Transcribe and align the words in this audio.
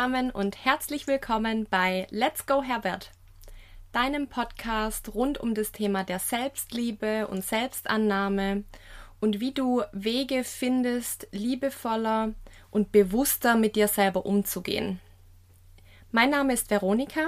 zusammen 0.00 0.30
und 0.30 0.64
herzlich 0.64 1.06
willkommen 1.06 1.66
bei 1.68 2.06
Let's 2.08 2.46
Go 2.46 2.62
Herbert, 2.62 3.10
deinem 3.92 4.28
Podcast 4.28 5.14
rund 5.14 5.36
um 5.36 5.54
das 5.54 5.72
Thema 5.72 6.04
der 6.04 6.18
Selbstliebe 6.18 7.26
und 7.26 7.44
Selbstannahme 7.44 8.64
und 9.20 9.40
wie 9.40 9.52
du 9.52 9.82
Wege 9.92 10.42
findest, 10.42 11.28
liebevoller 11.32 12.32
und 12.70 12.92
bewusster 12.92 13.56
mit 13.56 13.76
dir 13.76 13.88
selber 13.88 14.24
umzugehen. 14.24 15.00
Mein 16.12 16.30
Name 16.30 16.54
ist 16.54 16.70
Veronika, 16.70 17.26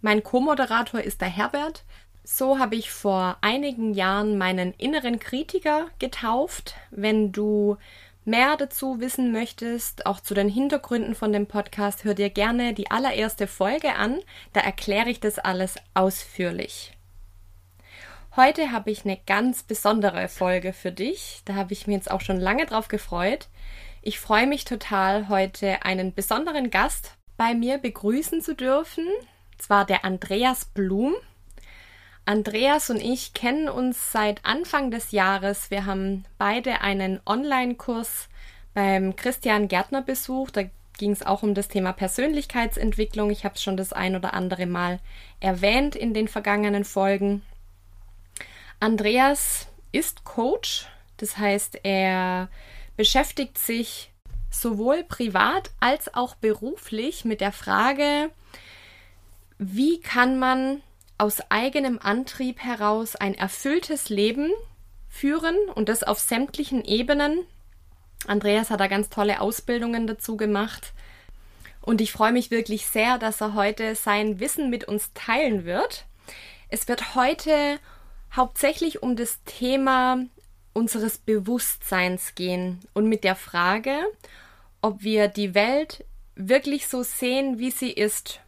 mein 0.00 0.22
Co-Moderator 0.22 1.00
ist 1.00 1.20
der 1.20 1.30
Herbert. 1.30 1.82
So 2.22 2.60
habe 2.60 2.76
ich 2.76 2.92
vor 2.92 3.38
einigen 3.40 3.92
Jahren 3.92 4.38
meinen 4.38 4.72
inneren 4.74 5.18
Kritiker 5.18 5.88
getauft. 5.98 6.76
Wenn 6.92 7.32
du 7.32 7.76
mehr 8.24 8.56
dazu 8.56 9.00
wissen 9.00 9.32
möchtest, 9.32 10.06
auch 10.06 10.20
zu 10.20 10.34
den 10.34 10.48
Hintergründen 10.48 11.14
von 11.14 11.32
dem 11.32 11.46
Podcast, 11.46 12.04
hör 12.04 12.14
dir 12.14 12.30
gerne 12.30 12.74
die 12.74 12.90
allererste 12.90 13.46
Folge 13.46 13.94
an. 13.94 14.20
Da 14.52 14.60
erkläre 14.60 15.10
ich 15.10 15.20
das 15.20 15.38
alles 15.38 15.76
ausführlich. 15.94 16.92
Heute 18.36 18.72
habe 18.72 18.90
ich 18.90 19.04
eine 19.04 19.18
ganz 19.26 19.62
besondere 19.62 20.28
Folge 20.28 20.72
für 20.72 20.90
dich. 20.90 21.42
Da 21.44 21.54
habe 21.54 21.72
ich 21.72 21.86
mir 21.86 21.94
jetzt 21.94 22.10
auch 22.10 22.20
schon 22.20 22.40
lange 22.40 22.66
drauf 22.66 22.88
gefreut. 22.88 23.48
Ich 24.02 24.18
freue 24.18 24.46
mich 24.46 24.64
total, 24.64 25.28
heute 25.28 25.84
einen 25.84 26.12
besonderen 26.12 26.70
Gast 26.70 27.12
bei 27.36 27.54
mir 27.54 27.78
begrüßen 27.78 28.42
zu 28.42 28.54
dürfen. 28.54 29.06
Zwar 29.58 29.86
der 29.86 30.04
Andreas 30.04 30.64
Blum. 30.64 31.14
Andreas 32.26 32.88
und 32.88 33.00
ich 33.00 33.34
kennen 33.34 33.68
uns 33.68 34.10
seit 34.12 34.44
Anfang 34.44 34.90
des 34.90 35.10
Jahres. 35.10 35.70
Wir 35.70 35.84
haben 35.84 36.24
beide 36.38 36.80
einen 36.80 37.20
Online-Kurs 37.26 38.28
beim 38.72 39.14
Christian 39.14 39.68
Gärtner 39.68 40.00
besucht. 40.00 40.56
Da 40.56 40.62
ging 40.96 41.10
es 41.10 41.24
auch 41.24 41.42
um 41.42 41.54
das 41.54 41.68
Thema 41.68 41.92
Persönlichkeitsentwicklung. 41.92 43.30
Ich 43.30 43.44
habe 43.44 43.56
es 43.56 43.62
schon 43.62 43.76
das 43.76 43.92
ein 43.92 44.16
oder 44.16 44.32
andere 44.32 44.66
Mal 44.66 45.00
erwähnt 45.40 45.96
in 45.96 46.14
den 46.14 46.28
vergangenen 46.28 46.84
Folgen. 46.84 47.42
Andreas 48.80 49.68
ist 49.92 50.24
Coach, 50.24 50.86
das 51.18 51.36
heißt, 51.36 51.80
er 51.84 52.48
beschäftigt 52.96 53.58
sich 53.58 54.10
sowohl 54.50 55.04
privat 55.04 55.70
als 55.80 56.14
auch 56.14 56.34
beruflich 56.36 57.24
mit 57.24 57.40
der 57.40 57.52
Frage, 57.52 58.30
wie 59.58 60.00
kann 60.00 60.38
man 60.38 60.82
aus 61.18 61.40
eigenem 61.50 61.98
Antrieb 61.98 62.60
heraus 62.60 63.16
ein 63.16 63.34
erfülltes 63.34 64.08
Leben 64.08 64.50
führen 65.08 65.56
und 65.74 65.88
das 65.88 66.02
auf 66.02 66.18
sämtlichen 66.18 66.84
Ebenen. 66.84 67.46
Andreas 68.26 68.70
hat 68.70 68.80
da 68.80 68.88
ganz 68.88 69.10
tolle 69.10 69.40
Ausbildungen 69.40 70.06
dazu 70.06 70.36
gemacht. 70.36 70.92
Und 71.80 72.00
ich 72.00 72.12
freue 72.12 72.32
mich 72.32 72.50
wirklich 72.50 72.86
sehr, 72.86 73.18
dass 73.18 73.40
er 73.40 73.54
heute 73.54 73.94
sein 73.94 74.40
Wissen 74.40 74.70
mit 74.70 74.84
uns 74.84 75.12
teilen 75.12 75.64
wird. 75.64 76.06
Es 76.68 76.88
wird 76.88 77.14
heute 77.14 77.78
hauptsächlich 78.34 79.02
um 79.02 79.16
das 79.16 79.42
Thema 79.44 80.24
unseres 80.72 81.18
Bewusstseins 81.18 82.34
gehen 82.34 82.80
und 82.94 83.08
mit 83.08 83.22
der 83.22 83.36
Frage, 83.36 83.98
ob 84.82 85.02
wir 85.02 85.28
die 85.28 85.54
Welt 85.54 86.04
wirklich 86.34 86.88
so 86.88 87.02
sehen, 87.02 87.58
wie 87.58 87.70
sie 87.70 87.92
ist 87.92 88.40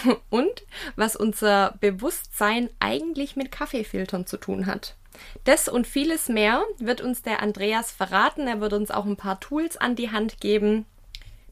und 0.30 0.62
was 0.96 1.16
unser 1.16 1.74
Bewusstsein 1.80 2.70
eigentlich 2.80 3.36
mit 3.36 3.52
Kaffeefiltern 3.52 4.26
zu 4.26 4.36
tun 4.36 4.66
hat. 4.66 4.96
Das 5.44 5.68
und 5.68 5.86
vieles 5.86 6.28
mehr 6.28 6.62
wird 6.78 7.00
uns 7.00 7.22
der 7.22 7.42
Andreas 7.42 7.92
verraten. 7.92 8.46
Er 8.46 8.60
wird 8.60 8.72
uns 8.72 8.90
auch 8.90 9.04
ein 9.04 9.16
paar 9.16 9.40
Tools 9.40 9.76
an 9.76 9.96
die 9.96 10.10
Hand 10.10 10.40
geben, 10.40 10.86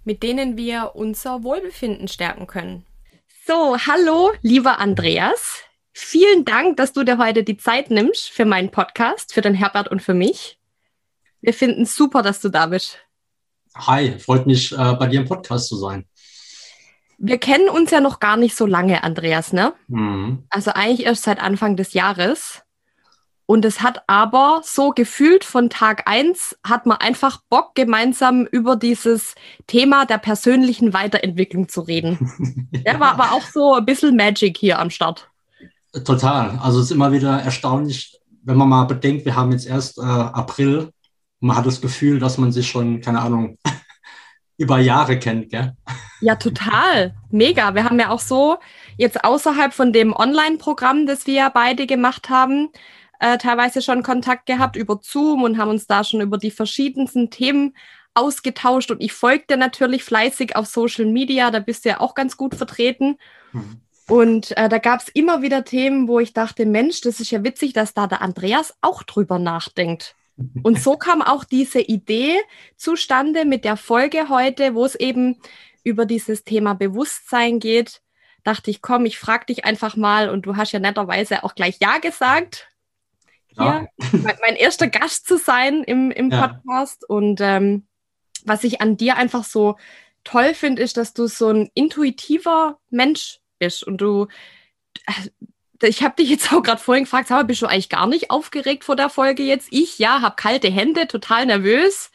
mit 0.04 0.22
denen 0.22 0.56
wir 0.56 0.92
unser 0.94 1.42
Wohlbefinden 1.42 2.08
stärken 2.08 2.46
können. 2.46 2.86
So, 3.46 3.76
hallo, 3.78 4.32
lieber 4.42 4.78
Andreas. 4.78 5.62
Vielen 5.92 6.44
Dank, 6.44 6.76
dass 6.76 6.92
du 6.92 7.02
dir 7.04 7.18
heute 7.18 7.42
die 7.42 7.56
Zeit 7.56 7.90
nimmst 7.90 8.30
für 8.30 8.44
meinen 8.44 8.70
Podcast, 8.70 9.34
für 9.34 9.40
den 9.40 9.54
Herbert 9.54 9.88
und 9.88 10.00
für 10.00 10.14
mich. 10.14 10.58
Wir 11.40 11.52
finden 11.52 11.84
super, 11.84 12.22
dass 12.22 12.40
du 12.40 12.48
da 12.48 12.66
bist. 12.66 12.98
Hi, 13.74 14.18
freut 14.18 14.46
mich, 14.46 14.72
äh, 14.72 14.94
bei 14.94 15.06
dir 15.06 15.20
im 15.20 15.26
Podcast 15.26 15.68
zu 15.68 15.76
sein. 15.76 16.06
Wir 17.22 17.38
kennen 17.38 17.68
uns 17.68 17.90
ja 17.90 18.00
noch 18.00 18.18
gar 18.18 18.36
nicht 18.36 18.56
so 18.56 18.66
lange, 18.66 19.04
Andreas, 19.04 19.52
ne? 19.52 19.74
Mhm. 19.88 20.44
Also 20.50 20.72
eigentlich 20.72 21.06
erst 21.06 21.24
seit 21.24 21.40
Anfang 21.40 21.76
des 21.76 21.92
Jahres. 21.92 22.62
Und 23.46 23.64
es 23.64 23.82
hat 23.82 24.02
aber 24.06 24.62
so 24.64 24.90
gefühlt 24.90 25.44
von 25.44 25.70
Tag 25.70 26.08
eins 26.08 26.56
hat 26.64 26.86
man 26.86 26.98
einfach 26.98 27.42
Bock, 27.48 27.74
gemeinsam 27.74 28.46
über 28.46 28.76
dieses 28.76 29.34
Thema 29.66 30.06
der 30.06 30.18
persönlichen 30.18 30.92
Weiterentwicklung 30.92 31.68
zu 31.68 31.82
reden. 31.82 32.68
ja. 32.84 32.92
ja, 32.92 33.00
war 33.00 33.12
aber 33.12 33.32
auch 33.32 33.42
so 33.42 33.74
ein 33.74 33.84
bisschen 33.84 34.16
Magic 34.16 34.56
hier 34.56 34.78
am 34.78 34.90
Start. 34.90 35.28
Total. 36.04 36.58
Also 36.62 36.78
es 36.78 36.86
ist 36.86 36.92
immer 36.92 37.12
wieder 37.12 37.40
erstaunlich, 37.40 38.20
wenn 38.42 38.56
man 38.56 38.68
mal 38.68 38.84
bedenkt, 38.84 39.24
wir 39.24 39.36
haben 39.36 39.52
jetzt 39.52 39.66
erst 39.66 39.98
äh, 39.98 40.02
April 40.02 40.90
man 41.40 41.56
hat 41.56 41.66
das 41.66 41.80
Gefühl, 41.80 42.18
dass 42.18 42.38
man 42.38 42.52
sich 42.52 42.68
schon, 42.68 43.00
keine 43.00 43.20
Ahnung, 43.20 43.58
über 44.60 44.78
Jahre 44.78 45.18
kennt, 45.18 45.48
gell? 45.48 45.74
Ja, 46.20 46.36
total. 46.36 47.14
Mega. 47.30 47.74
Wir 47.74 47.84
haben 47.84 47.98
ja 47.98 48.10
auch 48.10 48.20
so 48.20 48.58
jetzt 48.98 49.24
außerhalb 49.24 49.72
von 49.72 49.90
dem 49.90 50.12
Online-Programm, 50.12 51.06
das 51.06 51.26
wir 51.26 51.48
beide 51.48 51.86
gemacht 51.86 52.28
haben, 52.28 52.68
äh, 53.20 53.38
teilweise 53.38 53.80
schon 53.80 54.02
Kontakt 54.02 54.44
gehabt 54.44 54.76
über 54.76 55.00
Zoom 55.02 55.44
und 55.44 55.56
haben 55.56 55.70
uns 55.70 55.86
da 55.86 56.04
schon 56.04 56.20
über 56.20 56.36
die 56.36 56.50
verschiedensten 56.50 57.30
Themen 57.30 57.74
ausgetauscht. 58.12 58.90
Und 58.90 59.00
ich 59.00 59.14
folgte 59.14 59.56
natürlich 59.56 60.04
fleißig 60.04 60.56
auf 60.56 60.66
Social 60.66 61.06
Media, 61.06 61.50
da 61.50 61.60
bist 61.60 61.86
du 61.86 61.88
ja 61.88 62.00
auch 62.00 62.14
ganz 62.14 62.36
gut 62.36 62.54
vertreten. 62.54 63.16
Mhm. 63.52 63.80
Und 64.08 64.54
äh, 64.58 64.68
da 64.68 64.76
gab 64.76 65.00
es 65.00 65.08
immer 65.08 65.40
wieder 65.40 65.64
Themen, 65.64 66.06
wo 66.06 66.20
ich 66.20 66.34
dachte, 66.34 66.66
Mensch, 66.66 67.00
das 67.00 67.18
ist 67.20 67.30
ja 67.30 67.42
witzig, 67.42 67.72
dass 67.72 67.94
da 67.94 68.06
der 68.06 68.20
Andreas 68.20 68.74
auch 68.82 69.04
drüber 69.04 69.38
nachdenkt. 69.38 70.16
Und 70.62 70.80
so 70.80 70.96
kam 70.96 71.22
auch 71.22 71.44
diese 71.44 71.80
Idee 71.80 72.38
zustande 72.76 73.44
mit 73.44 73.64
der 73.64 73.76
Folge 73.76 74.28
heute, 74.28 74.74
wo 74.74 74.84
es 74.84 74.94
eben 74.94 75.40
über 75.84 76.06
dieses 76.06 76.44
Thema 76.44 76.74
Bewusstsein 76.74 77.58
geht. 77.58 78.02
Dachte 78.44 78.70
ich, 78.70 78.82
komm, 78.82 79.06
ich 79.06 79.18
frage 79.18 79.46
dich 79.46 79.64
einfach 79.64 79.96
mal 79.96 80.30
und 80.30 80.46
du 80.46 80.56
hast 80.56 80.72
ja 80.72 80.80
netterweise 80.80 81.44
auch 81.44 81.54
gleich 81.54 81.78
Ja 81.80 81.98
gesagt. 81.98 82.68
Ja. 83.56 83.86
Hier, 83.98 84.36
mein, 84.40 84.56
erster 84.56 84.88
Gast 84.88 85.26
zu 85.26 85.36
sein 85.36 85.82
im, 85.84 86.10
im 86.10 86.30
ja. 86.30 86.48
Podcast. 86.48 87.08
Und 87.08 87.40
ähm, 87.40 87.86
was 88.44 88.64
ich 88.64 88.80
an 88.80 88.96
dir 88.96 89.16
einfach 89.16 89.44
so 89.44 89.76
toll 90.24 90.54
finde, 90.54 90.82
ist, 90.82 90.96
dass 90.96 91.12
du 91.14 91.26
so 91.26 91.48
ein 91.48 91.70
intuitiver 91.74 92.78
Mensch 92.90 93.40
bist 93.58 93.84
und 93.84 93.98
du 93.98 94.28
ich 95.82 96.02
habe 96.02 96.16
dich 96.16 96.30
jetzt 96.30 96.52
auch 96.52 96.62
gerade 96.62 96.80
vorhin 96.80 97.04
gefragt, 97.04 97.30
aber 97.30 97.44
bist 97.44 97.62
du 97.62 97.66
eigentlich 97.66 97.88
gar 97.88 98.06
nicht 98.06 98.30
aufgeregt 98.30 98.84
vor 98.84 98.96
der 98.96 99.10
Folge 99.10 99.42
jetzt? 99.42 99.68
Ich, 99.70 99.98
ja, 99.98 100.22
habe 100.22 100.36
kalte 100.36 100.70
Hände, 100.70 101.06
total 101.06 101.46
nervös. 101.46 102.10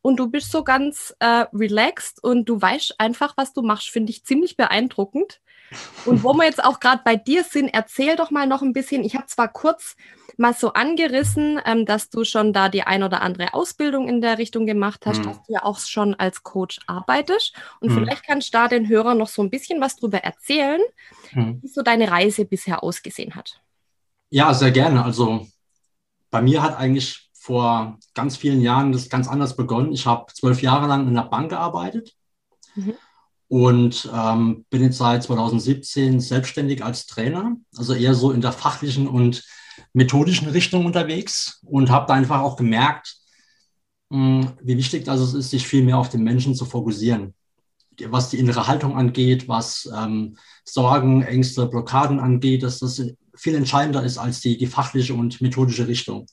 Und 0.00 0.16
du 0.16 0.28
bist 0.28 0.50
so 0.50 0.64
ganz 0.64 1.14
äh, 1.20 1.44
relaxed 1.52 2.22
und 2.24 2.48
du 2.48 2.60
weißt 2.60 2.96
einfach, 2.98 3.34
was 3.36 3.52
du 3.52 3.62
machst, 3.62 3.90
finde 3.90 4.10
ich 4.10 4.24
ziemlich 4.24 4.56
beeindruckend. 4.56 5.40
Und 6.04 6.22
wo 6.22 6.34
wir 6.34 6.44
jetzt 6.44 6.62
auch 6.62 6.80
gerade 6.80 7.02
bei 7.04 7.16
dir 7.16 7.44
sind, 7.44 7.68
erzähl 7.68 8.16
doch 8.16 8.30
mal 8.30 8.46
noch 8.46 8.62
ein 8.62 8.72
bisschen. 8.72 9.04
Ich 9.04 9.14
habe 9.14 9.26
zwar 9.26 9.48
kurz 9.48 9.96
mal 10.36 10.54
so 10.54 10.72
angerissen, 10.72 11.60
ähm, 11.64 11.86
dass 11.86 12.10
du 12.10 12.24
schon 12.24 12.52
da 12.52 12.68
die 12.68 12.82
ein 12.82 13.02
oder 13.02 13.22
andere 13.22 13.54
Ausbildung 13.54 14.08
in 14.08 14.20
der 14.20 14.38
Richtung 14.38 14.66
gemacht 14.66 15.04
hast, 15.06 15.20
mhm. 15.20 15.24
dass 15.24 15.42
du 15.42 15.52
ja 15.52 15.64
auch 15.64 15.78
schon 15.78 16.14
als 16.14 16.42
Coach 16.42 16.80
arbeitest. 16.86 17.54
Und 17.80 17.90
mhm. 17.90 17.94
vielleicht 17.94 18.26
kannst 18.26 18.52
du 18.52 18.58
da 18.58 18.68
den 18.68 18.88
Hörern 18.88 19.18
noch 19.18 19.28
so 19.28 19.42
ein 19.42 19.50
bisschen 19.50 19.80
was 19.80 19.96
drüber 19.96 20.18
erzählen, 20.18 20.80
mhm. 21.32 21.60
wie 21.62 21.68
so 21.68 21.82
deine 21.82 22.10
Reise 22.10 22.44
bisher 22.44 22.82
ausgesehen 22.82 23.34
hat. 23.34 23.60
Ja, 24.30 24.54
sehr 24.54 24.70
gerne. 24.70 25.04
Also 25.04 25.46
bei 26.30 26.40
mir 26.40 26.62
hat 26.62 26.78
eigentlich 26.78 27.30
vor 27.34 27.98
ganz 28.14 28.36
vielen 28.36 28.60
Jahren 28.60 28.92
das 28.92 29.08
ganz 29.08 29.28
anders 29.28 29.56
begonnen. 29.56 29.92
Ich 29.92 30.06
habe 30.06 30.32
zwölf 30.32 30.62
Jahre 30.62 30.86
lang 30.86 31.06
in 31.08 31.14
der 31.14 31.22
Bank 31.22 31.50
gearbeitet. 31.50 32.14
Und 33.52 34.10
ähm, 34.14 34.64
bin 34.70 34.82
jetzt 34.82 34.96
seit 34.96 35.24
2017 35.24 36.20
selbstständig 36.20 36.82
als 36.82 37.04
Trainer, 37.04 37.54
also 37.76 37.92
eher 37.92 38.14
so 38.14 38.32
in 38.32 38.40
der 38.40 38.52
fachlichen 38.52 39.06
und 39.06 39.44
methodischen 39.92 40.48
Richtung 40.48 40.86
unterwegs 40.86 41.60
und 41.66 41.90
habe 41.90 42.06
da 42.06 42.14
einfach 42.14 42.40
auch 42.40 42.56
gemerkt, 42.56 43.14
mh, 44.08 44.16
hm, 44.16 44.52
wie 44.62 44.78
wichtig 44.78 45.04
das 45.04 45.34
ist, 45.34 45.50
sich 45.50 45.66
viel 45.66 45.84
mehr 45.84 45.98
auf 45.98 46.08
den 46.08 46.22
Menschen 46.22 46.54
zu 46.54 46.64
fokussieren. 46.64 47.34
Was 48.06 48.30
die 48.30 48.38
innere 48.38 48.68
Haltung 48.68 48.96
angeht, 48.96 49.48
was 49.48 49.86
ähm, 49.94 50.38
Sorgen, 50.64 51.20
Ängste, 51.22 51.66
Blockaden 51.66 52.20
angeht, 52.20 52.62
dass 52.62 52.78
das 52.78 53.02
viel 53.34 53.54
entscheidender 53.54 54.02
ist 54.02 54.16
als 54.16 54.40
die, 54.40 54.56
die 54.56 54.66
fachliche 54.66 55.12
und 55.12 55.42
methodische 55.42 55.88
Richtung 55.88 56.24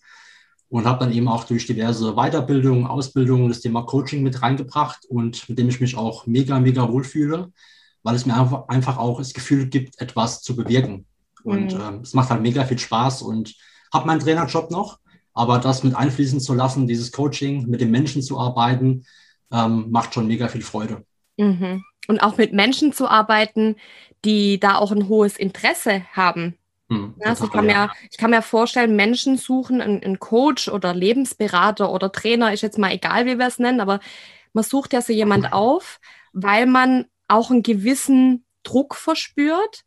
und 0.70 0.86
habe 0.86 1.04
dann 1.04 1.14
eben 1.14 1.28
auch 1.28 1.44
durch 1.44 1.66
diverse 1.66 2.14
Weiterbildungen, 2.14 2.86
Ausbildungen 2.86 3.50
das 3.50 3.60
Thema 3.60 3.84
Coaching 3.84 4.24
mit 4.24 4.42
reingebracht 4.42 5.06
und 5.08 5.50
mit 5.50 5.58
dem 5.58 5.70
ich 5.70 5.82
mich 5.82 5.98
auch 5.98 6.28
mega, 6.28 6.60
mega 6.60 6.90
wohlfühle, 6.92 7.52
weil 8.04 8.16
es 8.16 8.26
mir 8.26 8.66
einfach 8.68 8.98
auch 8.98 9.18
das 9.18 9.34
Gefühl 9.34 9.68
gibt, 9.68 10.00
etwas 10.00 10.42
zu 10.42 10.56
bewirken. 10.56 11.06
Und 11.44 11.74
mhm. 11.74 11.82
äh, 11.82 12.02
es 12.02 12.14
macht 12.14 12.30
halt 12.30 12.42
mega 12.42 12.64
viel 12.66 12.78
Spaß 12.78 13.24
und 13.24 13.56
habe 13.94 14.08
meinen 14.08 14.20
Trainerjob 14.20 14.70
noch, 14.70 15.00
aber 15.34 15.58
das 15.58 15.84
mit 15.84 15.96
einfließen 15.96 16.40
zu 16.40 16.54
lassen, 16.54 16.88
dieses 16.88 17.12
Coaching, 17.12 17.68
mit 17.68 17.82
den 17.82 17.92
Menschen 17.92 18.22
zu 18.22 18.40
arbeiten, 18.40 19.06
ähm, 19.52 19.90
macht 19.90 20.14
schon 20.14 20.28
mega 20.28 20.48
viel 20.48 20.62
Freude. 20.62 21.04
Mhm. 21.38 21.86
und 22.10 22.20
auch 22.22 22.36
mit 22.38 22.52
Menschen 22.52 22.92
zu 22.92 23.08
arbeiten, 23.08 23.78
die 24.26 24.60
da 24.60 24.76
auch 24.76 24.92
ein 24.92 25.08
hohes 25.08 25.38
Interesse 25.38 26.04
haben. 26.12 26.59
Hm, 26.90 27.14
also 27.22 27.46
ich, 27.46 27.52
kann 27.52 27.68
mir, 27.68 27.92
ich 28.10 28.18
kann 28.18 28.32
mir 28.32 28.42
vorstellen, 28.42 28.96
Menschen 28.96 29.38
suchen 29.38 29.80
einen, 29.80 30.04
einen, 30.04 30.20
Coach 30.20 30.68
oder 30.68 30.94
Lebensberater 30.94 31.92
oder 31.92 32.12
Trainer, 32.12 32.52
ist 32.52 32.62
jetzt 32.62 32.80
mal 32.80 32.92
egal, 32.92 33.28
wie 33.28 33.38
wir 33.38 33.46
es 33.46 33.60
nennen, 33.60 33.80
aber 33.80 34.00
man 34.54 34.64
sucht 34.64 34.94
ja 34.94 35.02
so 35.02 35.14
jemand 35.14 35.54
auf, 35.54 36.00
weil 36.34 36.66
man 36.66 37.06
auch 37.28 37.52
einen 37.52 37.64
gewissen 37.64 38.44
Druck 38.64 38.96
verspürt 38.96 39.86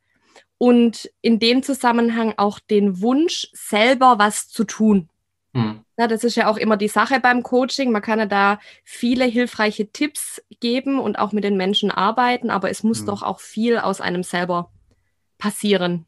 und 0.59 1.11
in 1.23 1.41
dem 1.41 1.65
Zusammenhang 1.65 2.35
auch 2.37 2.61
den 2.61 3.01
Wunsch, 3.01 3.49
selber 3.53 4.19
was 4.19 4.49
zu 4.49 4.63
tun. 4.63 5.09
Hm. 5.55 5.81
Ja, 5.99 6.07
das 6.07 6.23
ist 6.23 6.37
ja 6.37 6.49
auch 6.49 6.57
immer 6.57 6.77
die 6.77 6.89
Sache 6.89 7.19
beim 7.19 7.43
Coaching. 7.43 7.91
Man 7.91 8.01
kann 8.01 8.21
ja 8.21 8.27
da 8.27 8.61
viele 8.85 9.25
hilfreiche 9.25 9.91
Tipps 9.91 10.41
geben 10.61 11.01
und 11.01 11.19
auch 11.19 11.33
mit 11.33 11.43
den 11.43 11.57
Menschen 11.57 11.91
arbeiten, 11.91 12.49
aber 12.49 12.71
es 12.71 12.85
muss 12.85 13.01
hm. 13.01 13.07
doch 13.07 13.23
auch 13.25 13.41
viel 13.41 13.79
aus 13.79 14.01
einem 14.01 14.23
selber 14.23 14.71
passieren. 15.39 16.07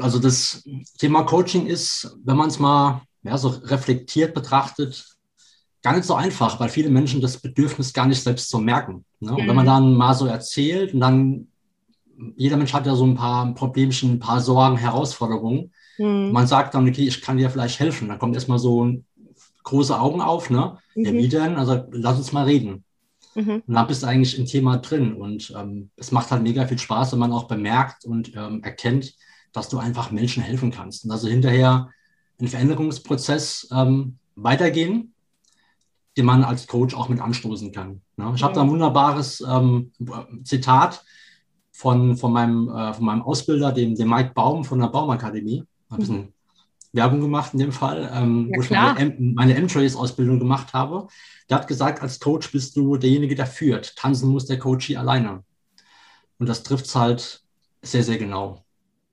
Also 0.00 0.18
das 0.18 0.62
Thema 0.98 1.22
Coaching 1.22 1.66
ist, 1.66 2.16
wenn 2.24 2.36
man 2.36 2.48
es 2.48 2.58
mal 2.58 3.02
ja, 3.22 3.38
so 3.38 3.48
reflektiert 3.48 4.34
betrachtet, 4.34 5.04
gar 5.82 5.94
nicht 5.94 6.04
so 6.04 6.14
einfach, 6.14 6.60
weil 6.60 6.68
viele 6.68 6.90
Menschen 6.90 7.20
das 7.20 7.38
Bedürfnis 7.38 7.92
gar 7.92 8.06
nicht 8.06 8.22
selbst 8.22 8.48
so 8.48 8.58
merken. 8.58 9.04
Ne? 9.20 9.32
Und 9.32 9.48
wenn 9.48 9.56
man 9.56 9.64
mhm. 9.64 9.70
dann 9.70 9.94
mal 9.94 10.14
so 10.14 10.26
erzählt 10.26 10.94
und 10.94 11.00
dann, 11.00 11.48
jeder 12.36 12.56
Mensch 12.56 12.72
hat 12.72 12.86
ja 12.86 12.94
so 12.94 13.04
ein 13.04 13.16
paar 13.16 13.52
Problemchen, 13.54 14.12
ein 14.12 14.18
paar 14.20 14.40
Sorgen, 14.40 14.76
Herausforderungen. 14.76 15.72
Mhm. 15.98 16.30
Man 16.32 16.46
sagt 16.46 16.74
dann, 16.74 16.88
okay, 16.88 17.06
ich 17.06 17.20
kann 17.20 17.36
dir 17.36 17.50
vielleicht 17.50 17.80
helfen. 17.80 18.08
Dann 18.08 18.18
kommt 18.18 18.34
erstmal 18.34 18.58
so 18.58 19.02
große 19.64 19.98
Augen 19.98 20.20
auf, 20.20 20.50
ne? 20.50 20.78
Mhm. 20.94 21.04
Ja, 21.04 21.12
wie 21.12 21.28
denn? 21.28 21.56
Also 21.56 21.84
lass 21.90 22.18
uns 22.18 22.32
mal 22.32 22.44
reden. 22.44 22.84
Mhm. 23.34 23.62
Und 23.66 23.74
dann 23.74 23.86
bist 23.86 24.02
du 24.02 24.06
eigentlich 24.06 24.38
im 24.38 24.46
Thema 24.46 24.76
drin. 24.76 25.14
Und 25.14 25.52
ähm, 25.56 25.90
es 25.96 26.12
macht 26.12 26.30
halt 26.30 26.42
mega 26.42 26.66
viel 26.66 26.78
Spaß, 26.78 27.12
wenn 27.12 27.18
man 27.18 27.32
auch 27.32 27.48
bemerkt 27.48 28.04
und 28.04 28.34
ähm, 28.36 28.62
erkennt, 28.62 29.14
dass 29.52 29.68
du 29.68 29.78
einfach 29.78 30.10
Menschen 30.10 30.42
helfen 30.42 30.70
kannst. 30.70 31.04
Und 31.04 31.10
also 31.10 31.28
hinterher 31.28 31.90
einen 32.38 32.48
Veränderungsprozess 32.48 33.68
ähm, 33.72 34.18
weitergehen 34.34 35.12
den 36.16 36.26
man 36.26 36.44
als 36.44 36.66
Coach 36.66 36.94
auch 36.94 37.08
mit 37.08 37.20
anstoßen 37.20 37.72
kann. 37.72 38.02
Ne? 38.16 38.32
Ich 38.34 38.42
habe 38.42 38.54
da 38.54 38.62
ein 38.62 38.70
wunderbares 38.70 39.40
ähm, 39.40 39.92
Zitat 40.44 41.04
von, 41.70 42.16
von, 42.16 42.32
meinem, 42.32 42.68
äh, 42.68 42.92
von 42.92 43.04
meinem 43.04 43.22
Ausbilder, 43.22 43.72
dem, 43.72 43.94
dem 43.94 44.10
Mike 44.10 44.32
Baum 44.34 44.64
von 44.64 44.80
der 44.80 44.88
Baumakademie. 44.88 45.64
Ein 45.88 45.98
bisschen 45.98 46.16
mhm. 46.16 46.32
Werbung 46.92 47.20
gemacht 47.20 47.54
in 47.54 47.60
dem 47.60 47.72
Fall, 47.72 48.10
ähm, 48.14 48.50
ja, 48.50 48.56
wo 48.56 48.62
ich 48.62 48.70
meine, 48.70 49.16
meine 49.18 49.54
M-Trace-Ausbildung 49.54 50.38
gemacht 50.38 50.74
habe. 50.74 51.06
Der 51.48 51.58
hat 51.58 51.68
gesagt, 51.68 52.02
als 52.02 52.20
Coach 52.20 52.52
bist 52.52 52.76
du 52.76 52.96
derjenige, 52.98 53.34
der 53.34 53.46
führt. 53.46 53.96
Tanzen 53.96 54.28
muss 54.28 54.44
der 54.44 54.58
Coach 54.58 54.86
hier 54.86 55.00
alleine. 55.00 55.42
Und 56.38 56.48
das 56.48 56.62
trifft 56.62 56.86
es 56.86 56.94
halt 56.94 57.42
sehr, 57.80 58.04
sehr 58.04 58.18
genau. 58.18 58.62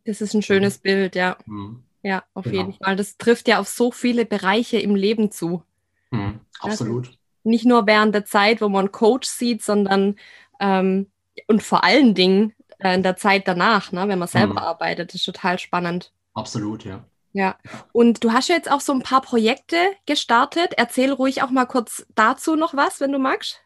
Das 0.09 0.21
ist 0.21 0.33
ein 0.33 0.41
schönes 0.41 0.79
mhm. 0.79 0.81
Bild, 0.81 1.15
ja. 1.15 1.37
Mhm. 1.45 1.83
Ja, 2.01 2.23
auf 2.33 2.45
genau. 2.45 2.57
jeden 2.57 2.73
Fall. 2.73 2.95
Das 2.95 3.17
trifft 3.17 3.47
ja 3.47 3.59
auf 3.59 3.67
so 3.67 3.91
viele 3.91 4.25
Bereiche 4.25 4.79
im 4.79 4.95
Leben 4.95 5.31
zu. 5.31 5.63
Mhm, 6.09 6.39
absolut. 6.59 7.07
Also 7.07 7.17
nicht 7.43 7.65
nur 7.65 7.85
während 7.85 8.15
der 8.15 8.25
Zeit, 8.25 8.59
wo 8.61 8.69
man 8.69 8.91
Coach 8.91 9.27
sieht, 9.27 9.61
sondern 9.61 10.15
ähm, 10.59 11.11
und 11.47 11.61
vor 11.61 11.83
allen 11.83 12.15
Dingen 12.15 12.53
äh, 12.79 12.95
in 12.95 13.03
der 13.03 13.17
Zeit 13.17 13.47
danach, 13.47 13.91
ne, 13.91 14.07
wenn 14.07 14.17
man 14.17 14.27
selber 14.27 14.53
mhm. 14.53 14.57
arbeitet. 14.57 15.09
Das 15.09 15.15
ist 15.15 15.25
total 15.25 15.59
spannend. 15.59 16.11
Absolut, 16.33 16.85
ja. 16.85 17.05
Ja, 17.31 17.57
und 17.91 18.23
du 18.23 18.31
hast 18.33 18.49
ja 18.49 18.55
jetzt 18.55 18.71
auch 18.71 18.81
so 18.81 18.91
ein 18.91 19.03
paar 19.03 19.21
Projekte 19.21 19.77
gestartet. 20.07 20.73
Erzähl 20.77 21.11
ruhig 21.11 21.43
auch 21.43 21.51
mal 21.51 21.65
kurz 21.65 22.07
dazu 22.15 22.55
noch 22.55 22.73
was, 22.73 22.99
wenn 22.99 23.11
du 23.11 23.19
magst. 23.19 23.59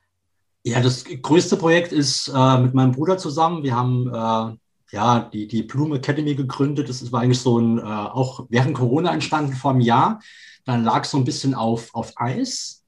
Ja, 0.63 0.81
das 0.81 1.05
größte 1.05 1.55
Projekt 1.55 1.93
ist 1.93 2.27
äh, 2.27 2.57
mit 2.57 2.73
meinem 2.73 2.91
Bruder 2.91 3.17
zusammen. 3.17 3.63
Wir 3.63 3.75
haben 3.75 4.07
äh, 4.13 4.57
ja 4.93 5.19
die, 5.19 5.47
die 5.47 5.63
Bloom 5.63 5.93
Academy 5.93 6.35
gegründet. 6.35 6.87
Das 6.87 7.11
war 7.11 7.21
eigentlich 7.21 7.39
so 7.39 7.59
ein, 7.59 7.79
äh, 7.79 7.81
auch 7.81 8.45
während 8.49 8.75
Corona 8.75 9.13
entstanden 9.13 9.53
vor 9.53 9.71
einem 9.71 9.81
Jahr 9.81 10.19
dann 10.65 10.83
lag 10.83 11.05
so 11.05 11.17
ein 11.17 11.25
bisschen 11.25 11.53
auf, 11.53 11.93
auf 11.93 12.13
Eis. 12.15 12.83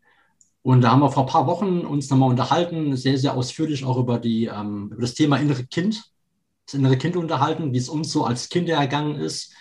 Und 0.61 0.81
da 0.81 0.91
haben 0.91 1.01
wir 1.01 1.11
vor 1.11 1.23
ein 1.23 1.29
paar 1.29 1.47
Wochen 1.47 1.81
uns 1.81 2.09
nochmal 2.09 2.29
unterhalten, 2.29 2.95
sehr, 2.95 3.17
sehr 3.17 3.35
ausführlich 3.35 3.85
auch 3.85 3.97
über, 3.97 4.17
die, 4.17 4.45
ähm, 4.45 4.89
über 4.91 5.01
das 5.01 5.13
Thema 5.13 5.37
innere 5.37 5.65
Kind, 5.65 6.03
das 6.65 6.73
innere 6.73 6.97
Kind 6.97 7.15
unterhalten, 7.15 7.73
wie 7.73 7.77
es 7.77 7.89
uns 7.89 8.11
so 8.11 8.25
als 8.25 8.49
Kinder 8.49 8.75
ergangen 8.75 9.15
ist. 9.15 9.53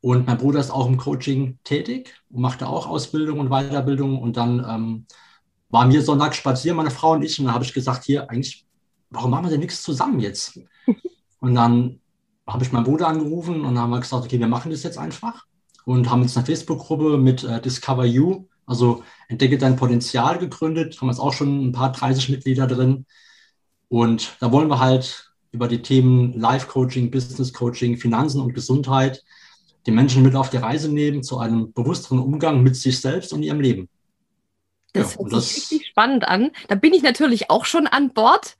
Und 0.00 0.26
mein 0.26 0.38
Bruder 0.38 0.60
ist 0.60 0.70
auch 0.70 0.86
im 0.86 0.96
Coaching 0.96 1.58
tätig 1.62 2.14
und 2.30 2.40
machte 2.40 2.66
auch 2.68 2.86
Ausbildung 2.86 3.38
und 3.38 3.50
Weiterbildung. 3.50 4.18
Und 4.18 4.38
dann 4.38 4.64
ähm, 4.66 5.06
waren 5.68 5.92
wir 5.92 6.00
Sonntag 6.00 6.34
spazieren, 6.34 6.78
meine 6.78 6.90
Frau 6.90 7.12
und 7.12 7.22
ich. 7.22 7.38
Und 7.38 7.46
da 7.46 7.52
habe 7.52 7.64
ich 7.64 7.74
gesagt, 7.74 8.04
hier, 8.04 8.30
eigentlich, 8.30 8.64
warum 9.10 9.30
machen 9.30 9.44
wir 9.44 9.50
denn 9.50 9.60
nichts 9.60 9.82
zusammen 9.82 10.20
jetzt? 10.20 10.58
Und 11.40 11.54
dann 11.54 12.00
habe 12.46 12.64
ich 12.64 12.72
meinen 12.72 12.84
Bruder 12.84 13.08
angerufen 13.08 13.56
und 13.64 13.74
dann 13.74 13.78
haben 13.78 13.90
wir 13.90 14.00
gesagt, 14.00 14.24
okay, 14.24 14.38
wir 14.38 14.48
machen 14.48 14.70
das 14.70 14.82
jetzt 14.82 14.98
einfach 14.98 15.46
und 15.84 16.10
haben 16.10 16.22
jetzt 16.22 16.36
eine 16.36 16.46
Facebook-Gruppe 16.46 17.18
mit 17.18 17.44
äh, 17.44 17.60
Discover 17.60 18.04
You, 18.04 18.46
also 18.66 19.02
entdecke 19.28 19.58
dein 19.58 19.76
Potenzial 19.76 20.38
gegründet, 20.38 21.00
haben 21.00 21.08
jetzt 21.08 21.20
auch 21.20 21.32
schon 21.32 21.68
ein 21.68 21.72
paar 21.72 21.92
30 21.92 22.28
Mitglieder 22.28 22.66
drin. 22.66 23.06
Und 23.88 24.36
da 24.40 24.52
wollen 24.52 24.68
wir 24.68 24.78
halt 24.78 25.32
über 25.52 25.66
die 25.66 25.82
Themen 25.82 26.38
Life-Coaching, 26.38 27.10
Business-Coaching, 27.10 27.96
Finanzen 27.96 28.40
und 28.40 28.54
Gesundheit 28.54 29.24
die 29.86 29.90
Menschen 29.90 30.22
mit 30.22 30.36
auf 30.36 30.50
die 30.50 30.58
Reise 30.58 30.92
nehmen 30.92 31.22
zu 31.22 31.38
einem 31.38 31.72
bewussteren 31.72 32.18
Umgang 32.18 32.62
mit 32.62 32.76
sich 32.76 33.00
selbst 33.00 33.32
und 33.32 33.42
ihrem 33.42 33.60
Leben. 33.60 33.88
Das 34.92 35.14
ja, 35.14 35.20
hört 35.20 35.32
das, 35.32 35.48
sich 35.48 35.70
richtig 35.70 35.88
spannend 35.88 36.26
an. 36.26 36.50
Da 36.68 36.74
bin 36.74 36.92
ich 36.92 37.02
natürlich 37.02 37.50
auch 37.50 37.64
schon 37.64 37.86
an 37.86 38.10
Bord 38.12 38.56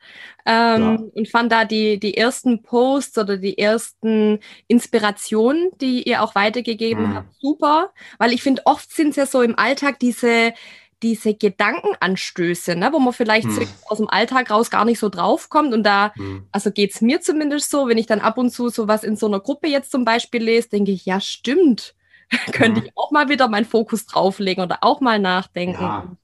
ähm, 0.46 0.82
ja. 0.82 0.98
und 1.14 1.28
fand 1.28 1.50
da 1.50 1.64
die, 1.64 1.98
die 1.98 2.16
ersten 2.16 2.62
Posts 2.62 3.18
oder 3.18 3.36
die 3.36 3.58
ersten 3.58 4.38
Inspirationen, 4.68 5.70
die 5.80 6.02
ihr 6.02 6.22
auch 6.22 6.34
weitergegeben 6.34 7.08
mhm. 7.08 7.14
habt, 7.14 7.34
super. 7.40 7.90
Weil 8.18 8.32
ich 8.32 8.42
finde, 8.42 8.62
oft 8.64 8.92
sind 8.92 9.10
es 9.10 9.16
ja 9.16 9.26
so 9.26 9.42
im 9.42 9.58
Alltag 9.58 9.98
diese, 9.98 10.54
diese 11.02 11.34
Gedankenanstöße, 11.34 12.76
ne, 12.76 12.90
wo 12.92 12.98
man 12.98 13.12
vielleicht 13.12 13.48
mhm. 13.48 13.66
aus 13.88 13.98
dem 13.98 14.08
Alltag 14.08 14.50
raus 14.50 14.70
gar 14.70 14.84
nicht 14.84 14.98
so 14.98 15.08
draufkommt. 15.08 15.74
Und 15.74 15.82
da, 15.82 16.12
mhm. 16.16 16.46
also 16.52 16.70
geht's 16.70 17.00
mir 17.00 17.20
zumindest 17.20 17.70
so, 17.70 17.88
wenn 17.88 17.98
ich 17.98 18.06
dann 18.06 18.20
ab 18.20 18.38
und 18.38 18.50
zu 18.50 18.68
sowas 18.68 19.02
in 19.02 19.16
so 19.16 19.26
einer 19.26 19.40
Gruppe 19.40 19.68
jetzt 19.68 19.90
zum 19.90 20.04
Beispiel 20.04 20.42
lese, 20.42 20.68
denke 20.68 20.92
ich, 20.92 21.06
ja, 21.06 21.20
stimmt. 21.20 21.94
könnte 22.52 22.80
mhm. 22.80 22.86
ich 22.86 22.92
auch 22.96 23.10
mal 23.10 23.28
wieder 23.28 23.48
meinen 23.48 23.64
Fokus 23.64 24.06
drauflegen 24.06 24.62
oder 24.62 24.78
auch 24.82 25.00
mal 25.00 25.18
nachdenken. 25.18 25.82
Ja. 25.82 26.16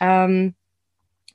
Ähm, 0.00 0.54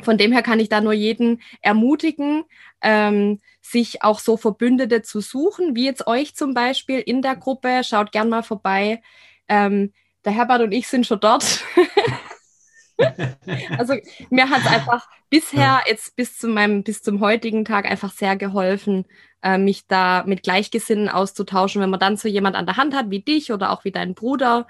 von 0.01 0.17
dem 0.17 0.31
her 0.31 0.41
kann 0.41 0.59
ich 0.59 0.69
da 0.69 0.81
nur 0.81 0.93
jeden 0.93 1.41
ermutigen, 1.61 2.43
ähm, 2.81 3.39
sich 3.61 4.03
auch 4.03 4.19
so 4.19 4.37
Verbündete 4.37 5.01
zu 5.01 5.21
suchen, 5.21 5.75
wie 5.75 5.85
jetzt 5.85 6.07
euch 6.07 6.35
zum 6.35 6.53
Beispiel 6.53 6.99
in 6.99 7.21
der 7.21 7.35
Gruppe. 7.35 7.83
Schaut 7.83 8.11
gern 8.11 8.29
mal 8.29 8.43
vorbei. 8.43 9.01
Ähm, 9.47 9.93
der 10.25 10.33
Herbert 10.33 10.61
und 10.61 10.71
ich 10.71 10.87
sind 10.87 11.05
schon 11.05 11.19
dort. 11.19 11.63
also 13.77 13.95
mir 14.29 14.49
hat 14.49 14.61
es 14.61 14.67
einfach 14.67 15.07
bisher 15.29 15.81
jetzt 15.87 16.15
bis 16.15 16.37
zu 16.37 16.47
meinem 16.47 16.83
bis 16.83 17.01
zum 17.01 17.19
heutigen 17.19 17.65
Tag 17.65 17.85
einfach 17.85 18.11
sehr 18.11 18.35
geholfen, 18.35 19.05
äh, 19.41 19.57
mich 19.57 19.87
da 19.87 20.23
mit 20.25 20.43
Gleichgesinnten 20.43 21.09
auszutauschen. 21.09 21.81
Wenn 21.81 21.89
man 21.89 21.99
dann 21.99 22.17
so 22.17 22.27
jemand 22.27 22.55
an 22.55 22.65
der 22.65 22.77
Hand 22.77 22.95
hat 22.95 23.09
wie 23.09 23.21
dich 23.21 23.51
oder 23.51 23.71
auch 23.71 23.83
wie 23.83 23.91
dein 23.91 24.13
Bruder, 24.13 24.67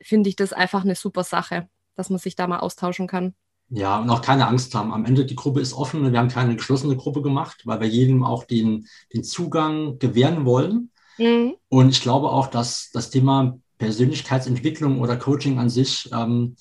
finde 0.00 0.28
ich 0.28 0.36
das 0.36 0.52
einfach 0.52 0.84
eine 0.84 0.94
super 0.94 1.24
Sache, 1.24 1.68
dass 1.96 2.10
man 2.10 2.18
sich 2.18 2.36
da 2.36 2.46
mal 2.46 2.60
austauschen 2.60 3.06
kann. 3.06 3.34
Ja, 3.74 3.98
und 4.00 4.10
auch 4.10 4.20
keine 4.20 4.46
Angst 4.46 4.74
haben. 4.74 4.92
Am 4.92 5.06
Ende 5.06 5.24
die 5.24 5.36
Gruppe 5.36 5.60
ist 5.60 5.72
offen. 5.72 6.12
Wir 6.12 6.18
haben 6.18 6.28
keine 6.28 6.56
geschlossene 6.56 6.96
Gruppe 6.96 7.22
gemacht, 7.22 7.62
weil 7.64 7.80
wir 7.80 7.88
jedem 7.88 8.22
auch 8.22 8.44
den, 8.44 8.86
den 9.14 9.24
Zugang 9.24 9.98
gewähren 9.98 10.44
wollen. 10.44 10.90
Mhm. 11.16 11.54
Und 11.68 11.88
ich 11.88 12.02
glaube 12.02 12.28
auch, 12.30 12.48
dass 12.48 12.90
das 12.92 13.08
Thema 13.08 13.58
Persönlichkeitsentwicklung 13.78 15.00
oder 15.00 15.16
Coaching 15.16 15.58
an 15.58 15.70
sich 15.70 16.10
ähm, 16.12 16.56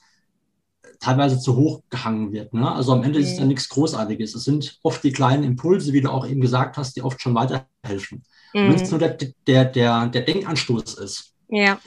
teilweise 1.02 1.40
zu 1.40 1.58
hoch 1.58 1.82
gehangen 1.90 2.32
wird. 2.32 2.54
Ne? 2.54 2.72
Also 2.72 2.94
am 2.94 3.04
Ende 3.04 3.20
okay. 3.20 3.28
ist 3.28 3.34
es 3.34 3.40
ja 3.40 3.46
nichts 3.46 3.68
Großartiges. 3.68 4.34
Es 4.34 4.46
sind 4.46 4.80
oft 4.82 5.04
die 5.04 5.12
kleinen 5.12 5.44
Impulse, 5.44 5.92
wie 5.92 6.02
du 6.02 6.10
auch 6.10 6.26
eben 6.26 6.40
gesagt 6.40 6.78
hast, 6.78 6.96
die 6.96 7.02
oft 7.02 7.22
schon 7.22 7.36
weiterhelfen. 7.36 8.24
Mhm. 8.54 8.70
Wenn 8.70 8.74
es 8.74 8.90
nur 8.90 9.00
der, 9.00 9.18
der, 9.48 9.66
der, 9.66 10.08
der 10.08 10.22
Denkanstoß 10.22 10.94
ist, 11.00 11.32
ja. 11.52 11.80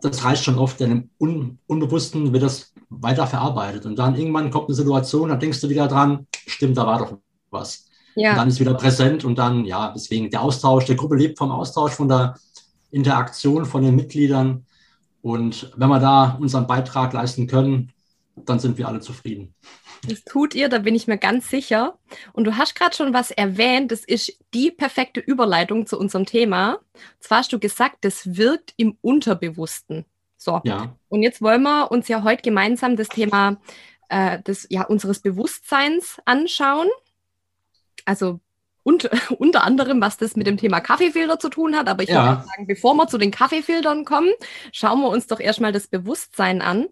Das 0.00 0.24
reicht 0.24 0.44
schon 0.44 0.58
oft, 0.58 0.78
denn 0.80 0.90
im 0.90 1.10
Un 1.18 1.58
Unbewussten 1.66 2.32
wird 2.32 2.42
das 2.42 2.72
weiter 2.90 3.26
verarbeitet. 3.26 3.86
Und 3.86 3.98
dann 3.98 4.14
irgendwann 4.16 4.50
kommt 4.50 4.68
eine 4.68 4.74
Situation, 4.74 5.30
da 5.30 5.36
denkst 5.36 5.60
du 5.60 5.68
wieder 5.68 5.88
dran, 5.88 6.26
stimmt, 6.46 6.76
da 6.76 6.86
war 6.86 6.98
doch 6.98 7.18
was. 7.50 7.86
Ja. 8.14 8.32
Und 8.32 8.36
dann 8.36 8.48
ist 8.48 8.60
wieder 8.60 8.74
präsent 8.74 9.24
und 9.24 9.38
dann, 9.38 9.64
ja, 9.64 9.92
deswegen 9.94 10.30
der 10.30 10.42
Austausch, 10.42 10.84
der 10.84 10.96
Gruppe 10.96 11.16
lebt 11.16 11.38
vom 11.38 11.50
Austausch, 11.50 11.92
von 11.92 12.08
der 12.08 12.36
Interaktion 12.90 13.64
von 13.64 13.82
den 13.82 13.96
Mitgliedern. 13.96 14.66
Und 15.22 15.72
wenn 15.76 15.88
wir 15.88 16.00
da 16.00 16.36
unseren 16.40 16.66
Beitrag 16.66 17.12
leisten 17.12 17.46
können, 17.46 17.92
dann 18.36 18.58
sind 18.58 18.78
wir 18.78 18.88
alle 18.88 19.00
zufrieden. 19.00 19.54
Das 20.06 20.24
tut 20.24 20.54
ihr, 20.54 20.68
da 20.68 20.78
bin 20.78 20.94
ich 20.94 21.06
mir 21.06 21.18
ganz 21.18 21.48
sicher. 21.48 21.98
Und 22.32 22.44
du 22.44 22.56
hast 22.56 22.74
gerade 22.74 22.94
schon 22.94 23.12
was 23.12 23.30
erwähnt, 23.30 23.90
das 23.92 24.04
ist 24.04 24.38
die 24.54 24.70
perfekte 24.70 25.20
Überleitung 25.20 25.86
zu 25.86 25.98
unserem 25.98 26.26
Thema. 26.26 26.74
Und 26.74 27.22
zwar 27.22 27.38
hast 27.38 27.52
du 27.52 27.58
gesagt, 27.58 27.98
das 28.02 28.36
wirkt 28.36 28.74
im 28.76 28.96
Unterbewussten. 29.00 30.04
So. 30.36 30.60
Ja. 30.64 30.94
Und 31.08 31.22
jetzt 31.22 31.42
wollen 31.42 31.62
wir 31.62 31.90
uns 31.90 32.08
ja 32.08 32.22
heute 32.22 32.42
gemeinsam 32.42 32.96
das 32.96 33.08
Thema 33.08 33.56
äh, 34.08 34.40
des, 34.42 34.66
ja, 34.70 34.84
unseres 34.84 35.20
Bewusstseins 35.20 36.18
anschauen. 36.24 36.88
also 38.04 38.40
und, 38.88 39.10
unter 39.38 39.64
anderem, 39.64 40.00
was 40.00 40.16
das 40.16 40.34
mit 40.34 40.46
dem 40.46 40.56
Thema 40.56 40.80
Kaffeefilter 40.80 41.38
zu 41.38 41.50
tun 41.50 41.76
hat. 41.76 41.88
Aber 41.88 42.02
ich 42.02 42.08
ja. 42.08 42.24
würde 42.24 42.46
sagen, 42.46 42.66
bevor 42.66 42.94
wir 42.94 43.06
zu 43.06 43.18
den 43.18 43.30
Kaffeefiltern 43.30 44.04
kommen, 44.04 44.30
schauen 44.72 45.00
wir 45.00 45.08
uns 45.10 45.26
doch 45.26 45.40
erstmal 45.40 45.72
das 45.72 45.88
Bewusstsein 45.88 46.62
an. 46.62 46.86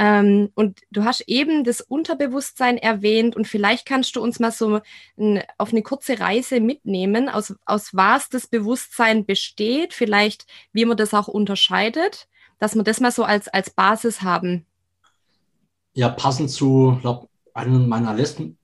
Ähm, 0.00 0.50
und 0.54 0.80
du 0.92 1.04
hast 1.04 1.22
eben 1.26 1.64
das 1.64 1.80
Unterbewusstsein 1.80 2.78
erwähnt 2.78 3.34
und 3.34 3.48
vielleicht 3.48 3.84
kannst 3.84 4.14
du 4.14 4.22
uns 4.22 4.38
mal 4.38 4.52
so 4.52 4.80
ein, 5.18 5.42
auf 5.58 5.72
eine 5.72 5.82
kurze 5.82 6.20
Reise 6.20 6.60
mitnehmen, 6.60 7.28
aus, 7.28 7.54
aus 7.66 7.94
was 7.94 8.28
das 8.28 8.46
Bewusstsein 8.46 9.26
besteht, 9.26 9.92
vielleicht 9.92 10.46
wie 10.72 10.84
man 10.84 10.96
das 10.96 11.14
auch 11.14 11.26
unterscheidet, 11.26 12.28
dass 12.60 12.76
wir 12.76 12.84
das 12.84 13.00
mal 13.00 13.10
so 13.10 13.24
als, 13.24 13.48
als 13.48 13.70
Basis 13.70 14.22
haben. 14.22 14.64
Ja, 15.94 16.08
passend 16.08 16.50
zu, 16.50 16.96
glaube 17.00 17.28
einem 17.52 17.88
meiner 17.88 18.14
letzten, 18.14 18.56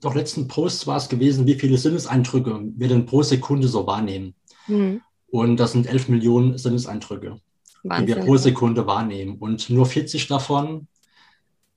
doch 0.00 0.16
letzten 0.16 0.48
Posts 0.48 0.88
war 0.88 0.96
es 0.96 1.08
gewesen, 1.08 1.46
wie 1.46 1.54
viele 1.54 1.78
Sinneseindrücke 1.78 2.60
wir 2.76 2.88
denn 2.88 3.06
pro 3.06 3.22
Sekunde 3.22 3.68
so 3.68 3.86
wahrnehmen. 3.86 4.34
Mhm. 4.66 5.00
Und 5.28 5.58
das 5.58 5.72
sind 5.72 5.86
11 5.86 6.08
Millionen 6.08 6.58
Sinneseindrücke. 6.58 7.40
Wahnsinn. 7.82 8.06
die 8.06 8.14
wir 8.14 8.24
pro 8.24 8.36
Sekunde 8.36 8.86
wahrnehmen. 8.86 9.36
Und 9.38 9.70
nur 9.70 9.86
40 9.86 10.26
davon 10.28 10.86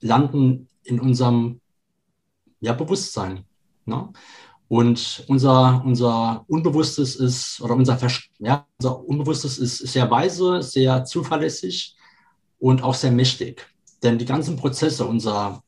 landen 0.00 0.68
in 0.84 1.00
unserem 1.00 1.60
ja, 2.60 2.72
Bewusstsein. 2.72 3.44
Ne? 3.84 4.12
Und 4.68 5.24
unser, 5.28 5.82
unser 5.84 6.44
Unbewusstes 6.48 7.16
ist, 7.16 7.60
oder 7.60 7.74
unser, 7.74 7.98
ja, 8.38 8.66
unser 8.78 9.04
Unbewusstes 9.04 9.58
ist 9.58 9.78
sehr 9.78 10.10
weise, 10.10 10.62
sehr 10.62 11.04
zuverlässig 11.04 11.96
und 12.58 12.82
auch 12.82 12.94
sehr 12.94 13.12
mächtig. 13.12 13.66
Denn 14.02 14.18
die 14.18 14.24
ganzen 14.24 14.56
Prozesse 14.56 15.06
unserer, 15.06 15.62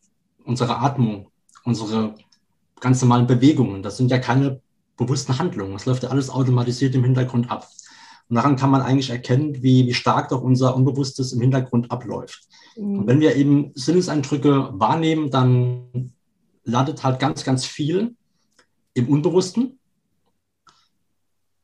unserer 0.45 0.83
Atmung, 0.83 1.31
unsere 1.65 2.15
ganz 2.81 3.01
normalen 3.01 3.27
Bewegungen, 3.27 3.83
das 3.83 3.97
sind 3.97 4.11
ja 4.11 4.19
keine 4.19 4.61
bewussten 4.97 5.39
Handlungen. 5.39 5.73
Das 5.73 5.87
läuft 5.87 6.03
ja 6.03 6.11
alles 6.11 6.29
automatisiert 6.29 6.95
im 6.95 7.05
Hintergrund 7.05 7.51
ab. 7.51 7.69
Und 8.29 8.37
daran 8.37 8.57
kann 8.57 8.71
man 8.71 8.83
eigentlich 8.83 9.11
erkennen, 9.11 9.63
wie, 9.63 9.87
wie 9.87 9.95
stark 9.95 10.29
doch 10.29 10.43
unser 10.43 10.77
Unbewusstes 10.77 11.33
im 11.33 11.41
Hintergrund 11.41 11.91
abläuft. 11.91 12.47
Mhm. 12.77 13.01
Und 13.01 13.07
wenn 13.07 13.21
wir 13.21 13.37
eben 13.37 13.73
Sinneseindrücke 13.75 14.71
wahrnehmen, 14.73 15.31
dann 15.31 16.13
landet 16.65 17.03
halt 17.03 17.19
ganz, 17.19 17.45
ganz 17.45 17.65
viel 17.65 18.15
im 18.93 19.09
Unbewussten, 19.09 19.79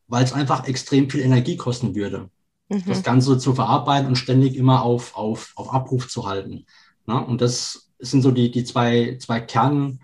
weil 0.09 0.25
es 0.25 0.33
einfach 0.33 0.67
extrem 0.67 1.11
viel 1.11 1.21
Energie 1.21 1.57
kosten 1.57 1.95
würde, 1.95 2.31
mhm. 2.69 2.85
das 2.87 3.03
Ganze 3.03 3.37
zu 3.39 3.55
verarbeiten 3.55 4.09
und 4.09 4.17
ständig 4.17 4.57
immer 4.57 4.83
auf, 4.83 5.17
auf, 5.17 5.53
auf 5.57 5.73
Abruf 5.73 6.09
zu 6.09 6.27
halten. 6.27 6.65
Na, 7.07 7.19
und 7.19 7.43
das 7.43 7.91
sind 7.99 8.23
so 8.23 8.31
die, 8.31 8.51
die 8.51 8.65
zwei, 8.65 9.19
zwei 9.21 9.41
Kern, 9.41 10.01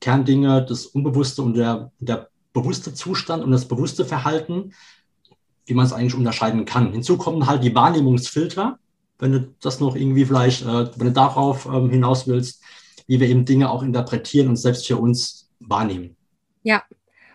Kerndinge, 0.00 0.64
das 0.64 0.86
Unbewusste 0.86 1.42
und 1.42 1.54
der, 1.54 1.92
der 2.00 2.28
bewusste 2.52 2.92
Zustand 2.92 3.44
und 3.44 3.52
das 3.52 3.68
bewusste 3.68 4.04
Verhalten 4.04 4.72
wie 5.66 5.74
man 5.74 5.86
es 5.86 5.92
eigentlich 5.92 6.14
unterscheiden 6.14 6.64
kann. 6.64 6.92
Hinzu 6.92 7.16
kommen 7.16 7.46
halt 7.46 7.62
die 7.62 7.74
Wahrnehmungsfilter, 7.74 8.78
wenn 9.18 9.32
du 9.32 9.54
das 9.60 9.80
noch 9.80 9.94
irgendwie 9.94 10.24
vielleicht, 10.24 10.62
äh, 10.62 10.90
wenn 10.96 11.06
du 11.06 11.12
darauf 11.12 11.66
ähm, 11.66 11.90
hinaus 11.90 12.26
willst, 12.26 12.62
wie 13.06 13.20
wir 13.20 13.28
eben 13.28 13.44
Dinge 13.44 13.70
auch 13.70 13.82
interpretieren 13.82 14.48
und 14.48 14.56
selbst 14.56 14.86
für 14.86 14.96
uns 14.96 15.50
wahrnehmen. 15.60 16.16
Ja, 16.62 16.82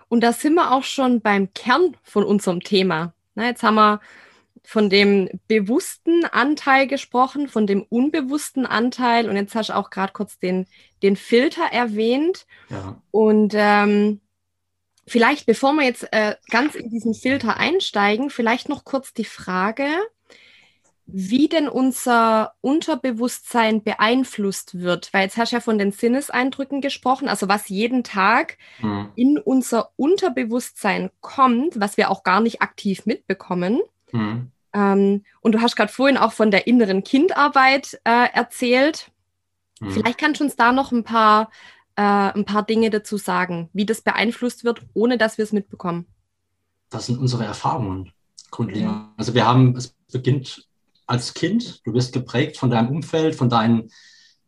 und 0.09 0.21
da 0.21 0.33
sind 0.33 0.55
wir 0.55 0.71
auch 0.71 0.83
schon 0.83 1.21
beim 1.21 1.53
Kern 1.53 1.95
von 2.03 2.23
unserem 2.23 2.61
Thema. 2.61 3.13
Na, 3.35 3.45
jetzt 3.45 3.63
haben 3.63 3.75
wir 3.75 3.99
von 4.63 4.89
dem 4.89 5.29
bewussten 5.47 6.25
Anteil 6.25 6.87
gesprochen, 6.87 7.47
von 7.47 7.67
dem 7.67 7.83
unbewussten 7.83 8.65
Anteil 8.65 9.29
und 9.29 9.37
jetzt 9.37 9.55
hast 9.55 9.69
du 9.69 9.75
auch 9.75 9.89
gerade 9.89 10.11
kurz 10.11 10.39
den, 10.39 10.65
den 11.03 11.15
Filter 11.15 11.63
erwähnt. 11.71 12.45
Ja. 12.69 13.01
Und 13.11 13.53
ähm, 13.55 14.19
Vielleicht, 15.07 15.45
bevor 15.45 15.71
wir 15.73 15.85
jetzt 15.85 16.11
äh, 16.11 16.35
ganz 16.49 16.75
in 16.75 16.89
diesen 16.89 17.13
Filter 17.13 17.55
einsteigen, 17.55 18.29
vielleicht 18.29 18.67
noch 18.67 18.83
kurz 18.83 19.13
die 19.13 19.23
Frage, 19.23 19.87
wie 21.05 21.47
denn 21.47 21.69
unser 21.69 22.55
Unterbewusstsein 22.59 23.81
beeinflusst 23.81 24.79
wird. 24.79 25.13
Weil 25.13 25.23
jetzt 25.23 25.37
hast 25.37 25.53
du 25.53 25.55
ja 25.55 25.61
von 25.61 25.77
den 25.77 25.93
Sinneseindrücken 25.93 26.81
gesprochen, 26.81 27.29
also 27.29 27.47
was 27.47 27.69
jeden 27.69 28.03
Tag 28.03 28.57
mhm. 28.81 29.09
in 29.15 29.37
unser 29.37 29.91
Unterbewusstsein 29.95 31.09
kommt, 31.21 31.79
was 31.79 31.95
wir 31.95 32.11
auch 32.11 32.23
gar 32.23 32.41
nicht 32.41 32.61
aktiv 32.61 33.05
mitbekommen. 33.05 33.79
Mhm. 34.11 34.51
Ähm, 34.73 35.23
und 35.39 35.53
du 35.53 35.61
hast 35.61 35.77
gerade 35.77 35.91
vorhin 35.91 36.17
auch 36.17 36.33
von 36.33 36.51
der 36.51 36.67
inneren 36.67 37.05
Kindarbeit 37.05 37.97
äh, 38.03 38.27
erzählt. 38.33 39.09
Mhm. 39.79 39.91
Vielleicht 39.91 40.17
kannst 40.17 40.41
du 40.41 40.43
uns 40.43 40.57
da 40.57 40.73
noch 40.73 40.91
ein 40.91 41.05
paar 41.05 41.49
äh, 41.97 42.01
ein 42.01 42.45
paar 42.45 42.63
Dinge 42.63 42.89
dazu 42.89 43.17
sagen, 43.17 43.69
wie 43.73 43.85
das 43.85 44.01
beeinflusst 44.01 44.63
wird, 44.63 44.81
ohne 44.93 45.17
dass 45.17 45.37
wir 45.37 45.43
es 45.43 45.51
mitbekommen? 45.51 46.05
Das 46.89 47.07
sind 47.07 47.19
unsere 47.19 47.43
Erfahrungen 47.43 48.13
grundlegend. 48.51 48.91
Ja. 48.91 49.13
Also 49.17 49.33
wir 49.33 49.45
haben, 49.45 49.75
es 49.75 49.95
beginnt 50.11 50.67
als 51.05 51.33
Kind, 51.33 51.85
du 51.85 51.93
wirst 51.93 52.13
geprägt 52.13 52.57
von 52.57 52.69
deinem 52.69 52.89
Umfeld, 52.89 53.35
von 53.35 53.49
deinen, 53.49 53.89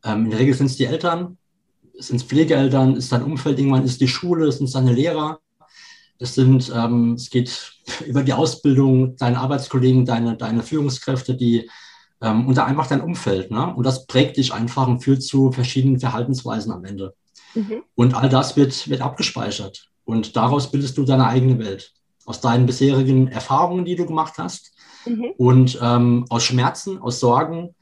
ähm, 0.03 0.25
in 0.25 0.29
der 0.29 0.39
Regel 0.39 0.53
sind 0.53 0.67
es 0.67 0.77
die 0.77 0.85
Eltern, 0.85 1.37
sind 1.97 2.17
es 2.17 2.23
Pflegeeltern, 2.23 2.95
ist 2.95 3.11
dein 3.11 3.23
Umfeld, 3.23 3.59
irgendwann 3.59 3.83
ist 3.83 3.99
die 3.99 4.07
Schule, 4.07 4.47
es 4.47 4.59
sind 4.59 4.73
deine 4.73 4.93
Lehrer, 4.93 5.39
es 6.19 6.35
sind, 6.35 6.71
ähm, 6.73 7.13
es 7.13 7.29
geht 7.29 7.73
über 8.05 8.23
die 8.23 8.33
Ausbildung, 8.33 9.17
deine 9.17 9.39
Arbeitskollegen, 9.39 10.05
deine, 10.05 10.37
deine 10.37 10.63
Führungskräfte, 10.63 11.35
die 11.35 11.69
ähm, 12.21 12.47
und 12.47 12.57
da 12.57 12.65
einfach 12.65 12.87
dein 12.87 13.01
Umfeld. 13.01 13.51
Ne? 13.51 13.73
Und 13.73 13.85
das 13.85 14.05
prägt 14.05 14.37
dich 14.37 14.53
einfach 14.53 14.87
und 14.87 15.03
führt 15.03 15.23
zu 15.23 15.51
verschiedenen 15.51 15.99
Verhaltensweisen 15.99 16.71
am 16.71 16.85
Ende. 16.85 17.15
Mhm. 17.55 17.83
Und 17.95 18.13
all 18.13 18.29
das 18.29 18.55
wird, 18.55 18.89
wird 18.89 19.01
abgespeichert. 19.01 19.89
Und 20.05 20.35
daraus 20.35 20.71
bildest 20.71 20.97
du 20.97 21.05
deine 21.05 21.27
eigene 21.27 21.59
Welt. 21.59 21.93
Aus 22.25 22.41
deinen 22.41 22.65
bisherigen 22.65 23.27
Erfahrungen, 23.27 23.85
die 23.85 23.95
du 23.95 24.05
gemacht 24.05 24.35
hast. 24.37 24.73
Mhm. 25.05 25.31
Und 25.37 25.79
ähm, 25.81 26.25
aus 26.29 26.43
Schmerzen, 26.43 26.99
aus 26.99 27.19
Sorgen, 27.19 27.75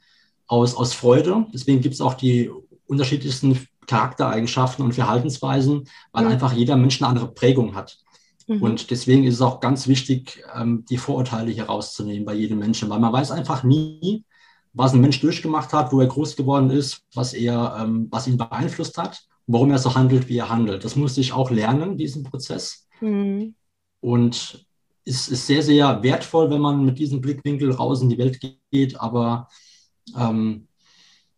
aus, 0.46 0.74
aus 0.74 0.94
Freude. 0.94 1.46
Deswegen 1.52 1.80
gibt 1.80 1.94
es 1.94 2.00
auch 2.00 2.14
die 2.14 2.50
unterschiedlichsten 2.86 3.66
Charaktereigenschaften 3.86 4.84
und 4.84 4.94
Verhaltensweisen, 4.94 5.88
weil 6.12 6.24
mhm. 6.24 6.30
einfach 6.32 6.52
jeder 6.52 6.76
Mensch 6.76 7.00
eine 7.00 7.08
andere 7.08 7.32
Prägung 7.32 7.74
hat. 7.74 7.98
Mhm. 8.46 8.62
Und 8.62 8.90
deswegen 8.90 9.24
ist 9.24 9.34
es 9.34 9.42
auch 9.42 9.60
ganz 9.60 9.88
wichtig, 9.88 10.42
ähm, 10.54 10.84
die 10.88 10.98
Vorurteile 10.98 11.50
hier 11.50 11.64
rauszunehmen 11.64 12.24
bei 12.24 12.34
jedem 12.34 12.58
Menschen, 12.58 12.88
weil 12.88 13.00
man 13.00 13.12
weiß 13.12 13.30
einfach 13.30 13.62
nie, 13.62 14.24
was 14.72 14.92
ein 14.92 15.00
Mensch 15.00 15.20
durchgemacht 15.20 15.72
hat, 15.72 15.92
wo 15.92 16.00
er 16.00 16.06
groß 16.06 16.36
geworden 16.36 16.70
ist, 16.70 17.02
was 17.14 17.32
er, 17.32 17.78
ähm, 17.80 18.08
was 18.10 18.26
ihn 18.26 18.36
beeinflusst 18.36 18.98
hat 18.98 19.27
warum 19.48 19.70
er 19.70 19.78
so 19.78 19.94
handelt, 19.94 20.28
wie 20.28 20.38
er 20.38 20.50
handelt. 20.50 20.84
Das 20.84 20.94
musste 20.94 21.20
ich 21.20 21.32
auch 21.32 21.50
lernen, 21.50 21.96
diesen 21.96 22.22
Prozess. 22.22 22.86
Mhm. 23.00 23.54
Und 24.00 24.66
es 25.04 25.28
ist 25.28 25.46
sehr, 25.46 25.62
sehr 25.62 26.02
wertvoll, 26.02 26.50
wenn 26.50 26.60
man 26.60 26.84
mit 26.84 26.98
diesem 26.98 27.20
Blickwinkel 27.20 27.72
raus 27.72 28.02
in 28.02 28.10
die 28.10 28.18
Welt 28.18 28.38
geht, 28.70 29.00
aber 29.00 29.48
ähm, 30.16 30.68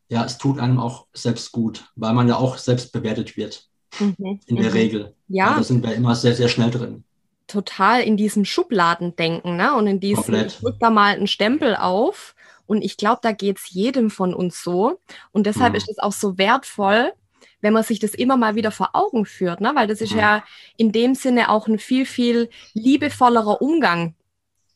ja, 0.09 0.25
es 0.25 0.39
tut 0.39 0.59
einem 0.59 0.81
auch 0.81 1.07
selbst 1.13 1.53
gut, 1.53 1.85
weil 1.95 2.13
man 2.13 2.29
ja 2.29 2.37
auch 2.37 2.59
selbst 2.59 2.93
bewertet 2.93 3.37
wird. 3.37 3.69
Mhm. 4.01 4.41
In 4.47 4.57
der 4.57 4.71
mhm. 4.71 4.77
Regel. 4.77 5.15
Ja. 5.29 5.55
Da 5.57 5.63
sind 5.63 5.85
wir 5.85 5.95
immer 5.95 6.17
sehr, 6.17 6.35
sehr 6.35 6.49
schnell 6.49 6.71
drin. 6.71 7.05
Total 7.47 8.03
in 8.03 8.17
diesem 8.17 8.45
Schubladendenken, 8.45 9.57
ne? 9.57 9.75
Und 9.75 9.87
in 9.87 10.01
diesem, 10.01 10.25
Komplett. 10.25 10.53
ich 10.53 10.59
drück 10.59 10.77
da 10.81 10.91
mal 10.91 11.15
einen 11.17 11.27
Stempel 11.27 11.77
auf. 11.77 12.35
Und 12.67 12.83
ich 12.83 12.97
glaube, 12.97 13.21
da 13.23 13.33
geht 13.33 13.59
es 13.59 13.71
jedem 13.71 14.11
von 14.11 14.35
uns 14.35 14.63
so. 14.63 15.01
Und 15.33 15.47
deshalb 15.47 15.73
mhm. 15.73 15.77
ist 15.79 15.89
es 15.89 15.99
auch 15.99 16.13
so 16.13 16.39
wertvoll, 16.39 17.13
wenn 17.61 17.73
man 17.73 17.83
sich 17.83 17.99
das 17.99 18.15
immer 18.15 18.37
mal 18.37 18.55
wieder 18.55 18.71
vor 18.71 18.91
Augen 18.95 19.27
führt, 19.27 19.61
ne? 19.61 19.73
weil 19.75 19.87
das 19.87 20.01
ist 20.01 20.13
mhm. 20.13 20.19
ja 20.19 20.45
in 20.77 20.93
dem 20.93 21.15
Sinne 21.15 21.51
auch 21.51 21.67
ein 21.67 21.79
viel, 21.79 22.07
viel 22.07 22.51
liebevollerer 22.75 23.61
Umgang 23.61 24.15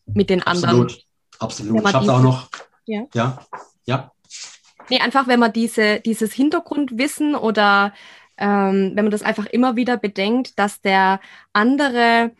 mit 0.06 0.30
den 0.30 0.42
anderen. 0.42 0.82
Absolut, 0.82 1.04
absolut. 1.38 1.88
Ich 1.88 1.94
habe 1.94 2.12
auch 2.12 2.22
noch, 2.22 2.48
ja, 2.86 3.04
ja, 3.14 3.38
ja. 3.86 4.12
Nee, 4.90 5.00
einfach 5.00 5.26
wenn 5.26 5.40
man 5.40 5.52
diese, 5.52 6.00
dieses 6.00 6.32
Hintergrundwissen 6.32 7.34
oder 7.34 7.94
ähm, 8.36 8.92
wenn 8.94 9.04
man 9.04 9.10
das 9.10 9.22
einfach 9.22 9.46
immer 9.46 9.76
wieder 9.76 9.96
bedenkt, 9.96 10.58
dass 10.58 10.80
der 10.80 11.20
andere 11.52 12.32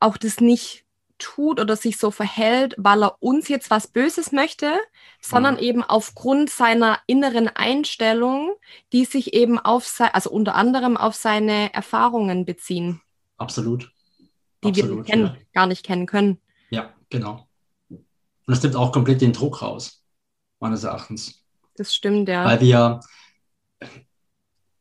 auch 0.00 0.16
das 0.16 0.40
nicht 0.40 0.85
tut 1.18 1.60
oder 1.60 1.76
sich 1.76 1.98
so 1.98 2.10
verhält, 2.10 2.74
weil 2.78 3.02
er 3.02 3.22
uns 3.22 3.48
jetzt 3.48 3.70
was 3.70 3.86
Böses 3.86 4.32
möchte, 4.32 4.72
sondern 5.20 5.54
mhm. 5.54 5.60
eben 5.60 5.82
aufgrund 5.82 6.50
seiner 6.50 6.98
inneren 7.06 7.48
Einstellung, 7.48 8.52
die 8.92 9.04
sich 9.04 9.34
eben 9.34 9.58
auf, 9.58 9.90
also 10.12 10.30
unter 10.30 10.54
anderem 10.54 10.96
auf 10.96 11.14
seine 11.14 11.72
Erfahrungen 11.74 12.44
beziehen. 12.44 13.00
Absolut. 13.38 13.90
Die 14.64 14.68
Absolut, 14.68 14.98
wir 14.98 15.04
kennen, 15.04 15.26
ja. 15.26 15.36
gar 15.52 15.66
nicht 15.66 15.84
kennen 15.84 16.06
können. 16.06 16.38
Ja, 16.70 16.94
genau. 17.10 17.46
Und 17.90 18.04
das 18.46 18.62
nimmt 18.62 18.76
auch 18.76 18.92
komplett 18.92 19.20
den 19.20 19.32
Druck 19.32 19.62
raus, 19.62 20.02
meines 20.60 20.84
Erachtens. 20.84 21.42
Das 21.76 21.94
stimmt, 21.94 22.28
ja. 22.28 22.44
Weil 22.44 22.60
wir, 22.60 23.00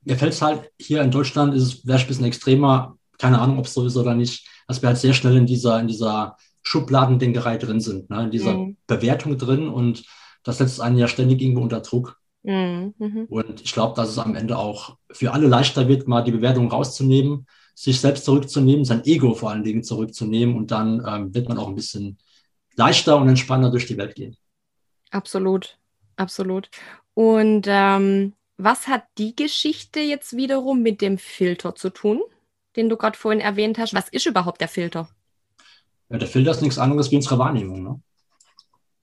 mir 0.01 0.18
fällt 0.18 0.34
es 0.34 0.42
halt, 0.42 0.72
hier 0.80 1.01
in 1.01 1.12
Deutschland 1.12 1.54
ist 1.54 1.63
es 1.63 1.74
vielleicht 1.74 2.06
ein 2.06 2.08
bisschen 2.08 2.25
extremer, 2.25 2.98
keine 3.17 3.39
Ahnung, 3.39 3.60
ob 3.60 3.65
es 3.65 3.74
so 3.74 3.86
ist 3.86 3.98
oder 3.98 4.15
nicht, 4.15 4.48
dass 4.67 4.81
wir 4.81 4.88
halt 4.88 4.98
sehr 4.98 5.13
schnell 5.13 5.38
in 5.38 5.45
dieser, 5.45 5.79
in 5.79 5.88
dieser 5.88 6.38
Schubladendenkerei 6.63 7.57
drin 7.57 7.79
sind, 7.79 8.10
ne? 8.10 8.24
in 8.24 8.31
dieser 8.31 8.55
mhm. 8.55 8.77
Bewertung 8.88 9.38
drin 9.38 9.69
und 9.69 10.03
das 10.43 10.57
setzt 10.60 10.81
einen 10.81 10.98
ja 10.98 11.07
ständig 11.07 11.41
irgendwo 11.41 11.62
unter 11.62 11.81
Druck. 11.81 12.19
Mhm. 12.43 12.93
mhm. 12.98 13.25
Und 13.29 13.62
ich 13.62 13.74
glaube, 13.74 13.95
dass 13.95 14.10
es 14.10 14.19
am 14.19 14.36
Ende 14.36 14.57
auch 14.57 14.98
für 15.12 15.31
alle 15.31 15.48
leichter 15.48 15.88
wird, 15.88 16.07
mal 16.07 16.24
die 16.24 16.31
Bewertung 16.31 16.69
rauszunehmen, 16.69 17.48
sich 17.74 18.00
selbst 18.00 18.25
zurückzunehmen, 18.25 18.86
sein 18.86 19.03
Ego 19.05 19.34
vor 19.34 19.51
allen 19.51 19.63
Dingen 19.63 19.84
zurückzunehmen 19.84 20.55
und 20.55 20.72
dann 20.72 21.03
ähm, 21.07 21.34
wird 21.34 21.50
man 21.50 21.57
auch 21.57 21.67
ein 21.67 21.75
bisschen 21.75 22.17
leichter 22.75 23.17
und 23.17 23.27
entspannter 23.27 23.69
durch 23.69 23.86
die 23.86 23.98
Welt 23.98 24.15
gehen. 24.15 24.36
Absolut, 25.12 25.77
absolut. 26.15 26.69
Und 27.13 27.65
ähm, 27.67 28.34
was 28.57 28.88
hat 28.88 29.03
die 29.17 29.36
Geschichte 29.36 30.00
jetzt 30.00 30.36
wiederum 30.38 30.81
mit 30.81 31.01
dem 31.01 31.17
Filter 31.17 31.75
zu 31.75 31.89
tun, 31.89 32.22
den 32.75 32.89
du 32.89 32.98
gerade 32.98 33.17
vorhin 33.17 33.41
erwähnt 33.41 33.77
hast? 33.77 33.94
Was 33.94 34.10
ist 34.10 34.25
überhaupt 34.25 34.62
der 34.62 34.67
Filter? 34.67 35.10
Ja, 36.10 36.17
der 36.17 36.27
Filter 36.27 36.51
ist 36.51 36.62
nichts 36.62 36.77
anderes 36.77 37.12
wie 37.12 37.15
unsere 37.15 37.39
Wahrnehmung. 37.39 37.84
Ne? 37.84 38.01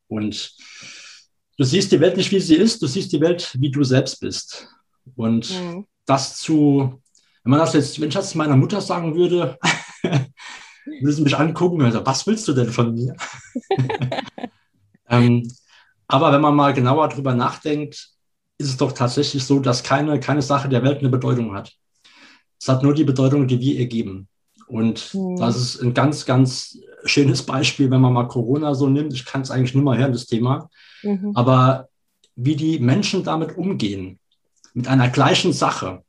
Und 0.09 0.55
du 1.57 1.64
siehst 1.64 1.93
die 1.93 2.00
Welt 2.00 2.17
nicht, 2.17 2.31
wie 2.31 2.41
sie 2.41 2.57
ist, 2.57 2.83
du 2.83 2.87
siehst 2.87 3.12
die 3.12 3.21
Welt, 3.21 3.57
wie 3.59 3.71
du 3.71 3.83
selbst 3.83 4.21
bist. 4.21 4.69
Und 5.17 5.50
mhm. 5.50 5.87
das 6.05 6.37
zu, 6.37 7.00
wenn 7.43 7.50
man 7.50 7.61
das 7.61 7.73
jetzt, 7.73 8.00
wenn 8.00 8.09
ich 8.09 8.14
das 8.14 8.35
meiner 8.35 8.57
Mutter 8.57 8.81
sagen 8.81 9.14
würde, 9.17 9.59
würde 10.02 11.12
sie 11.12 11.23
mich 11.23 11.37
angucken, 11.37 11.83
also, 11.83 12.05
was 12.05 12.26
willst 12.26 12.47
du 12.49 12.52
denn 12.52 12.71
von 12.71 12.95
mir? 12.95 13.17
ähm, 15.09 15.50
aber 16.07 16.33
wenn 16.33 16.41
man 16.41 16.55
mal 16.55 16.75
genauer 16.75 17.09
drüber 17.09 17.35
nachdenkt, 17.35 18.11
ist 18.59 18.69
es 18.69 18.76
doch 18.76 18.93
tatsächlich 18.93 19.45
so, 19.45 19.59
dass 19.61 19.83
keine, 19.83 20.21
keine 20.21 20.43
Sache 20.43 20.69
der 20.69 20.83
Welt 20.83 20.99
eine 20.99 21.09
Bedeutung 21.09 21.55
hat. 21.55 21.73
Es 22.62 22.69
hat 22.69 22.85
nur 22.85 22.95
die 22.95 23.02
Bedeutung, 23.02 23.49
die 23.49 23.59
wir 23.59 23.75
ihr 23.75 23.87
geben. 23.87 24.28
Und 24.69 25.12
mhm. 25.14 25.37
das 25.37 25.57
ist 25.57 25.83
ein 25.83 25.95
ganz, 25.95 26.25
ganz 26.25 26.78
schönes 27.04 27.42
Beispiel, 27.42 27.90
wenn 27.90 28.00
man 28.00 28.12
mal 28.12 28.28
Corona 28.28 28.76
so 28.76 28.88
nimmt. 28.88 29.12
Ich 29.12 29.25
kann 29.25 29.40
es 29.40 29.50
eigentlich 29.50 29.75
nicht 29.75 29.83
mehr 29.83 29.99
hören, 29.99 30.12
das 30.12 30.26
Thema. 30.26 30.71
Mhm. 31.02 31.33
Aber 31.35 31.88
wie 32.37 32.54
die 32.54 32.78
Menschen 32.78 33.25
damit 33.25 33.59
umgehen, 33.59 34.21
mit 34.75 34.87
einer 34.87 35.09
gleichen 35.09 35.52
Sache. 35.52 36.04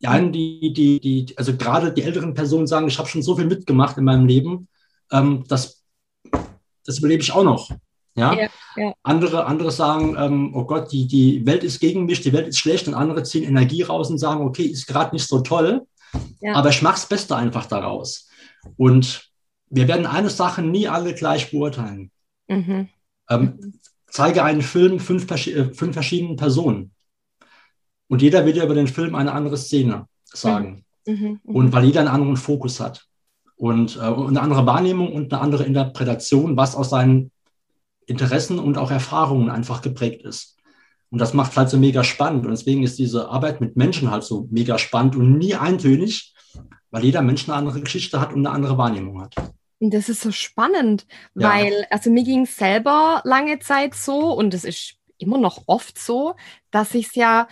Die 0.00 0.06
einen, 0.06 0.30
die, 0.30 0.72
die, 0.72 1.00
die, 1.00 1.36
also 1.36 1.56
gerade 1.56 1.92
die 1.92 2.02
älteren 2.02 2.32
Personen 2.32 2.68
sagen, 2.68 2.86
ich 2.86 2.98
habe 2.98 3.08
schon 3.08 3.22
so 3.22 3.34
viel 3.34 3.46
mitgemacht 3.46 3.98
in 3.98 4.04
meinem 4.04 4.26
Leben, 4.26 4.68
ähm, 5.10 5.42
das, 5.48 5.82
das 6.84 6.98
überlebe 6.98 7.24
ich 7.24 7.32
auch 7.32 7.42
noch. 7.42 7.72
Ja? 8.16 8.32
ja, 8.34 8.48
ja. 8.76 8.94
Andere, 9.02 9.46
andere 9.46 9.70
sagen, 9.70 10.16
ähm, 10.18 10.54
oh 10.54 10.64
Gott, 10.64 10.90
die, 10.90 11.06
die 11.06 11.44
Welt 11.46 11.64
ist 11.64 11.80
gegen 11.80 12.06
mich, 12.06 12.20
die 12.22 12.32
Welt 12.32 12.48
ist 12.48 12.58
schlecht 12.58 12.88
und 12.88 12.94
andere 12.94 13.22
ziehen 13.22 13.44
Energie 13.44 13.82
raus 13.82 14.10
und 14.10 14.18
sagen, 14.18 14.42
okay, 14.42 14.64
ist 14.64 14.86
gerade 14.86 15.14
nicht 15.14 15.28
so 15.28 15.40
toll, 15.40 15.86
ja. 16.40 16.54
aber 16.54 16.70
ich 16.70 16.82
mache 16.82 16.94
das 16.94 17.06
Beste 17.06 17.36
einfach 17.36 17.66
daraus. 17.66 18.28
Und 18.76 19.30
wir 19.68 19.86
werden 19.88 20.06
eine 20.06 20.30
Sache 20.30 20.62
nie 20.62 20.88
alle 20.88 21.14
gleich 21.14 21.50
beurteilen. 21.50 22.10
Mhm. 22.48 22.88
Ähm, 23.28 23.74
zeige 24.06 24.44
einen 24.44 24.62
Film 24.62 24.98
fünf, 24.98 25.30
äh, 25.30 25.74
fünf 25.74 25.92
verschiedenen 25.92 26.36
Personen 26.36 26.92
und 28.08 28.22
jeder 28.22 28.46
wird 28.46 28.56
ja 28.56 28.64
über 28.64 28.74
den 28.74 28.86
Film 28.86 29.14
eine 29.14 29.32
andere 29.32 29.56
Szene 29.56 30.06
sagen. 30.24 30.84
Mhm. 31.06 31.14
Mhm. 31.14 31.40
Und 31.44 31.72
weil 31.72 31.84
jeder 31.84 32.00
einen 32.00 32.08
anderen 32.08 32.36
Fokus 32.36 32.80
hat 32.80 33.06
und 33.56 33.96
äh, 33.96 34.00
eine 34.00 34.40
andere 34.40 34.66
Wahrnehmung 34.66 35.12
und 35.12 35.32
eine 35.32 35.42
andere 35.42 35.64
Interpretation, 35.64 36.56
was 36.56 36.74
aus 36.74 36.90
seinen 36.90 37.30
Interessen 38.06 38.58
und 38.58 38.78
auch 38.78 38.90
Erfahrungen 38.90 39.50
einfach 39.50 39.82
geprägt 39.82 40.22
ist. 40.22 40.56
Und 41.10 41.20
das 41.20 41.34
macht 41.34 41.56
halt 41.56 41.70
so 41.70 41.78
mega 41.78 42.04
spannend. 42.04 42.44
Und 42.44 42.52
deswegen 42.52 42.82
ist 42.82 42.98
diese 42.98 43.28
Arbeit 43.28 43.60
mit 43.60 43.76
Menschen 43.76 44.10
halt 44.10 44.24
so 44.24 44.48
mega 44.50 44.78
spannend 44.78 45.16
und 45.16 45.38
nie 45.38 45.54
eintönig, 45.54 46.34
weil 46.90 47.04
jeder 47.04 47.22
Mensch 47.22 47.48
eine 47.48 47.56
andere 47.56 47.80
Geschichte 47.80 48.20
hat 48.20 48.32
und 48.32 48.46
eine 48.46 48.54
andere 48.54 48.78
Wahrnehmung 48.78 49.22
hat. 49.22 49.34
Das 49.78 50.08
ist 50.08 50.22
so 50.22 50.32
spannend, 50.32 51.06
ja. 51.34 51.50
weil, 51.50 51.86
also 51.90 52.10
mir 52.10 52.24
ging 52.24 52.42
es 52.42 52.56
selber 52.56 53.20
lange 53.24 53.58
Zeit 53.58 53.94
so 53.94 54.32
und 54.32 54.54
es 54.54 54.64
ist 54.64 54.96
immer 55.18 55.38
noch 55.38 55.64
oft 55.66 55.98
so, 55.98 56.34
dass 56.70 56.94
ich 56.94 57.08
es 57.08 57.14
ja 57.14 57.48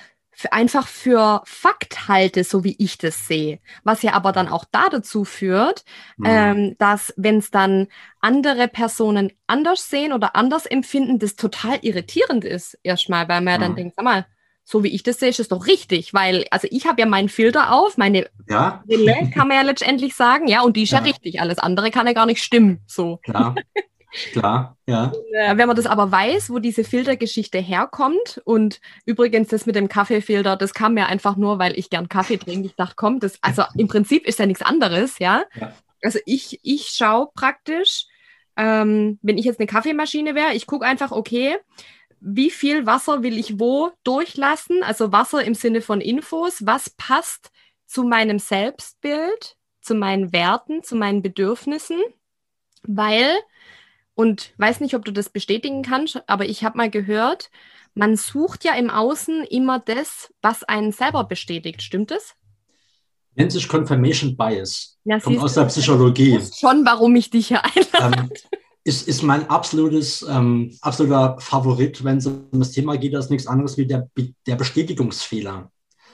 einfach 0.51 0.87
für 0.87 1.42
Fakt 1.44 2.09
halte, 2.09 2.44
so 2.44 2.64
wie 2.64 2.77
ich 2.79 2.99
das 2.99 3.27
sehe. 3.27 3.61
Was 3.83 4.03
ja 4.03 4.12
aber 4.12 4.33
dann 4.33 4.49
auch 4.49 4.64
da 4.70 4.88
dazu 4.88 5.25
führt, 5.25 5.85
mhm. 6.16 6.27
ähm, 6.27 6.77
dass 6.79 7.14
wenn 7.16 7.38
es 7.38 7.51
dann 7.51 7.88
andere 8.20 8.68
Personen 8.68 9.33
anders 9.47 9.88
sehen 9.90 10.12
oder 10.12 10.37
anders 10.37 10.66
empfinden, 10.66 11.18
das 11.18 11.37
total 11.37 11.79
irritierend 11.83 12.44
ist 12.44 12.79
erstmal, 12.83 13.29
weil 13.29 13.40
man 13.40 13.59
mhm. 13.59 13.62
dann 13.62 13.77
denkt, 13.77 13.97
sag 13.97 14.05
mal, 14.05 14.27
so 14.64 14.83
wie 14.83 14.88
ich 14.88 15.03
das 15.03 15.18
sehe, 15.18 15.29
ist 15.29 15.40
es 15.40 15.49
doch 15.49 15.66
richtig, 15.66 16.14
weil, 16.14 16.47
also 16.51 16.66
ich 16.70 16.87
habe 16.87 17.01
ja 17.01 17.07
meinen 17.07 17.29
Filter 17.29 17.73
auf, 17.73 17.99
meine 17.99 18.31
ja. 18.49 18.83
Brille, 18.87 19.31
kann 19.33 19.49
man 19.49 19.59
ja 19.59 19.62
letztendlich 19.62 20.14
sagen, 20.14 20.49
ja, 20.49 20.62
und 20.62 20.77
die 20.77 20.85
ist 20.85 20.92
ja. 20.92 20.99
ja 20.99 21.05
richtig, 21.05 21.40
alles 21.40 21.59
andere 21.59 21.90
kann 21.90 22.07
ja 22.07 22.14
gar 22.14 22.27
nicht 22.27 22.42
stimmen, 22.42 22.81
so. 22.87 23.18
Klar. 23.18 23.55
Klar, 24.33 24.77
ja. 24.87 25.12
Äh, 25.33 25.57
wenn 25.57 25.66
man 25.66 25.77
das 25.77 25.87
aber 25.87 26.11
weiß, 26.12 26.50
wo 26.50 26.61
diese 26.61 26.85
Filtergeschichte 26.85 27.59
herkommt 27.59 28.40
und 28.44 28.81
übrigens 29.07 29.48
das 29.48 29.66
mit 29.66 29.74
dem 29.74 29.88
Kaffeefilter, 29.88 30.57
das 30.57 30.72
kam 30.72 30.94
mir 30.94 31.07
einfach 31.07 31.37
nur, 31.37 31.59
weil 31.59 31.77
ich 31.77 31.90
gern 31.90 32.09
Kaffee 32.09 32.37
trinke. 32.37 32.66
Ich 32.66 32.77
dachte, 32.77 32.94
komm, 32.96 33.18
das, 33.18 33.38
also 33.42 33.64
im 33.77 33.88
Prinzip 33.88 34.27
ist 34.27 34.38
ja 34.38 34.46
nichts 34.46 34.62
anderes, 34.62 35.18
ja. 35.18 35.44
ja. 35.57 35.72
Also 36.03 36.20
ich, 36.27 36.61
ich 36.62 36.90
schaue 36.90 37.29
praktisch, 37.35 38.07
ähm, 38.57 39.18
wenn 39.22 39.37
ich 39.37 39.46
jetzt 39.46 39.59
eine 39.59 39.66
Kaffeemaschine 39.66 40.37
wäre, 40.37 40.55
ich 40.55 40.66
gucke 40.66 40.87
einfach, 40.87 41.11
okay, 41.11 41.57
wie 42.20 42.50
viel 42.50 42.87
Wasser 42.87 43.22
will 43.22 43.37
ich 43.37 43.59
wo 43.59 43.90
durchlassen? 44.05 44.83
Also 44.83 45.12
Wasser 45.12 45.44
im 45.44 45.55
Sinne 45.55 45.81
von 45.81 46.00
Infos, 46.00 46.64
was 46.64 46.88
passt 46.90 47.50
zu 47.87 48.05
meinem 48.05 48.38
Selbstbild, 48.38 49.57
zu 49.81 49.94
meinen 49.94 50.33
Werten, 50.33 50.83
zu 50.83 50.94
meinen 50.94 51.20
Bedürfnissen, 51.20 52.00
weil 52.85 53.35
und 54.14 54.53
weiß 54.59 54.81
nicht, 54.81 54.94
ob 54.94 55.05
du 55.05 55.12
das 55.12 55.29
bestätigen 55.29 55.83
kannst, 55.83 56.22
aber 56.29 56.46
ich 56.46 56.64
habe 56.64 56.77
mal 56.77 56.90
gehört, 56.90 57.50
man 57.94 58.16
sucht 58.16 58.64
ja 58.64 58.74
im 58.74 58.90
Außen 58.90 59.44
immer 59.44 59.79
das, 59.79 60.33
was 60.42 60.64
einen 60.64 60.92
selber 60.92 61.24
bestätigt. 61.24 61.83
Stimmt 61.83 62.11
es? 62.11 62.35
Nennt 63.37 63.53
sich 63.53 63.68
Confirmation 63.68 64.37
Bias. 64.37 64.98
Ja, 65.05 65.18
Kommt 65.18 65.40
aus 65.40 65.55
der 65.55 65.64
Psychologie. 65.64 66.40
Schon, 66.59 66.85
warum 66.85 67.14
ich 67.16 67.31
dich 67.31 67.48
hier 67.48 67.62
einlade. 67.64 68.22
Ähm, 68.22 68.31
ist, 68.85 69.09
ist 69.09 69.22
mein 69.22 69.48
absolutes, 69.48 70.24
ähm, 70.29 70.77
absoluter 70.83 71.37
Favorit, 71.40 72.05
wenn 72.05 72.18
es 72.18 72.27
um 72.27 72.48
das 72.53 72.72
Thema 72.72 72.96
geht, 72.96 73.14
das 73.14 73.27
ist 73.27 73.31
nichts 73.31 73.46
anderes 73.46 73.77
wie 73.79 73.87
der, 73.87 74.09
der 74.46 74.57
Bestätigungsfehler. 74.57 75.70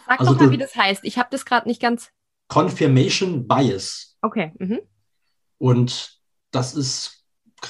Sag 0.06 0.20
also 0.20 0.34
doch 0.34 0.40
mal, 0.40 0.50
wie 0.50 0.58
das 0.58 0.74
heißt. 0.74 1.04
Ich 1.04 1.18
habe 1.18 1.28
das 1.30 1.44
gerade 1.44 1.68
nicht 1.68 1.80
ganz. 1.80 2.10
Confirmation 2.48 3.46
Bias. 3.46 4.16
Okay. 4.22 4.52
Mhm. 4.58 4.80
Und 5.58 6.20
das 6.52 6.74
ist 6.74 7.19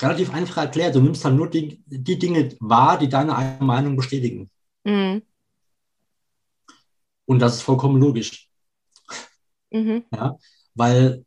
relativ 0.01 0.33
einfach 0.33 0.59
erklärt. 0.59 0.95
Du 0.95 1.01
nimmst 1.01 1.25
dann 1.25 1.37
nur 1.37 1.49
die, 1.51 1.83
die 1.87 2.19
Dinge 2.19 2.55
wahr, 2.61 2.99
die 2.99 3.09
deine 3.09 3.37
eigene 3.37 3.67
Meinung 3.67 3.97
bestätigen. 3.97 4.51
Mhm. 4.85 5.23
Und 7.27 7.39
das 7.39 7.57
ist 7.57 7.63
vollkommen 7.63 8.01
logisch. 8.01 8.49
Mhm. 9.71 10.05
Ja, 10.15 10.37
weil 10.75 11.25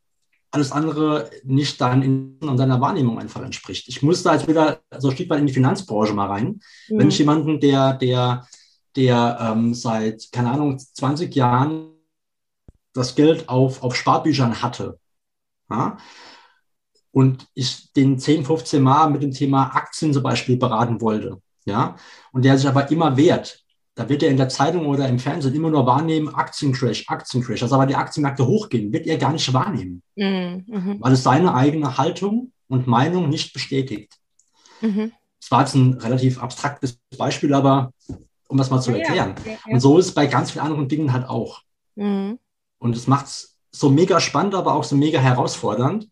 alles 0.52 0.72
andere 0.72 1.32
nicht 1.44 1.82
deinen 1.82 2.38
und 2.40 2.58
deiner 2.58 2.80
Wahrnehmung 2.80 3.18
einfach 3.20 3.42
entspricht. 3.42 3.88
Ich 3.88 4.04
muss 4.04 4.22
da 4.22 4.34
jetzt 4.34 4.48
wieder 4.48 4.82
so 5.00 5.10
ein 5.10 5.16
Stück 5.16 5.30
weit 5.30 5.40
in 5.40 5.48
die 5.48 5.54
Finanzbranche 5.54 6.14
mal 6.14 6.28
rein. 6.28 6.60
Mhm. 6.90 7.00
Wenn 7.00 7.08
ich 7.10 7.18
jemanden, 7.18 7.60
der, 7.60 7.94
der, 7.94 8.48
der 8.96 9.38
ähm, 9.42 9.74
seit, 9.74 10.32
keine 10.32 10.52
Ahnung, 10.52 10.78
20 10.78 11.34
Jahren 11.34 11.94
das 12.94 13.16
Geld 13.16 13.50
auf, 13.50 13.82
auf 13.82 13.96
Sparbüchern 13.96 14.62
hatte, 14.62 15.00
ja, 15.70 15.98
und 17.14 17.48
ich 17.54 17.94
den 17.94 18.20
10, 18.20 18.44
15 18.44 18.82
Mal 18.82 19.10
mit 19.10 19.24
dem 19.24 19.32
Thema 19.32 19.76
Aktien 19.76 20.12
zum 20.12 20.24
Beispiel 20.24 20.58
beraten 20.58 21.00
wollte, 21.00 21.42
ja, 21.66 21.96
und 22.34 22.44
der 22.44 22.58
sich 22.58 22.68
aber 22.68 22.92
immer 22.92 23.16
wehrt, 23.16 23.64
da 23.96 24.10
wird 24.10 24.24
er 24.24 24.32
in 24.32 24.38
der 24.38 24.50
Zeitung 24.50 24.88
oder 24.88 25.08
im 25.08 25.20
Fernsehen 25.20 25.54
immer 25.54 25.70
nur 25.70 25.86
wahrnehmen, 25.86 26.34
Aktiencrash, 26.34 27.06
Aktiencrash. 27.08 27.62
Also 27.62 27.76
aber 27.76 27.86
die 27.86 27.96
Aktienmärkte 27.96 28.48
hochgehen, 28.48 28.92
wird 28.92 29.06
er 29.06 29.18
gar 29.18 29.32
nicht 29.32 29.54
wahrnehmen, 29.54 30.02
mhm. 30.16 30.66
mhm. 30.68 30.98
weil 31.00 31.14
es 31.14 31.22
seine 31.22 31.54
eigene 31.54 31.98
Haltung 31.98 32.52
und 32.68 32.88
Meinung 32.88 33.30
nicht 33.30 33.54
bestätigt. 33.54 34.14
Mhm. 34.82 35.12
Das 35.40 35.52
war 35.52 35.62
jetzt 35.62 35.76
ein 35.76 35.94
relativ 35.94 36.42
abstraktes 36.42 36.98
Beispiel, 37.18 37.54
aber 37.54 37.94
um 38.48 38.58
das 38.58 38.72
mal 38.72 38.82
zu 38.82 38.92
erklären. 38.92 39.36
Ja, 39.46 39.52
ja, 39.52 39.58
ja. 39.66 39.74
Und 39.74 39.80
so 39.80 40.00
ist 40.00 40.08
es 40.08 40.14
bei 40.14 40.26
ganz 40.26 40.52
vielen 40.52 40.66
anderen 40.66 40.88
Dingen 40.88 41.14
halt 41.14 41.30
auch. 41.30 41.62
Mhm. 41.96 42.40
Und 42.80 42.96
es 42.96 43.06
macht 43.06 43.28
es 43.28 43.58
so 43.72 43.90
mega 43.90 44.20
spannend, 44.20 44.56
aber 44.56 44.74
auch 44.74 44.84
so 44.84 44.96
mega 44.96 45.20
herausfordernd, 45.20 46.10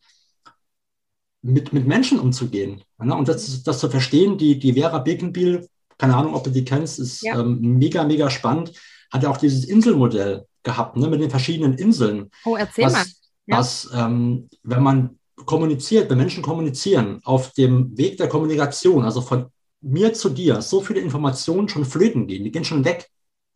mit, 1.42 1.74
mit 1.74 1.88
Menschen 1.88 2.20
umzugehen. 2.20 2.82
Ne? 3.00 3.16
Und 3.16 3.28
das, 3.28 3.64
das 3.64 3.80
zu 3.80 3.90
verstehen, 3.90 4.38
die, 4.38 4.60
die 4.60 4.74
Vera 4.74 5.00
Birkenbiel, 5.00 5.68
keine 5.98 6.16
Ahnung, 6.16 6.36
ob 6.36 6.44
du 6.44 6.50
die 6.50 6.66
kennst, 6.66 7.00
ist 7.00 7.22
ja. 7.22 7.40
ähm, 7.40 7.60
mega, 7.60 8.04
mega 8.04 8.30
spannend, 8.30 8.74
hat 9.12 9.24
ja 9.24 9.30
auch 9.30 9.38
dieses 9.38 9.66
Inselmodell 9.66 10.46
gehabt, 10.64 10.96
ne, 10.98 11.08
mit 11.08 11.22
den 11.22 11.30
verschiedenen 11.30 11.74
Inseln. 11.74 12.30
Oh, 12.46 12.56
erzähl 12.56 12.86
was, 12.86 12.94
mal. 12.94 13.06
Ja. 13.48 13.58
Was, 13.58 13.90
ähm, 13.94 14.48
wenn 14.64 14.84
man 14.84 15.20
kommuniziert, 15.46 16.10
wenn 16.10 16.18
Menschen 16.18 16.44
kommunizieren, 16.44 17.20
auf 17.24 17.52
dem 17.54 17.98
Weg 17.98 18.18
der 18.18 18.30
Kommunikation, 18.30 19.04
also 19.04 19.22
von 19.22 19.48
mir 19.82 20.14
zu 20.14 20.30
dir, 20.30 20.62
so 20.62 20.82
viele 20.82 21.02
Informationen 21.02 21.68
schon 21.68 21.86
flöten 21.86 22.28
gehen, 22.28 22.44
die 22.44 22.52
gehen 22.52 22.64
schon 22.64 22.86
weg, 22.86 23.10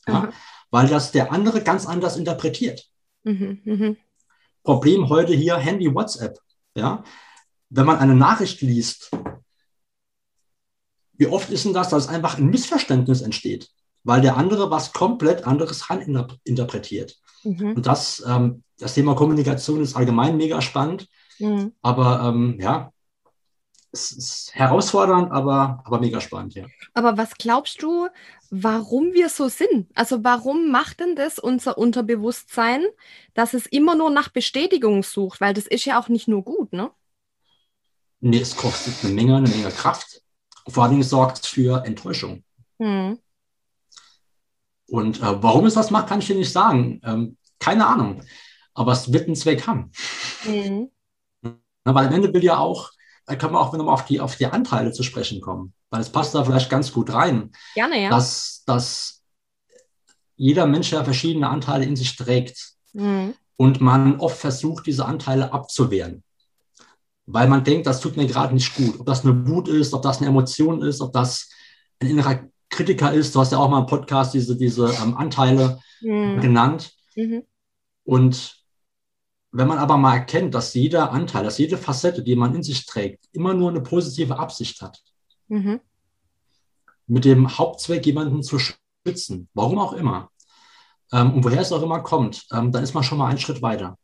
ja, 0.08 0.30
weil 0.72 0.88
das 0.88 1.12
der 1.12 1.32
andere 1.32 1.62
ganz 1.62 1.86
anders 1.86 2.18
interpretiert. 2.18 2.86
Mhm, 3.24 3.62
mh. 3.64 3.96
Problem 4.64 5.10
heute 5.10 5.34
hier, 5.34 5.58
Handy, 5.58 5.94
WhatsApp. 5.94 6.40
Ja, 6.76 7.04
wenn 7.70 7.86
man 7.86 7.98
eine 7.98 8.16
Nachricht 8.16 8.62
liest, 8.62 9.12
wie 11.14 11.28
oft 11.28 11.50
ist 11.50 11.66
denn 11.66 11.74
das, 11.74 11.90
dass 11.90 12.08
einfach 12.08 12.38
ein 12.38 12.50
Missverständnis 12.50 13.22
entsteht, 13.22 13.70
weil 14.04 14.22
der 14.22 14.38
andere 14.38 14.70
was 14.70 14.94
komplett 14.94 15.46
anderes 15.46 15.86
interpretiert. 16.44 17.18
Mhm. 17.44 17.74
Und 17.74 17.86
das, 17.86 18.24
ähm, 18.28 18.64
das 18.78 18.94
Thema 18.94 19.16
Kommunikation 19.16 19.82
ist 19.82 19.96
allgemein 19.96 20.38
mega 20.38 20.62
spannend. 20.62 21.08
Mhm. 21.40 21.74
Aber 21.82 22.22
ähm, 22.22 22.58
ja, 22.60 22.92
es 23.92 24.12
ist 24.12 24.52
herausfordernd, 24.54 25.32
aber, 25.32 25.82
aber 25.86 26.00
mega 26.00 26.20
spannend, 26.20 26.54
ja. 26.56 26.66
Aber 26.94 27.18
was 27.18 27.36
glaubst 27.36 27.82
du, 27.82 28.10
warum 28.50 29.14
wir 29.14 29.30
so 29.30 29.48
sind? 29.48 29.88
Also 29.96 30.24
warum 30.24 30.70
macht 30.70 31.00
denn 31.00 31.16
das 31.16 31.40
unser 31.40 31.78
Unterbewusstsein, 31.78 32.84
dass 33.34 33.54
es 33.54 33.66
immer 33.66 33.96
nur 33.96 34.10
nach 34.10 34.30
Bestätigung 34.30 35.04
sucht? 35.04 35.40
Weil 35.40 35.54
das 35.54 35.66
ist 35.66 35.86
ja 35.86 36.00
auch 36.00 36.10
nicht 36.10 36.28
nur 36.28 36.44
gut, 36.44 36.74
ne? 36.74 36.92
Nee, 38.26 38.40
es 38.40 38.56
kostet 38.56 38.94
eine 39.04 39.14
Menge, 39.14 39.36
eine 39.36 39.50
Menge 39.50 39.70
Kraft. 39.70 40.22
vor 40.68 40.84
allen 40.84 40.94
Dingen 40.94 41.04
sorgt 41.04 41.44
es 41.44 41.48
für 41.48 41.86
Enttäuschung. 41.86 42.44
Mhm. 42.80 43.20
Und 44.88 45.22
äh, 45.22 45.44
warum 45.44 45.66
es 45.66 45.76
das 45.76 45.92
macht, 45.92 46.08
kann 46.08 46.20
ich 46.20 46.28
dir 46.28 46.36
nicht 46.36 46.52
sagen. 46.52 47.02
Ähm, 47.04 47.38
keine 47.60 47.86
Ahnung. 47.86 48.24
Aber 48.74 48.92
es 48.92 49.12
wird 49.12 49.28
einen 49.28 49.36
Zweck 49.36 49.68
haben. 49.68 49.92
Mhm. 50.46 50.90
Na, 51.42 51.94
weil 51.94 52.08
am 52.08 52.14
Ende 52.14 52.34
will 52.34 52.44
ja 52.44 52.58
auch 52.58 52.92
da 53.26 53.36
können 53.36 53.54
wir 53.54 53.60
auch 53.60 53.74
nochmal 53.74 53.94
auf 53.94 54.06
die, 54.06 54.20
auf 54.20 54.36
die 54.36 54.46
Anteile 54.46 54.92
zu 54.92 55.04
sprechen 55.04 55.42
kommen, 55.42 55.74
weil 55.90 56.02
es 56.02 56.12
passt 56.12 56.36
da 56.36 56.44
vielleicht 56.44 56.70
ganz 56.70 56.92
gut 56.92 57.12
rein. 57.12 57.52
Gerne, 57.74 58.02
ja. 58.02 58.10
Dass, 58.10 58.64
dass 58.66 59.24
jeder 60.36 60.68
Mensch 60.68 60.92
ja 60.92 61.04
verschiedene 61.04 61.50
Anteile 61.50 61.86
in 61.86 61.96
sich 61.96 62.16
trägt 62.16 62.74
mhm. 62.94 63.34
und 63.56 63.82
man 63.82 64.20
oft 64.20 64.38
versucht, 64.38 64.86
diese 64.86 65.06
Anteile 65.06 65.54
abzuwehren. 65.54 66.24
Weil 67.28 67.48
man 67.48 67.64
denkt, 67.64 67.88
das 67.88 68.02
tut 68.02 68.18
mir 68.18 68.28
gerade 68.28 68.54
nicht 68.54 68.76
gut. 68.76 69.00
Ob 69.00 69.06
das 69.06 69.26
eine 69.26 69.48
Wut 69.48 69.68
ist, 69.68 69.94
ob 69.94 70.02
das 70.02 70.20
eine 70.20 70.28
Emotion 70.28 70.82
ist, 70.82 71.02
ob 71.02 71.12
das 71.14 71.50
ein 72.00 72.10
innerer 72.10 72.48
Kritiker 72.70 73.14
ist. 73.14 73.34
Du 73.34 73.40
hast 73.40 73.52
ja 73.52 73.58
auch 73.58 73.70
mal 73.70 73.80
im 73.80 73.86
Podcast 73.86 74.34
diese, 74.34 74.56
diese 74.56 74.94
ähm, 75.02 75.16
Anteile 75.16 75.80
mhm. 76.02 76.42
genannt. 76.42 76.94
Mhm. 77.16 77.44
Und 78.04 78.64
wenn 79.52 79.68
man 79.68 79.78
aber 79.78 79.98
mal 79.98 80.16
erkennt, 80.16 80.54
dass 80.54 80.74
jeder 80.74 81.12
Anteil, 81.12 81.44
dass 81.44 81.58
jede 81.58 81.78
Facette, 81.78 82.22
die 82.22 82.36
man 82.36 82.54
in 82.54 82.64
sich 82.64 82.86
trägt, 82.86 83.26
immer 83.32 83.54
nur 83.54 83.70
eine 83.70 83.82
positive 83.82 84.38
Absicht 84.38 84.82
hat, 84.82 85.02
mhm. 85.48 85.80
mit 87.08 87.26
dem 87.26 87.58
Hauptzweck, 87.58 88.06
jemanden 88.06 88.44
zu 88.44 88.60
schützen, 88.60 89.48
warum 89.54 89.80
auch 89.80 89.94
immer, 89.94 90.30
ähm, 91.14 91.34
und 91.34 91.44
woher 91.44 91.62
es 91.62 91.72
auch 91.72 91.82
immer 91.82 92.02
kommt, 92.02 92.46
ähm, 92.52 92.72
dann 92.72 92.84
ist 92.84 92.94
man 92.94 93.04
schon 93.04 93.18
mal 93.18 93.30
einen 93.30 93.40
Schritt 93.40 93.62
weiter. 93.62 93.98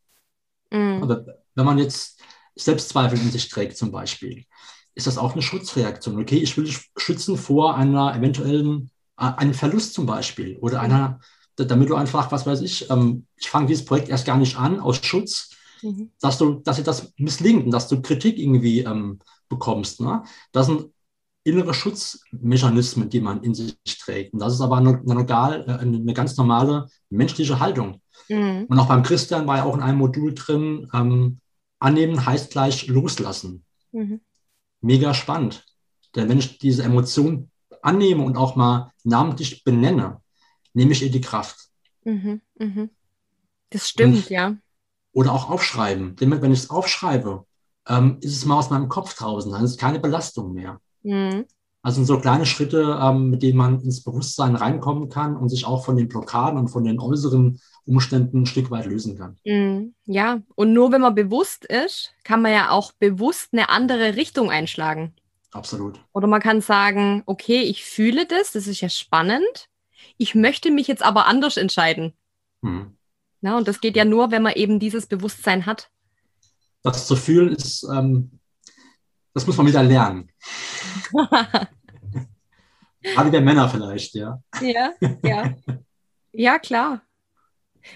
Mhm. 0.72 1.04
Aber 1.04 1.26
wenn 1.56 1.66
man 1.66 1.78
jetzt 1.78 2.22
Selbstzweifel 2.56 3.20
in 3.20 3.32
sich 3.32 3.50
trägt 3.50 3.78
zum 3.78 3.92
Beispiel, 3.92 4.46
ist 4.94 5.08
das 5.08 5.18
auch 5.18 5.34
eine 5.34 5.42
Schutzreaktion. 5.42 6.20
Okay, 6.20 6.38
ich 6.38 6.56
will 6.58 6.66
dich 6.66 6.92
schützen 6.98 7.38
vor 7.38 7.76
einer 7.76 8.16
eventuellen, 8.16 8.92
äh, 9.18 9.32
einem 9.38 9.54
Verlust 9.54 9.94
zum 9.94 10.06
Beispiel 10.06 10.58
oder 10.58 10.82
einer 10.82 11.20
damit 11.58 11.90
du 11.90 11.96
einfach, 11.96 12.32
was 12.32 12.46
weiß 12.46 12.62
ich, 12.62 12.90
ähm, 12.90 13.26
ich 13.36 13.50
fange 13.50 13.68
dieses 13.68 13.86
Projekt 13.86 14.10
erst 14.10 14.26
gar 14.26 14.38
nicht 14.38 14.58
an 14.58 14.80
aus 14.80 15.04
Schutz, 15.04 15.52
mhm. 15.82 16.12
dass 16.20 16.38
du, 16.38 16.56
dass 16.56 16.78
dir 16.78 16.84
das 16.84 17.14
misslingt 17.18 17.66
und 17.66 17.72
dass 17.72 17.88
du 17.88 18.02
Kritik 18.02 18.38
irgendwie 18.38 18.80
ähm, 18.80 19.20
bekommst. 19.50 20.02
Ne? 20.02 20.24
Das 20.52 20.68
sind 20.68 20.88
innere 21.44 21.74
Schutzmechanismen, 21.74 23.10
die 23.10 23.20
man 23.20 23.44
in 23.44 23.56
sich 23.56 23.76
trägt. 24.00 24.34
Und 24.34 24.40
das 24.40 24.54
ist 24.54 24.62
aber 24.62 24.78
eine, 24.78 25.02
eine, 25.08 25.28
äh, 25.28 25.80
eine 25.80 26.14
ganz 26.14 26.38
normale 26.38 26.88
menschliche 27.10 27.60
Haltung. 27.60 28.02
Mhm. 28.30 28.66
Und 28.70 28.80
auch 28.80 28.88
beim 28.88 29.04
Christian 29.04 29.48
war 29.48 29.58
ja 29.58 29.64
auch 29.64 29.76
in 29.76 29.82
einem 29.82 29.98
Modul 29.98 30.34
drin, 30.34 30.88
ähm, 30.94 31.40
annehmen 31.82 32.26
heißt 32.26 32.52
gleich 32.52 32.88
loslassen. 32.88 33.66
Mhm. 33.92 34.22
Mega 34.80 35.14
spannend. 35.14 35.66
Denn 36.16 36.30
wenn 36.30 36.40
ich 36.40 36.58
diese 36.58 36.84
Emotion 36.84 37.50
annehme 37.82 38.24
und 38.24 38.38
auch 38.38 38.56
mal 38.56 38.92
namentlich 39.04 39.64
benenne, 39.64 40.22
nehme 40.74 40.92
ich 40.92 41.02
ihr 41.04 41.12
die 41.12 41.22
Kraft. 41.22 41.58
Mhm, 42.04 42.42
mh. 42.58 42.90
Das 43.70 43.88
stimmt, 43.88 44.16
Und, 44.16 44.30
ja. 44.30 44.58
Oder 45.14 45.34
auch 45.34 45.50
aufschreiben. 45.50 46.16
Denn 46.16 46.30
wenn 46.42 46.52
ich 46.52 46.60
es 46.60 46.70
aufschreibe, 46.70 47.46
ähm, 47.88 48.18
ist 48.22 48.36
es 48.36 48.46
mal 48.46 48.58
aus 48.58 48.70
meinem 48.70 48.90
Kopf 48.90 49.16
draußen. 49.16 49.52
Dann 49.52 49.64
ist 49.64 49.72
es 49.72 49.78
keine 49.78 50.00
Belastung 50.00 50.54
mehr. 50.54 50.80
Mhm. 51.04 51.46
Also 51.84 51.96
sind 51.96 52.06
so 52.06 52.20
kleine 52.20 52.46
Schritte, 52.46 53.00
ähm, 53.02 53.30
mit 53.30 53.42
denen 53.42 53.58
man 53.58 53.82
ins 53.82 54.04
Bewusstsein 54.04 54.56
reinkommen 54.56 55.10
kann 55.10 55.36
und 55.36 55.50
sich 55.50 55.66
auch 55.66 55.84
von 55.84 55.98
den 55.98 56.08
Blockaden 56.08 56.60
und 56.60 56.68
von 56.68 56.84
den 56.84 57.00
äußeren 57.00 57.60
Umständen 57.86 58.44
ein 58.44 58.46
Stück 58.46 58.70
weit 58.70 58.86
lösen 58.86 59.18
kann. 59.18 59.38
Mhm. 59.46 59.96
Ja, 60.06 60.42
und 60.56 60.74
nur 60.74 60.92
wenn 60.92 61.02
man 61.02 61.16
bewusst 61.16 61.66
ist, 61.66 62.14
kann 62.24 62.42
man 62.42 62.52
ja 62.52 62.70
auch 62.70 62.92
bewusst 62.94 63.50
eine 63.52 63.70
andere 63.70 64.16
Richtung 64.16 64.52
einschlagen. 64.52 65.14
Absolut. 65.52 66.00
Oder 66.14 66.28
man 66.28 66.40
kann 66.40 66.62
sagen, 66.62 67.24
okay, 67.26 67.62
ich 67.62 67.84
fühle 67.84 68.26
das, 68.26 68.52
das 68.52 68.68
ist 68.68 68.82
ja 68.82 68.90
spannend 68.90 69.70
ich 70.18 70.36
möchte 70.36 70.72
mich 70.72 70.88
jetzt 70.88 71.04
aber 71.04 71.26
anders 71.26 71.58
entscheiden. 71.58 72.14
Hm. 72.62 72.96
Na, 73.42 73.58
und 73.58 73.68
das 73.68 73.82
geht 73.82 73.96
ja 73.96 74.06
nur, 74.06 74.32
wenn 74.32 74.44
man 74.44 74.54
eben 74.54 74.80
dieses 74.80 75.08
Bewusstsein 75.08 75.66
hat. 75.66 75.90
Das 76.84 77.08
zu 77.08 77.16
fühlen 77.16 77.50
ist, 77.50 77.84
ähm, 77.92 78.40
das 79.34 79.48
muss 79.48 79.58
man 79.58 79.68
wieder 79.68 79.84
lernen. 79.84 80.30
Gerade 83.02 83.32
der 83.32 83.42
Männer 83.42 83.68
vielleicht, 83.70 84.14
ja. 84.16 84.42
Ja, 84.62 84.92
ja. 85.24 85.56
Ja, 86.34 86.60
klar. 86.60 87.02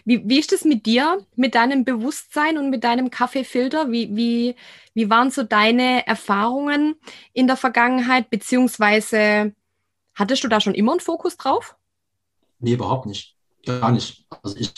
Wie, 0.04 0.28
wie 0.28 0.40
ist 0.40 0.52
es 0.52 0.66
mit 0.66 0.86
dir, 0.86 1.26
mit 1.36 1.56
deinem 1.56 1.86
Bewusstsein 1.86 2.58
und 2.58 2.70
mit 2.70 2.84
deinem 2.84 3.12
Kaffeefilter? 3.12 3.92
Wie, 3.92 4.16
wie, 4.16 4.56
wie 4.94 5.10
waren 5.10 5.30
so 5.32 5.44
deine 5.44 6.06
Erfahrungen 6.08 6.96
in 7.34 7.48
der 7.48 7.58
Vergangenheit? 7.58 8.30
Beziehungsweise 8.30 9.54
hattest 10.16 10.44
du 10.44 10.48
da 10.48 10.60
schon 10.60 10.74
immer 10.74 10.94
einen 10.94 11.02
Fokus 11.02 11.38
drauf? 11.38 11.76
Nee, 12.60 12.74
überhaupt 12.74 13.06
nicht. 13.06 13.36
Gar 13.66 13.92
nicht. 13.92 14.26
Also 14.44 14.58
ich 14.58 14.74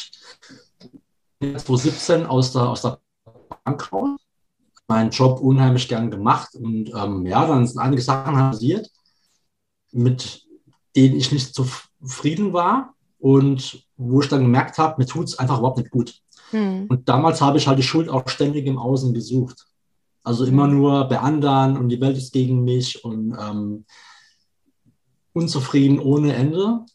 bin 1.40 1.58
2017 1.58 2.26
aus 2.26 2.54
der, 2.54 2.64
aus 2.64 2.82
der 2.82 3.00
Bank 3.64 3.92
raus, 3.92 4.20
meinen 4.88 5.12
Job 5.12 5.40
unheimlich 5.40 5.88
gern 5.88 6.10
gemacht 6.10 6.56
und 6.56 6.92
ähm, 6.96 7.26
ja, 7.26 7.46
dann 7.46 7.68
sind 7.68 7.80
einige 7.80 8.02
Sachen 8.02 8.34
passiert, 8.34 8.90
mit 9.92 10.44
denen 10.96 11.16
ich 11.16 11.32
nicht 11.32 11.54
zufrieden 11.54 12.54
war 12.54 12.96
und 13.20 13.86
wo 13.98 14.22
ich 14.22 14.30
dann 14.30 14.42
gemerkt 14.44 14.78
habe, 14.78 14.96
mir 14.98 15.06
tut 15.06 15.28
es 15.28 15.40
einfach 15.40 15.60
überhaupt 15.60 15.78
nicht 15.80 15.92
gut. 15.92 16.22
Hm. 16.52 16.86
Und 16.88 17.10
damals 17.10 17.42
habe 17.42 17.58
ich 17.58 17.68
halt 17.68 17.80
die 17.80 17.84
Schuld 17.84 18.10
auch 18.10 18.28
ständig 18.30 18.66
im 18.66 18.78
Außen 18.78 19.14
gesucht. 19.14 19.66
Also 20.24 20.46
immer 20.46 20.66
hm. 20.66 20.78
nur 20.78 21.06
bei 21.06 21.20
anderen 21.20 21.78
und 21.78 21.90
die 21.90 22.00
Welt 22.00 22.18
ist 22.18 22.32
gegen 22.32 22.64
mich 22.64 23.04
und 23.04 23.38
ähm, 23.40 23.86
unzufrieden 25.34 26.00
ohne 26.00 26.34
Ende 26.34 26.86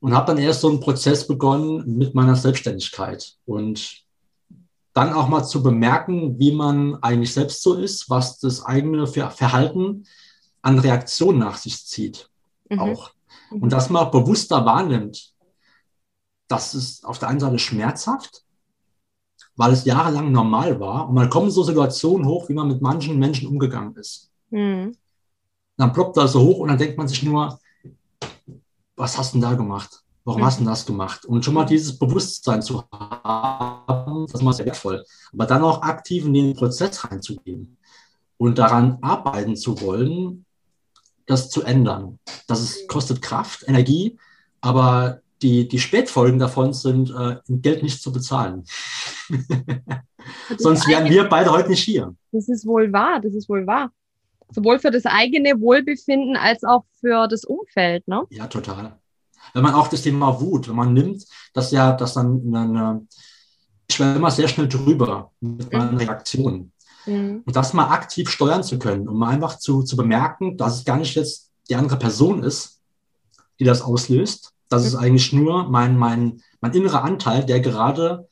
und 0.00 0.14
habe 0.14 0.26
dann 0.26 0.38
erst 0.38 0.62
so 0.62 0.68
einen 0.68 0.80
Prozess 0.80 1.26
begonnen 1.26 1.98
mit 1.98 2.14
meiner 2.14 2.36
Selbstständigkeit 2.36 3.36
und 3.44 3.99
dann 4.92 5.12
auch 5.12 5.28
mal 5.28 5.44
zu 5.44 5.62
bemerken, 5.62 6.38
wie 6.38 6.52
man 6.52 6.96
eigentlich 7.02 7.32
selbst 7.32 7.62
so 7.62 7.74
ist, 7.74 8.10
was 8.10 8.38
das 8.38 8.64
eigene 8.64 9.06
Verhalten 9.06 10.06
an 10.62 10.78
Reaktionen 10.78 11.38
nach 11.38 11.56
sich 11.56 11.86
zieht. 11.86 12.28
Mhm. 12.68 12.78
Auch. 12.80 13.12
Mhm. 13.50 13.62
Und 13.62 13.72
dass 13.72 13.90
man 13.90 14.06
auch 14.06 14.10
bewusster 14.10 14.64
wahrnimmt, 14.64 15.32
das 16.48 16.74
ist 16.74 17.04
auf 17.04 17.18
der 17.18 17.28
einen 17.28 17.40
Seite 17.40 17.58
schmerzhaft, 17.58 18.44
weil 19.54 19.72
es 19.72 19.84
jahrelang 19.84 20.32
normal 20.32 20.80
war. 20.80 21.08
Und 21.08 21.14
man 21.14 21.30
kommt 21.30 21.52
so 21.52 21.62
Situationen 21.62 22.26
hoch, 22.26 22.48
wie 22.48 22.54
man 22.54 22.68
mit 22.68 22.82
manchen 22.82 23.18
Menschen 23.18 23.48
umgegangen 23.48 23.94
ist. 23.96 24.30
Mhm. 24.50 24.96
Dann 25.76 25.92
ploppt 25.92 26.16
das 26.16 26.32
so 26.32 26.42
hoch 26.42 26.58
und 26.58 26.68
dann 26.68 26.78
denkt 26.78 26.98
man 26.98 27.08
sich 27.08 27.22
nur, 27.22 27.58
was 28.96 29.16
hast 29.16 29.32
du 29.32 29.38
denn 29.38 29.48
da 29.48 29.54
gemacht? 29.54 30.02
Warum 30.30 30.42
mhm. 30.42 30.46
hast 30.46 30.60
du 30.60 30.64
das 30.64 30.86
gemacht? 30.86 31.24
Und 31.24 31.44
schon 31.44 31.54
mal 31.54 31.64
dieses 31.64 31.98
Bewusstsein 31.98 32.62
zu 32.62 32.84
haben, 32.92 34.26
das 34.30 34.40
ist 34.40 34.56
sehr 34.56 34.66
wertvoll. 34.66 35.04
Aber 35.32 35.44
dann 35.44 35.64
auch 35.64 35.82
aktiv 35.82 36.24
in 36.24 36.34
den 36.34 36.54
Prozess 36.54 37.04
reinzugehen 37.04 37.76
und 38.36 38.56
daran 38.56 38.98
arbeiten 39.00 39.56
zu 39.56 39.80
wollen, 39.80 40.44
das 41.26 41.50
zu 41.50 41.64
ändern. 41.64 42.20
Das 42.46 42.60
ist, 42.60 42.86
kostet 42.86 43.20
Kraft, 43.22 43.64
Energie, 43.66 44.18
aber 44.60 45.20
die, 45.42 45.66
die 45.66 45.80
Spätfolgen 45.80 46.38
davon 46.38 46.74
sind, 46.74 47.10
äh, 47.10 47.38
Geld 47.48 47.82
nicht 47.82 48.00
zu 48.00 48.12
bezahlen. 48.12 48.64
Sonst 50.58 50.86
wären 50.86 51.10
wir 51.10 51.24
beide 51.28 51.50
heute 51.50 51.70
nicht 51.70 51.82
hier. 51.82 52.14
Das 52.30 52.48
ist 52.48 52.64
wohl 52.64 52.92
wahr, 52.92 53.18
das 53.20 53.34
ist 53.34 53.48
wohl 53.48 53.66
wahr 53.66 53.90
sowohl 54.52 54.80
für 54.80 54.90
das 54.90 55.06
eigene 55.06 55.60
Wohlbefinden 55.60 56.36
als 56.36 56.64
auch 56.64 56.84
für 57.00 57.28
das 57.28 57.44
Umfeld, 57.44 58.08
ne? 58.08 58.26
Ja, 58.30 58.48
total. 58.48 58.98
Wenn 59.54 59.62
man 59.62 59.74
auch 59.74 59.88
das 59.88 60.02
Thema 60.02 60.40
Wut, 60.40 60.68
wenn 60.68 60.76
man 60.76 60.92
nimmt, 60.92 61.24
dass 61.52 61.70
ja, 61.70 61.92
dass 61.92 62.14
dann 62.14 62.54
eine, 62.54 63.06
ich 63.88 63.98
werde 63.98 64.18
immer 64.18 64.30
sehr 64.30 64.48
schnell 64.48 64.68
drüber 64.68 65.32
mit 65.40 65.72
meinen 65.72 65.92
mhm. 65.92 65.98
Reaktionen. 65.98 66.72
Mhm. 67.06 67.42
Und 67.44 67.56
das 67.56 67.72
mal 67.72 67.90
aktiv 67.90 68.30
steuern 68.30 68.62
zu 68.62 68.78
können, 68.78 69.08
um 69.08 69.22
einfach 69.22 69.58
zu, 69.58 69.82
zu 69.82 69.96
bemerken, 69.96 70.56
dass 70.56 70.76
es 70.76 70.84
gar 70.84 70.96
nicht 70.96 71.14
jetzt 71.14 71.50
die 71.68 71.74
andere 71.74 71.98
Person 71.98 72.42
ist, 72.42 72.80
die 73.58 73.64
das 73.64 73.82
auslöst. 73.82 74.52
Das 74.68 74.82
mhm. 74.82 74.88
ist 74.88 74.94
eigentlich 74.96 75.32
nur 75.32 75.68
mein, 75.68 75.96
mein, 75.96 76.42
mein 76.60 76.72
innerer 76.72 77.02
Anteil, 77.02 77.44
der 77.44 77.60
gerade 77.60 78.28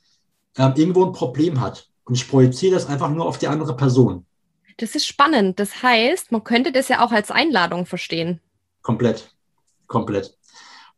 äh, 0.57 0.71
irgendwo 0.75 1.05
ein 1.05 1.13
Problem 1.13 1.61
hat. 1.61 1.89
Und 2.05 2.15
ich 2.15 2.29
projiziere 2.29 2.75
das 2.75 2.87
einfach 2.87 3.11
nur 3.11 3.27
auf 3.27 3.39
die 3.39 3.49
andere 3.49 3.77
Person. 3.77 4.25
Das 4.79 4.95
ist 4.95 5.07
spannend. 5.07 5.59
Das 5.59 5.83
heißt, 5.83 6.31
man 6.31 6.45
könnte 6.45 6.73
das 6.73 6.89
ja 6.89 7.05
auch 7.05 7.11
als 7.11 7.31
Einladung 7.31 7.85
verstehen. 7.85 8.41
Komplett. 8.81 9.35
Komplett. 9.87 10.38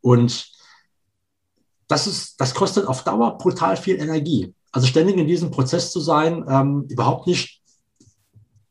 Und 0.01 0.51
das, 1.89 2.07
ist, 2.07 2.41
das 2.41 2.55
kostet 2.55 2.87
auf 2.87 3.05
Dauer 3.05 3.39
brutal 3.39 3.77
viel 3.77 4.01
Energie. 4.01 4.55
Also 4.73 4.87
ständig 4.87 5.17
in 5.17 5.27
diesem 5.27 5.51
Prozess 5.51 5.91
zu 5.91 6.01
sein, 6.01 6.45
ähm, 6.49 6.87
überhaupt 6.89 7.27
nicht 7.27 7.61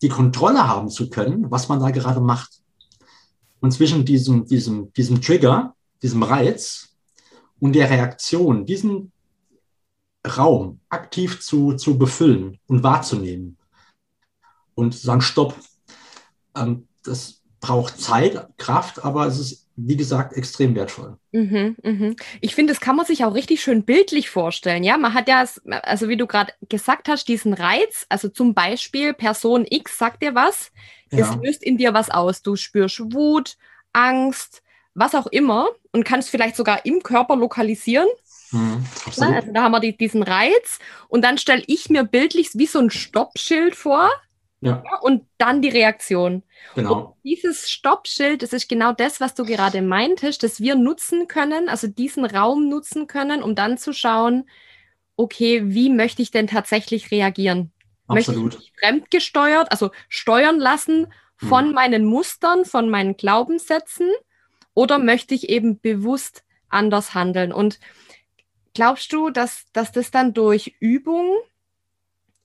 die 0.02 0.10
Kontrolle 0.10 0.68
haben 0.68 0.90
zu 0.90 1.10
können, 1.10 1.52
was 1.52 1.68
man 1.68 1.80
da 1.80 1.92
gerade 1.92 2.22
macht. 2.22 2.62
Und 3.60 3.72
zwischen 3.72 4.06
diesem, 4.06 4.46
diesem, 4.46 4.94
diesem 4.94 5.22
Trigger, 5.22 5.76
diesem 6.02 6.24
Reiz 6.24 6.96
und 7.60 7.74
der 7.74 7.90
Reaktion, 7.90 8.66
diesen 8.66 9.12
Raum 10.26 10.80
aktiv 10.90 11.42
zu, 11.42 11.74
zu 11.74 11.98
befüllen 11.98 12.60
und 12.68 12.84
wahrzunehmen 12.84 13.58
und 14.76 14.94
zu 14.94 15.06
sagen, 15.06 15.22
stopp, 15.22 15.56
ähm, 16.56 16.88
das 17.04 17.42
braucht 17.60 18.00
Zeit, 18.00 18.48
Kraft, 18.58 19.04
aber 19.04 19.28
es 19.28 19.40
ist, 19.40 19.68
wie 19.86 19.96
gesagt, 19.96 20.34
extrem 20.34 20.76
wertvoll. 20.76 21.18
Mhm, 21.32 21.76
mhm. 21.84 22.16
Ich 22.42 22.56
finde, 22.56 22.74
das 22.74 22.82
kann 22.82 22.96
man 22.96 23.06
sich 23.06 23.24
auch 23.24 23.34
richtig 23.34 23.62
schön 23.62 23.84
bildlich 23.84 24.30
vorstellen. 24.30 24.84
Ja, 24.84 24.98
man 24.98 25.14
hat 25.14 25.28
ja, 25.30 25.46
also 25.84 26.10
wie 26.10 26.18
du 26.18 26.28
gerade 26.28 26.54
gesagt 26.68 27.08
hast, 27.08 27.28
diesen 27.28 27.54
Reiz, 27.54 28.06
also 28.10 28.28
zum 28.30 28.54
Beispiel 28.54 29.14
Person 29.14 29.66
X 29.70 29.98
sagt 29.98 30.22
dir 30.22 30.36
was, 30.36 30.72
ja. 31.12 31.20
es 31.20 31.36
löst 31.42 31.64
in 31.64 31.78
dir 31.78 31.94
was 31.94 32.10
aus. 32.10 32.42
Du 32.42 32.56
spürst 32.56 33.00
Wut, 33.14 33.58
Angst, 33.94 34.62
was 34.96 35.16
auch 35.16 35.28
immer 35.28 35.70
und 35.92 36.04
kannst 36.04 36.30
vielleicht 36.30 36.56
sogar 36.56 36.86
im 36.86 37.02
Körper 37.02 37.38
lokalisieren. 37.38 38.08
Mhm, 38.52 38.84
also 39.06 39.22
da 39.54 39.64
haben 39.64 39.72
wir 39.72 39.80
die, 39.80 39.96
diesen 39.96 40.24
Reiz 40.24 40.80
und 41.08 41.24
dann 41.24 41.38
stelle 41.38 41.64
ich 41.68 41.90
mir 41.90 42.04
bildlich 42.04 42.50
wie 42.56 42.66
so 42.66 42.80
ein 42.80 42.90
Stoppschild 42.90 43.76
vor. 43.76 44.10
Ja. 44.62 44.84
ja. 44.84 45.00
und 45.00 45.26
dann 45.38 45.62
die 45.62 45.70
Reaktion. 45.70 46.44
Genau. 46.76 46.94
Und 46.94 47.16
dieses 47.24 47.70
Stoppschild, 47.70 48.44
das 48.44 48.52
ist 48.52 48.68
genau 48.68 48.92
das, 48.92 49.22
was 49.22 49.34
du 49.34 49.46
gerade 49.46 49.82
meintest, 49.82 50.44
dass 50.44 50.60
wir 50.60 50.76
nutzen 50.76 51.28
können, 51.28 51.70
also 51.70 51.88
diesen 51.88 52.26
Raum 52.26 52.68
nutzen 52.68 53.08
können, 53.08 53.42
um 53.42 53.56
dann 53.56 53.78
zu 53.78 53.94
schauen, 53.94 54.50
okay, 55.16 55.62
wie 55.66 55.90
möchte 55.90 56.22
ich 56.22 56.32
denn 56.32 56.48
tatsächlich 56.48 57.12
reagieren? 57.12 57.72
Absolut. 58.08 58.44
Möchte 58.44 58.58
ich 58.58 58.72
mich 58.72 58.80
fremdgesteuert, 58.80 59.72
also 59.72 59.92
steuern 60.10 60.60
lassen 60.60 61.08
von 61.38 61.68
hm. 61.68 61.74
meinen 61.74 62.06
Mustern, 62.06 62.66
von 62.66 62.90
meinen 62.90 63.16
Glaubenssätzen 63.16 64.10
oder 64.74 64.98
möchte 64.98 65.36
ich 65.36 65.50
eben 65.50 65.80
bewusst 65.80 66.44
anders 66.70 67.14
handeln? 67.14 67.54
Und 67.54 67.80
glaubst 68.74 69.14
du, 69.14 69.30
dass, 69.30 69.66
dass 69.74 69.92
das 69.92 70.12
dann 70.12 70.34
durch 70.34 70.76
Übung 70.80 71.38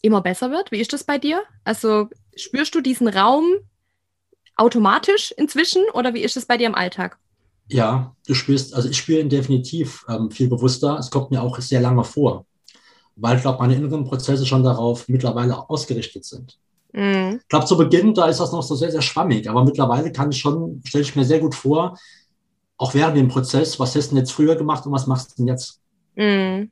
immer 0.04 0.20
besser 0.20 0.50
wird? 0.50 0.70
Wie 0.70 0.80
ist 0.80 0.92
das 0.92 1.04
bei 1.04 1.18
dir? 1.18 1.42
Also 1.64 2.08
spürst 2.36 2.74
du 2.74 2.80
diesen 2.80 3.08
Raum 3.08 3.44
automatisch 4.56 5.32
inzwischen 5.36 5.82
oder 5.94 6.14
wie 6.14 6.22
ist 6.22 6.36
es 6.36 6.46
bei 6.46 6.56
dir 6.56 6.66
im 6.66 6.74
Alltag? 6.74 7.18
Ja, 7.68 8.14
du 8.26 8.34
spürst, 8.34 8.74
also 8.74 8.88
ich 8.88 8.96
spüre 8.96 9.20
ihn 9.20 9.28
definitiv 9.28 10.04
ähm, 10.08 10.30
viel 10.30 10.48
bewusster. 10.48 10.98
Es 10.98 11.10
kommt 11.10 11.30
mir 11.30 11.42
auch 11.42 11.58
sehr 11.60 11.80
lange 11.80 12.04
vor, 12.04 12.46
weil 13.16 13.36
ich 13.36 13.42
glaube, 13.42 13.58
meine 13.58 13.74
inneren 13.74 14.04
Prozesse 14.04 14.46
schon 14.46 14.62
darauf 14.62 15.08
mittlerweile 15.08 15.68
ausgerichtet 15.70 16.24
sind. 16.24 16.58
Mhm. 16.92 17.40
Ich 17.40 17.48
glaube, 17.48 17.66
zu 17.66 17.76
Beginn, 17.76 18.14
da 18.14 18.26
ist 18.26 18.40
das 18.40 18.52
noch 18.52 18.62
so 18.62 18.74
sehr, 18.74 18.90
sehr 18.90 19.02
schwammig, 19.02 19.48
aber 19.48 19.64
mittlerweile 19.64 20.12
kann 20.12 20.30
ich 20.30 20.38
schon, 20.38 20.82
stelle 20.84 21.02
ich 21.02 21.16
mir 21.16 21.24
sehr 21.24 21.40
gut 21.40 21.54
vor, 21.54 21.98
auch 22.76 22.94
während 22.94 23.16
dem 23.16 23.28
Prozess, 23.28 23.80
was 23.80 23.94
hast 23.96 24.06
du 24.06 24.10
denn 24.10 24.18
jetzt 24.18 24.32
früher 24.32 24.56
gemacht 24.56 24.84
und 24.86 24.92
was 24.92 25.06
machst 25.06 25.32
du 25.32 25.34
denn 25.38 25.48
jetzt? 25.48 25.80
Mhm. 26.16 26.70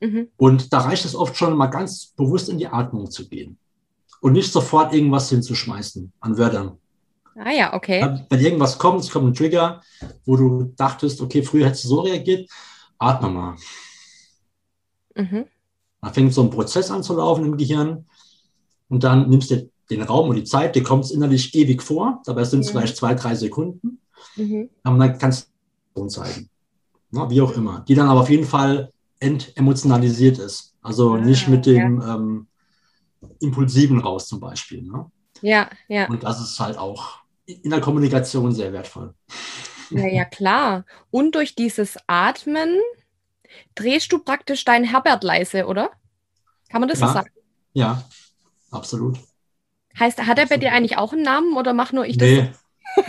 Mhm. 0.00 0.28
Und 0.36 0.72
da 0.72 0.80
reicht 0.80 1.04
es 1.04 1.14
oft 1.14 1.36
schon 1.36 1.56
mal 1.56 1.66
ganz 1.66 2.06
bewusst 2.16 2.48
in 2.48 2.58
die 2.58 2.68
Atmung 2.68 3.10
zu 3.10 3.28
gehen 3.28 3.58
und 4.20 4.32
nicht 4.32 4.52
sofort 4.52 4.92
irgendwas 4.94 5.28
hinzuschmeißen 5.30 6.12
an 6.20 6.38
Wörtern. 6.38 6.78
Ah 7.36 7.52
ja, 7.52 7.72
okay. 7.72 8.24
Wenn 8.28 8.40
irgendwas 8.40 8.78
kommt, 8.78 9.00
es 9.00 9.10
kommt 9.10 9.26
ein 9.26 9.34
Trigger, 9.34 9.80
wo 10.24 10.36
du 10.36 10.72
dachtest, 10.76 11.20
okay, 11.20 11.42
früher 11.42 11.66
hättest 11.66 11.84
du 11.84 11.88
so 11.88 12.00
reagiert, 12.00 12.50
atme 12.98 13.30
mal. 13.30 13.56
Mhm. 15.14 15.46
Da 16.00 16.12
fängt 16.12 16.34
so 16.34 16.42
ein 16.42 16.50
Prozess 16.50 16.90
an 16.90 17.02
zu 17.02 17.14
laufen 17.16 17.44
im 17.44 17.56
Gehirn 17.56 18.06
und 18.88 19.04
dann 19.04 19.28
nimmst 19.28 19.50
du 19.50 19.70
den 19.90 20.02
Raum 20.02 20.28
und 20.28 20.36
die 20.36 20.44
Zeit, 20.44 20.74
dir 20.74 20.82
kommt 20.82 21.04
es 21.04 21.10
innerlich 21.10 21.54
ewig 21.54 21.82
vor, 21.82 22.22
dabei 22.24 22.44
sind 22.44 22.60
es 22.60 22.68
mhm. 22.68 22.72
vielleicht 22.72 22.96
zwei, 22.96 23.14
drei 23.14 23.34
Sekunden. 23.34 24.00
Mhm. 24.36 24.70
Aber 24.82 24.98
dann 24.98 25.18
kannst 25.18 25.50
du 25.94 26.06
zeigen. 26.06 26.50
Na, 27.10 27.30
wie 27.30 27.40
auch 27.40 27.56
immer. 27.56 27.84
Die 27.88 27.94
dann 27.94 28.08
aber 28.08 28.20
auf 28.20 28.30
jeden 28.30 28.44
Fall 28.44 28.92
entemotionalisiert 29.20 30.38
ist. 30.38 30.74
Also 30.82 31.14
ah, 31.14 31.18
nicht 31.18 31.48
mit 31.48 31.66
dem 31.66 32.00
ja. 32.00 32.14
ähm, 32.14 32.46
Impulsiven 33.40 34.00
raus 34.00 34.28
zum 34.28 34.40
Beispiel. 34.40 34.82
Ne? 34.82 35.10
Ja, 35.42 35.68
ja. 35.88 36.08
Und 36.08 36.22
das 36.22 36.40
ist 36.40 36.58
halt 36.60 36.78
auch 36.78 37.20
in 37.46 37.70
der 37.70 37.80
Kommunikation 37.80 38.52
sehr 38.52 38.72
wertvoll. 38.72 39.14
Ja, 39.90 40.06
ja, 40.06 40.24
klar. 40.24 40.84
Und 41.10 41.34
durch 41.34 41.54
dieses 41.54 41.96
Atmen 42.06 42.78
drehst 43.74 44.12
du 44.12 44.18
praktisch 44.18 44.64
dein 44.64 44.84
Herbert 44.84 45.24
leise, 45.24 45.66
oder? 45.66 45.90
Kann 46.68 46.80
man 46.80 46.88
das 46.88 47.00
ja, 47.00 47.06
so 47.06 47.12
sagen? 47.14 47.30
Ja, 47.72 48.04
absolut. 48.70 49.18
Heißt, 49.98 50.26
hat 50.26 50.38
er 50.38 50.46
bei 50.46 50.58
dir 50.58 50.72
eigentlich 50.72 50.98
auch 50.98 51.12
einen 51.12 51.22
Namen 51.22 51.56
oder 51.56 51.72
mach 51.72 51.92
nur 51.92 52.04
ich 52.04 52.18
das? 52.18 52.28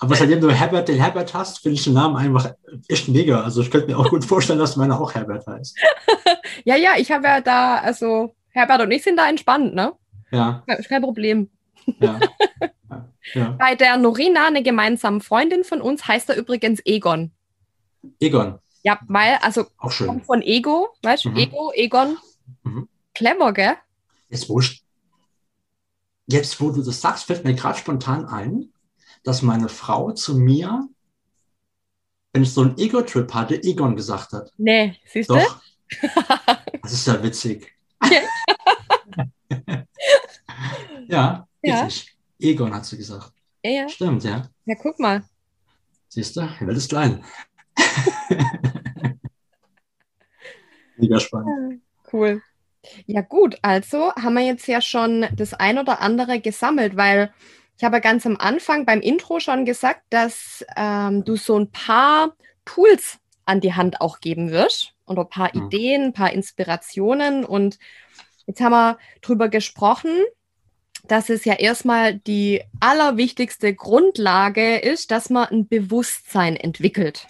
Aber 0.00 0.14
seitdem 0.14 0.40
du 0.40 0.50
Herbert 0.50 0.88
den 0.88 1.00
Herbert 1.00 1.34
hast, 1.34 1.58
finde 1.58 1.74
ich 1.74 1.84
den 1.84 1.94
Namen 1.94 2.16
einfach 2.16 2.54
echt 2.86 3.08
mega. 3.08 3.42
Also 3.42 3.62
ich 3.62 3.70
könnte 3.70 3.88
mir 3.88 3.98
auch 3.98 4.08
gut 4.08 4.24
vorstellen, 4.24 4.58
dass 4.58 4.76
meiner 4.76 5.00
auch 5.00 5.14
Herbert 5.14 5.46
heißt. 5.46 5.76
ja, 6.64 6.76
ja, 6.76 6.92
ich 6.96 7.10
habe 7.10 7.26
ja 7.26 7.40
da, 7.40 7.78
also 7.78 8.34
Herbert 8.50 8.82
und 8.82 8.92
ich 8.92 9.02
sind 9.02 9.16
da 9.16 9.28
entspannt, 9.28 9.74
ne? 9.74 9.92
Ja. 10.30 10.62
Kein 10.88 11.02
Problem. 11.02 11.50
Ja. 11.98 12.20
ja. 13.34 13.50
Bei 13.58 13.74
der 13.74 13.96
Norina, 13.96 14.46
eine 14.46 14.62
gemeinsame 14.62 15.20
Freundin 15.20 15.64
von 15.64 15.80
uns, 15.80 16.06
heißt 16.06 16.30
er 16.30 16.36
übrigens 16.36 16.80
Egon. 16.84 17.32
Egon. 18.20 18.58
Ja, 18.84 19.00
weil, 19.08 19.38
also 19.42 19.66
auch 19.78 19.90
schön. 19.90 20.06
kommt 20.06 20.26
von 20.26 20.42
Ego, 20.42 20.90
weißt 21.02 21.24
du, 21.24 21.30
mhm. 21.30 21.36
Ego, 21.36 21.72
Egon. 21.74 22.16
Mhm. 22.62 22.88
Clever, 23.14 23.52
gell? 23.52 23.74
Jetzt 24.28 24.48
wo, 24.48 24.60
jetzt, 26.26 26.60
wo 26.60 26.70
du 26.70 26.82
das 26.82 27.00
sagst, 27.00 27.24
fällt 27.24 27.44
mir 27.44 27.54
gerade 27.54 27.78
spontan 27.78 28.26
ein, 28.26 28.72
dass 29.24 29.42
meine 29.42 29.68
Frau 29.68 30.12
zu 30.12 30.38
mir, 30.38 30.88
wenn 32.32 32.42
ich 32.42 32.52
so 32.52 32.62
einen 32.62 32.78
Ego-Trip 32.78 33.32
hatte, 33.34 33.62
Egon 33.62 33.96
gesagt 33.96 34.32
hat. 34.32 34.52
Nee, 34.56 34.96
siehst 35.06 35.30
du? 35.30 35.34
Doch. 35.34 35.62
das 36.82 36.92
ist 36.92 37.06
ja 37.06 37.22
witzig. 37.22 37.72
ja, 41.08 41.46
witzig. 41.62 42.16
Ja. 42.38 42.50
Egon 42.50 42.74
hat 42.74 42.86
sie 42.86 42.96
gesagt. 42.96 43.32
Ja, 43.64 43.70
ja. 43.70 43.88
Stimmt, 43.88 44.24
ja. 44.24 44.48
Ja, 44.66 44.74
guck 44.76 44.98
mal. 44.98 45.24
Siehst 46.08 46.36
du, 46.36 46.48
die 46.60 46.66
Welt 46.66 46.76
ist 46.76 46.88
klein. 46.88 47.24
Mega 50.96 51.20
spannend. 51.20 51.82
Cool. 52.12 52.42
Ja 53.06 53.20
gut, 53.20 53.58
also 53.62 54.12
haben 54.14 54.34
wir 54.34 54.44
jetzt 54.44 54.66
ja 54.66 54.80
schon 54.80 55.26
das 55.34 55.54
ein 55.54 55.78
oder 55.78 56.00
andere 56.00 56.40
gesammelt, 56.40 56.96
weil 56.96 57.32
ich 57.78 57.84
habe 57.84 58.00
ganz 58.00 58.26
am 58.26 58.36
Anfang 58.36 58.84
beim 58.84 59.00
Intro 59.00 59.38
schon 59.38 59.64
gesagt, 59.64 60.02
dass 60.10 60.64
ähm, 60.76 61.24
du 61.24 61.36
so 61.36 61.56
ein 61.56 61.70
paar 61.70 62.34
Tools 62.64 63.18
an 63.44 63.60
die 63.60 63.74
Hand 63.74 64.00
auch 64.00 64.18
geben 64.20 64.50
wirst 64.50 64.94
und 65.04 65.16
ein 65.16 65.28
paar 65.28 65.50
mhm. 65.54 65.66
Ideen, 65.66 66.02
ein 66.06 66.12
paar 66.12 66.32
Inspirationen. 66.32 67.44
Und 67.44 67.78
jetzt 68.46 68.60
haben 68.60 68.72
wir 68.72 68.98
darüber 69.22 69.48
gesprochen, 69.48 70.10
dass 71.04 71.30
es 71.30 71.44
ja 71.44 71.54
erstmal 71.54 72.14
die 72.14 72.62
allerwichtigste 72.80 73.72
Grundlage 73.72 74.78
ist, 74.78 75.12
dass 75.12 75.30
man 75.30 75.48
ein 75.48 75.68
Bewusstsein 75.68 76.56
entwickelt. 76.56 77.28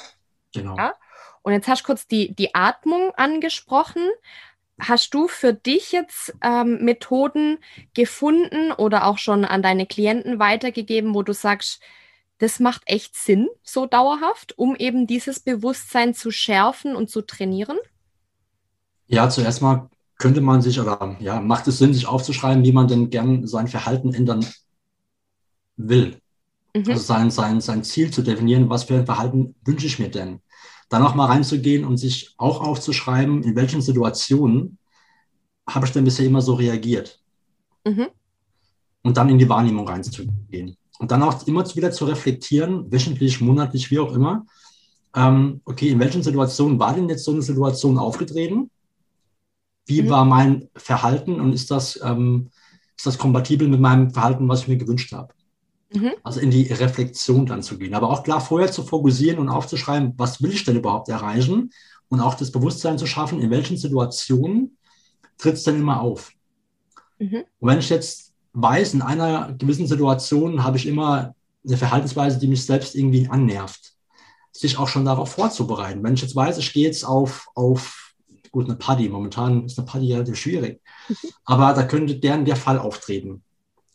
Genau. 0.55 0.79
Ja? 0.79 0.95
Und 1.43 1.53
jetzt 1.53 1.69
hast 1.69 1.83
du 1.83 1.87
kurz 1.87 2.07
die, 2.07 2.35
die 2.35 2.55
Atmung 2.55 3.13
angesprochen. 3.17 4.03
Hast 4.79 5.13
du 5.15 5.27
für 5.27 5.53
dich 5.53 5.93
jetzt 5.93 6.35
ähm, 6.41 6.85
Methoden 6.85 7.59
gefunden 7.95 8.73
oder 8.73 9.07
auch 9.07 9.19
schon 9.19 9.45
an 9.45 9.63
deine 9.63 9.87
Klienten 9.87 10.39
weitergegeben, 10.39 11.15
wo 11.15 11.23
du 11.23 11.33
sagst, 11.33 11.81
das 12.39 12.61
macht 12.61 12.83
echt 12.87 13.17
Sinn, 13.17 13.49
so 13.65 13.87
dauerhaft, 13.87 14.57
um 14.57 14.77
eben 14.77 15.07
dieses 15.09 15.41
Bewusstsein 15.41 16.15
zu 16.15 16.31
schärfen 16.31 16.95
und 16.95 17.11
zu 17.11 17.23
trainieren? 17.23 17.79
Ja, 19.07 19.29
zuerst 19.29 19.63
mal 19.63 19.91
könnte 20.19 20.41
man 20.41 20.63
sich 20.63 20.79
oder 20.81 21.17
ja, 21.21 21.41
macht 21.41 21.67
es 21.67 21.79
Sinn, 21.79 21.95
sich 21.95 22.07
aufzuschreiben, 22.07 22.65
wie 22.65 22.73
man 22.73 22.89
denn 22.89 23.11
gern 23.11 23.47
sein 23.47 23.69
Verhalten 23.69 24.15
ändern 24.15 24.47
will. 25.77 26.21
Mhm. 26.75 26.85
Also 26.89 27.03
sein, 27.03 27.31
sein, 27.31 27.61
sein 27.61 27.83
Ziel 27.85 28.11
zu 28.11 28.23
definieren, 28.23 28.69
was 28.69 28.85
für 28.85 28.95
ein 28.95 29.07
Verhalten 29.07 29.55
wünsche 29.65 29.87
ich 29.87 29.99
mir 29.99 30.11
denn? 30.11 30.41
Dann 30.89 31.03
auch 31.03 31.15
mal 31.15 31.27
reinzugehen 31.27 31.85
und 31.85 31.99
sich 31.99 32.35
auch 32.37 32.61
aufzuschreiben, 32.61 33.43
in 33.43 33.57
welchen 33.57 33.83
Situationen 33.83 34.79
habe 35.69 35.87
ich 35.87 35.93
denn 35.93 36.05
bisher 36.05 36.27
immer 36.27 36.41
so 36.41 36.55
reagiert. 36.55 37.21
Mhm. 37.85 38.09
Und 39.03 39.17
dann 39.17 39.29
in 39.29 39.39
die 39.39 39.49
Wahrnehmung 39.49 39.87
reinzugehen. 39.87 40.77
Und 40.99 41.11
dann 41.11 41.23
auch 41.23 41.47
immer 41.47 41.65
wieder 41.77 41.93
zu 41.93 42.07
reflektieren, 42.07 42.91
wöchentlich, 42.91 43.41
monatlich, 43.41 43.91
wie 43.91 43.99
auch 43.99 44.13
immer. 44.13 44.47
Ähm, 45.15 45.61
okay, 45.65 45.91
in 45.91 46.01
welchen 46.01 46.23
Situationen 46.23 46.79
war 46.79 46.95
denn 46.95 47.09
jetzt 47.09 47.25
so 47.25 47.33
eine 47.33 47.43
Situation 47.43 47.99
aufgetreten? 47.99 48.71
Wie 49.87 50.03
mhm. 50.03 50.11
war 50.11 50.25
mein 50.25 50.69
Verhalten 50.75 51.41
und 51.41 51.53
ist 51.53 51.71
das, 51.71 52.01
ähm, 52.03 52.51
ist 52.97 53.07
das 53.07 53.19
kompatibel 53.19 53.69
mit 53.69 53.81
meinem 53.81 54.11
Verhalten, 54.11 54.49
was 54.49 54.63
ich 54.63 54.69
mir 54.69 54.77
gewünscht 54.77 55.13
habe? 55.13 55.33
Mhm. 55.93 56.13
Also 56.23 56.41
in 56.41 56.51
die 56.51 56.65
Reflexion 56.73 57.47
dann 57.47 57.63
zu 57.63 57.79
gehen. 57.79 57.95
Aber 57.95 58.11
auch 58.11 58.23
klar 58.23 58.41
vorher 58.41 58.71
zu 58.71 58.83
fokussieren 58.83 59.39
und 59.39 59.49
aufzuschreiben, 59.49 60.15
was 60.17 60.43
will 60.43 60.53
ich 60.53 60.65
denn 60.65 60.77
überhaupt 60.77 61.09
erreichen? 61.09 61.71
Und 62.09 62.21
auch 62.21 62.35
das 62.35 62.53
Bewusstsein 62.53 62.99
zu 62.99 63.07
schaffen, 63.07 63.41
in 63.41 63.51
welchen 63.51 63.77
Situationen 63.77 64.77
tritt 65.39 65.55
es 65.55 65.65
denn 65.65 65.77
immer 65.77 66.01
auf. 66.01 66.33
Mhm. 67.19 67.45
Und 67.59 67.69
wenn 67.69 67.79
ich 67.79 67.89
jetzt 67.89 68.35
weiß, 68.53 68.95
in 68.95 69.03
einer 69.03 69.55
gewissen 69.55 69.87
Situation 69.87 70.65
habe 70.65 70.77
ich 70.77 70.87
immer 70.87 71.35
eine 71.67 71.77
Verhaltensweise, 71.77 72.39
die 72.39 72.49
mich 72.49 72.65
selbst 72.65 72.95
irgendwie 72.95 73.29
annervt, 73.29 73.93
sich 74.53 74.79
auch 74.79 74.89
schon 74.89 75.05
darauf 75.05 75.33
vorzubereiten. 75.33 76.03
Wenn 76.03 76.15
ich 76.15 76.23
jetzt 76.23 76.37
weiß, 76.37 76.59
ich 76.59 76.73
gehe 76.73 76.87
jetzt 76.87 77.05
auf, 77.05 77.49
auf 77.55 78.15
gut, 78.51 78.67
eine 78.67 78.77
Party, 78.77 79.09
momentan 79.09 79.67
ist 79.67 79.79
eine 79.79 79.87
Party 79.87 80.13
relativ 80.13 80.37
schwierig, 80.37 80.81
mhm. 81.09 81.17
aber 81.45 81.73
da 81.75 81.85
könnte 81.85 82.17
deren 82.17 82.45
der 82.45 82.57
Fall 82.57 82.79
auftreten. 82.79 83.43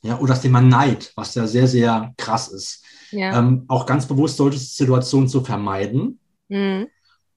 Ja, 0.04 0.20
oder 0.20 0.34
das 0.34 0.42
Thema 0.42 0.62
Neid, 0.62 1.14
was 1.16 1.34
ja 1.36 1.48
sehr, 1.48 1.68
sehr 1.68 2.14
krass 2.18 2.50
ist. 2.50 2.84
Ja. 3.12 3.40
Ähm, 3.40 3.64
auch 3.70 3.86
ganz 3.86 4.06
bewusst 4.06 4.38
solche 4.38 4.60
Situationen 4.60 5.30
zu 5.30 5.42
vermeiden. 5.44 6.20
Mhm. 6.50 6.88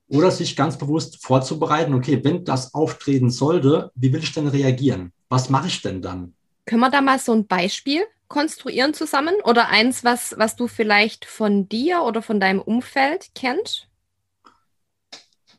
Oder 0.08 0.30
sich 0.30 0.56
ganz 0.56 0.76
bewusst 0.76 1.24
vorzubereiten, 1.24 1.94
okay, 1.94 2.22
wenn 2.22 2.44
das 2.44 2.74
auftreten 2.74 3.30
sollte, 3.30 3.90
wie 3.94 4.12
will 4.12 4.22
ich 4.22 4.32
denn 4.32 4.48
reagieren? 4.48 5.12
Was 5.28 5.48
mache 5.48 5.68
ich 5.68 5.82
denn 5.82 6.02
dann? 6.02 6.34
Können 6.64 6.80
wir 6.80 6.90
da 6.90 7.00
mal 7.00 7.18
so 7.18 7.32
ein 7.32 7.46
Beispiel 7.46 8.04
konstruieren 8.28 8.94
zusammen? 8.94 9.34
Oder 9.44 9.68
eins, 9.68 10.04
was, 10.04 10.34
was 10.36 10.56
du 10.56 10.66
vielleicht 10.66 11.24
von 11.24 11.68
dir 11.68 12.02
oder 12.02 12.22
von 12.22 12.40
deinem 12.40 12.60
Umfeld 12.60 13.30
kennst? 13.34 13.88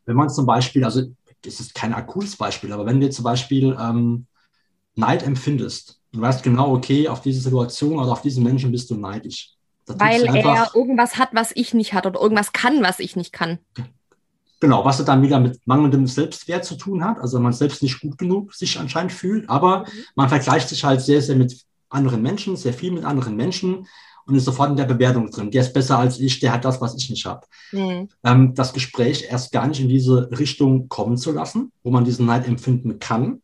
Wenn 0.06 0.16
man 0.16 0.30
zum 0.30 0.46
Beispiel, 0.46 0.84
also 0.84 1.04
es 1.46 1.60
ist 1.60 1.74
kein 1.74 1.94
akutes 1.94 2.36
Beispiel, 2.36 2.72
aber 2.74 2.86
wenn 2.86 3.00
du 3.00 3.10
zum 3.10 3.24
Beispiel 3.24 3.78
ähm, 3.80 4.28
Neid 4.96 5.24
empfindest, 5.24 5.97
du 6.18 6.22
weißt 6.22 6.44
genau, 6.44 6.74
okay, 6.74 7.08
auf 7.08 7.22
diese 7.22 7.42
Situation 7.42 8.00
oder 8.00 8.12
auf 8.12 8.22
diesen 8.22 8.44
Menschen 8.44 8.72
bist 8.72 8.90
du 8.90 8.96
neidisch. 8.96 9.52
Weil 9.86 10.26
er 10.26 10.72
irgendwas 10.76 11.18
hat, 11.18 11.30
was 11.32 11.52
ich 11.56 11.74
nicht 11.74 11.94
hat 11.94 12.06
oder 12.06 12.20
irgendwas 12.20 12.52
kann, 12.52 12.84
was 12.84 13.00
ich 13.00 13.16
nicht 13.16 13.32
kann. 13.32 13.60
Genau, 14.60 14.84
was 14.84 15.04
dann 15.06 15.22
wieder 15.22 15.40
mit 15.40 15.60
mangelndem 15.66 16.08
Selbstwert 16.08 16.66
zu 16.66 16.76
tun 16.76 17.06
hat, 17.06 17.20
also 17.20 17.40
man 17.40 17.54
selbst 17.54 17.84
nicht 17.84 18.02
gut 18.02 18.18
genug 18.18 18.54
sich 18.54 18.80
anscheinend 18.80 19.14
fühlt, 19.14 19.48
aber 19.50 19.80
mhm. 19.82 20.04
man 20.16 20.30
vergleicht 20.30 20.68
sich 20.68 20.84
halt 20.84 21.00
sehr, 21.00 21.22
sehr 21.22 21.36
mit 21.36 21.62
anderen 21.90 22.22
Menschen, 22.22 22.58
sehr 22.58 22.74
viel 22.74 22.92
mit 22.92 23.06
anderen 23.06 23.36
Menschen 23.36 23.88
und 24.26 24.36
ist 24.36 24.46
sofort 24.46 24.72
in 24.72 24.76
der 24.76 24.86
Bewertung 24.86 25.30
drin. 25.30 25.52
Der 25.52 25.62
ist 25.62 25.74
besser 25.74 26.00
als 26.00 26.20
ich, 26.20 26.40
der 26.40 26.52
hat 26.52 26.66
das, 26.66 26.82
was 26.82 26.96
ich 26.96 27.10
nicht 27.10 27.26
habe. 27.26 27.46
Mhm. 27.72 28.10
Ähm, 28.24 28.56
das 28.56 28.74
Gespräch 28.74 29.28
erst 29.30 29.52
gar 29.52 29.68
nicht 29.68 29.80
in 29.80 29.90
diese 29.90 30.30
Richtung 30.38 30.90
kommen 30.90 31.18
zu 31.18 31.32
lassen, 31.32 31.72
wo 31.84 31.92
man 31.92 32.04
diesen 32.04 32.26
Neid 32.26 32.48
empfinden 32.48 33.00
kann. 33.00 33.42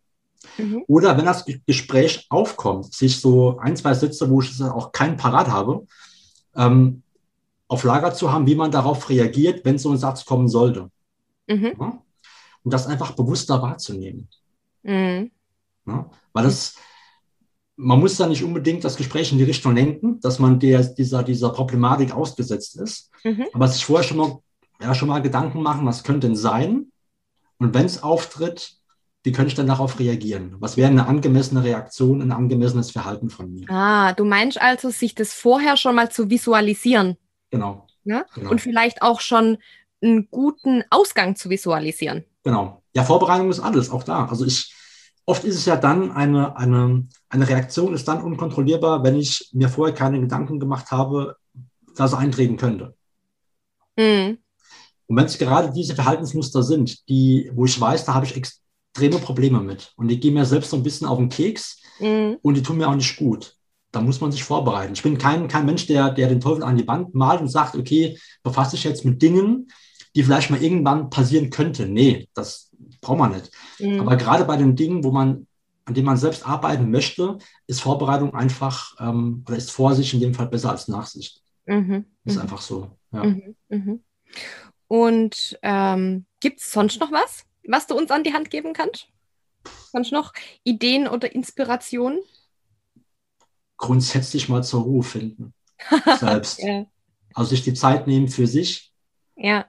Mhm. 0.57 0.83
Oder 0.87 1.17
wenn 1.17 1.25
das 1.25 1.45
Gespräch 1.65 2.25
aufkommt, 2.29 2.93
sich 2.93 3.19
so 3.19 3.57
ein, 3.59 3.75
zwei 3.75 3.93
Sätze, 3.93 4.29
wo 4.29 4.41
ich 4.41 4.61
auch 4.61 4.91
keinen 4.91 5.17
Parat 5.17 5.47
habe, 5.47 5.85
ähm, 6.55 7.03
auf 7.67 7.83
Lager 7.83 8.13
zu 8.13 8.31
haben, 8.31 8.45
wie 8.45 8.55
man 8.55 8.71
darauf 8.71 9.09
reagiert, 9.09 9.65
wenn 9.65 9.77
so 9.77 9.91
ein 9.91 9.97
Satz 9.97 10.25
kommen 10.25 10.47
sollte. 10.47 10.89
Mhm. 11.47 11.73
Ja? 11.79 12.01
Und 12.63 12.73
das 12.73 12.87
einfach 12.87 13.11
bewusster 13.11 13.61
wahrzunehmen. 13.61 14.29
Mhm. 14.83 15.31
Ja? 15.87 16.09
Weil 16.33 16.43
das, 16.43 16.75
man 17.75 17.99
muss 17.99 18.17
da 18.17 18.27
nicht 18.27 18.43
unbedingt 18.43 18.83
das 18.83 18.95
Gespräch 18.95 19.31
in 19.31 19.37
die 19.37 19.43
Richtung 19.43 19.75
lenken, 19.75 20.19
dass 20.19 20.39
man 20.39 20.59
der, 20.59 20.83
dieser, 20.83 21.23
dieser 21.23 21.49
Problematik 21.49 22.13
ausgesetzt 22.13 22.79
ist. 22.79 23.09
Mhm. 23.23 23.47
Aber 23.53 23.67
sich 23.67 23.83
vorher 23.85 24.07
schon 24.07 24.17
mal, 24.17 24.39
ja, 24.81 24.93
schon 24.93 25.07
mal 25.07 25.21
Gedanken 25.21 25.61
machen, 25.61 25.85
was 25.85 26.03
könnte 26.03 26.27
denn 26.27 26.35
sein? 26.35 26.91
Und 27.57 27.73
wenn 27.73 27.85
es 27.85 28.03
auftritt, 28.03 28.77
wie 29.23 29.31
könnte 29.31 29.47
ich 29.47 29.55
dann 29.55 29.67
darauf 29.67 29.99
reagieren? 29.99 30.55
Was 30.59 30.75
wäre 30.75 30.89
eine 30.89 31.07
angemessene 31.07 31.63
Reaktion, 31.63 32.21
ein 32.21 32.31
angemessenes 32.33 32.91
Verhalten 32.91 33.29
von 33.29 33.51
mir? 33.51 33.69
Ah, 33.69 34.11
du 34.13 34.25
meinst 34.25 34.61
also, 34.61 34.89
sich 34.89 35.15
das 35.15 35.33
vorher 35.33 35.77
schon 35.77 35.95
mal 35.95 36.11
zu 36.11 36.29
visualisieren. 36.29 37.17
Genau. 37.49 37.87
Ja? 38.03 38.25
genau. 38.35 38.51
Und 38.51 38.59
vielleicht 38.59 39.01
auch 39.01 39.21
schon 39.21 39.57
einen 40.01 40.27
guten 40.29 40.83
Ausgang 40.89 41.37
zu 41.37 41.49
visualisieren. 41.49 42.25
Genau. 42.43 42.83
Ja, 42.93 43.03
Vorbereitung 43.03 43.49
ist 43.49 43.61
alles, 43.61 43.89
auch 43.89 44.03
da. 44.03 44.25
Also 44.25 44.45
ich, 44.45 44.75
oft 45.25 45.45
ist 45.45 45.55
es 45.55 45.65
ja 45.65 45.77
dann 45.77 46.11
eine, 46.11 46.57
eine, 46.57 47.07
eine 47.29 47.47
Reaktion 47.47 47.93
ist 47.93 48.07
dann 48.07 48.21
unkontrollierbar, 48.21 49.03
wenn 49.03 49.15
ich 49.15 49.49
mir 49.53 49.69
vorher 49.69 49.95
keine 49.95 50.19
Gedanken 50.19 50.59
gemacht 50.59 50.91
habe, 50.91 51.37
dass 51.95 52.11
es 52.11 52.17
eintreten 52.17 52.57
könnte. 52.57 52.93
Mhm. 53.97 54.39
Und 55.07 55.17
wenn 55.17 55.25
es 55.25 55.37
gerade 55.37 55.71
diese 55.71 55.95
Verhaltensmuster 55.95 56.63
sind, 56.63 57.07
die, 57.07 57.49
wo 57.53 57.65
ich 57.65 57.79
weiß, 57.79 58.03
da 58.03 58.13
habe 58.13 58.25
ich 58.25 58.35
extreme 58.93 59.17
Probleme 59.17 59.59
mit 59.59 59.91
und 59.95 60.07
die 60.07 60.19
gehen 60.19 60.35
mir 60.35 60.45
selbst 60.45 60.69
so 60.69 60.77
ein 60.77 60.83
bisschen 60.83 61.07
auf 61.07 61.17
den 61.17 61.29
Keks 61.29 61.81
mhm. 61.99 62.37
und 62.41 62.53
die 62.55 62.61
tun 62.61 62.77
mir 62.77 62.87
auch 62.87 62.95
nicht 62.95 63.17
gut. 63.17 63.57
Da 63.91 64.01
muss 64.01 64.21
man 64.21 64.31
sich 64.31 64.43
vorbereiten. 64.43 64.93
Ich 64.93 65.03
bin 65.03 65.17
kein, 65.17 65.47
kein 65.47 65.65
Mensch, 65.65 65.87
der, 65.87 66.11
der 66.11 66.27
den 66.27 66.39
Teufel 66.39 66.63
an 66.63 66.77
die 66.77 66.87
Wand 66.87 67.13
malt 67.13 67.41
und 67.41 67.47
sagt, 67.47 67.75
okay, 67.75 68.17
befasse 68.43 68.75
dich 68.75 68.83
jetzt 68.83 69.05
mit 69.05 69.21
Dingen, 69.21 69.67
die 70.15 70.23
vielleicht 70.23 70.49
mal 70.49 70.61
irgendwann 70.61 71.09
passieren 71.09 71.49
könnte. 71.49 71.87
Nee, 71.87 72.27
das 72.33 72.71
braucht 73.01 73.19
man 73.19 73.31
nicht. 73.31 73.51
Mhm. 73.79 73.99
Aber 73.99 74.15
gerade 74.15 74.45
bei 74.45 74.57
den 74.57 74.75
Dingen, 74.75 75.03
wo 75.03 75.11
man, 75.11 75.47
an 75.85 75.93
denen 75.93 76.05
man 76.05 76.17
selbst 76.17 76.47
arbeiten 76.47 76.89
möchte, 76.89 77.37
ist 77.67 77.81
Vorbereitung 77.81 78.33
einfach 78.33 78.95
ähm, 78.99 79.43
oder 79.47 79.57
ist 79.57 79.71
Vorsicht 79.71 80.13
in 80.13 80.21
dem 80.21 80.33
Fall 80.33 80.47
besser 80.47 80.71
als 80.71 80.87
Nachsicht. 80.87 81.41
Mhm. 81.65 82.05
Ist 82.25 82.35
mhm. 82.35 82.41
einfach 82.41 82.61
so. 82.61 82.91
Ja. 83.11 83.23
Mhm. 83.23 83.55
mhm. 83.69 84.03
Und 84.87 85.57
ähm, 85.63 86.25
gibt 86.39 86.59
es 86.59 86.71
sonst 86.71 86.99
noch 86.99 87.11
was, 87.11 87.45
was 87.67 87.87
du 87.87 87.95
uns 87.95 88.11
an 88.11 88.23
die 88.23 88.33
Hand 88.33 88.49
geben 88.49 88.73
kannst? 88.73 89.07
Sonst 89.91 90.11
noch 90.11 90.33
Ideen 90.63 91.07
oder 91.07 91.33
Inspirationen? 91.33 92.19
Grundsätzlich 93.77 94.49
mal 94.49 94.63
zur 94.63 94.83
Ruhe 94.83 95.03
finden. 95.03 95.53
Selbst. 96.19 96.59
ja. 96.59 96.85
Also 97.33 97.49
sich 97.49 97.63
die 97.63 97.73
Zeit 97.73 98.07
nehmen 98.07 98.27
für 98.27 98.47
sich. 98.47 98.93
Ja. 99.35 99.65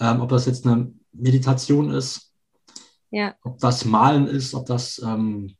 Ähm, 0.00 0.20
ob 0.20 0.30
das 0.30 0.46
jetzt 0.46 0.66
eine 0.66 0.92
Meditation 1.12 1.90
ist, 1.90 2.32
ja. 3.10 3.36
ob 3.42 3.58
das 3.58 3.84
Malen 3.84 4.26
ist, 4.26 4.54
ob 4.54 4.66
das 4.66 4.98
ähm, 4.98 5.56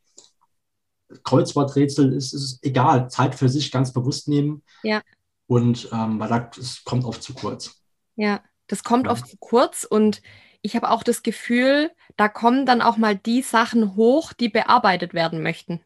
Kreuzworträtsel 1.22 2.12
ist, 2.12 2.32
ist 2.32 2.64
egal. 2.64 3.08
Zeit 3.10 3.34
für 3.34 3.48
sich 3.48 3.70
ganz 3.70 3.92
bewusst 3.92 4.28
nehmen. 4.28 4.62
Ja. 4.82 5.02
Und 5.46 5.88
ähm, 5.92 6.18
weil 6.18 6.28
das 6.28 6.82
kommt 6.84 7.04
oft 7.04 7.22
zu 7.22 7.34
kurz. 7.34 7.82
Ja, 8.16 8.42
das 8.66 8.82
kommt 8.82 9.06
ja. 9.06 9.12
oft 9.12 9.28
zu 9.28 9.36
kurz 9.38 9.84
und 9.84 10.22
ich 10.64 10.74
habe 10.74 10.90
auch 10.90 11.02
das 11.02 11.22
Gefühl, 11.22 11.90
da 12.16 12.28
kommen 12.28 12.64
dann 12.64 12.80
auch 12.80 12.96
mal 12.96 13.14
die 13.14 13.42
Sachen 13.42 13.96
hoch, 13.96 14.32
die 14.32 14.48
bearbeitet 14.48 15.12
werden 15.12 15.42
möchten. 15.42 15.80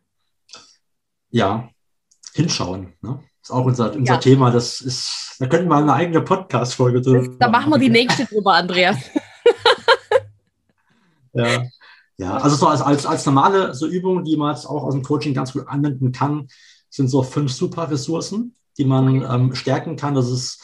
Ja, 1.30 1.68
hinschauen. 2.32 2.94
Ne? 3.02 3.20
ist 3.42 3.50
auch 3.50 3.64
unser, 3.64 3.92
unser 3.92 4.14
ja. 4.14 4.20
Thema. 4.20 4.50
Das 4.52 4.80
ist, 4.80 5.34
da 5.40 5.46
könnten 5.46 5.68
wir 5.68 5.76
eine 5.76 5.92
eigene 5.92 6.20
Podcast-Folge 6.20 7.00
drüber 7.00 7.36
Da 7.40 7.48
machen 7.48 7.72
wir 7.72 7.78
die 7.78 7.90
nächste 7.90 8.24
drüber, 8.24 8.54
Andreas. 8.54 8.98
ja. 11.32 11.64
ja, 12.16 12.36
also 12.36 12.54
so 12.54 12.68
als, 12.68 12.80
als, 12.80 13.04
als 13.04 13.26
normale 13.26 13.74
so 13.74 13.88
Übung, 13.88 14.22
die 14.22 14.36
man 14.36 14.54
jetzt 14.54 14.66
auch 14.66 14.84
aus 14.84 14.94
dem 14.94 15.02
Coaching 15.02 15.34
ganz 15.34 15.54
gut 15.54 15.66
anwenden 15.66 16.12
kann, 16.12 16.46
sind 16.88 17.08
so 17.08 17.24
fünf 17.24 17.52
super 17.52 17.90
Ressourcen, 17.90 18.54
die 18.78 18.84
man 18.84 19.22
ähm, 19.22 19.54
stärken 19.56 19.96
kann. 19.96 20.14
Das 20.14 20.30
ist 20.30 20.62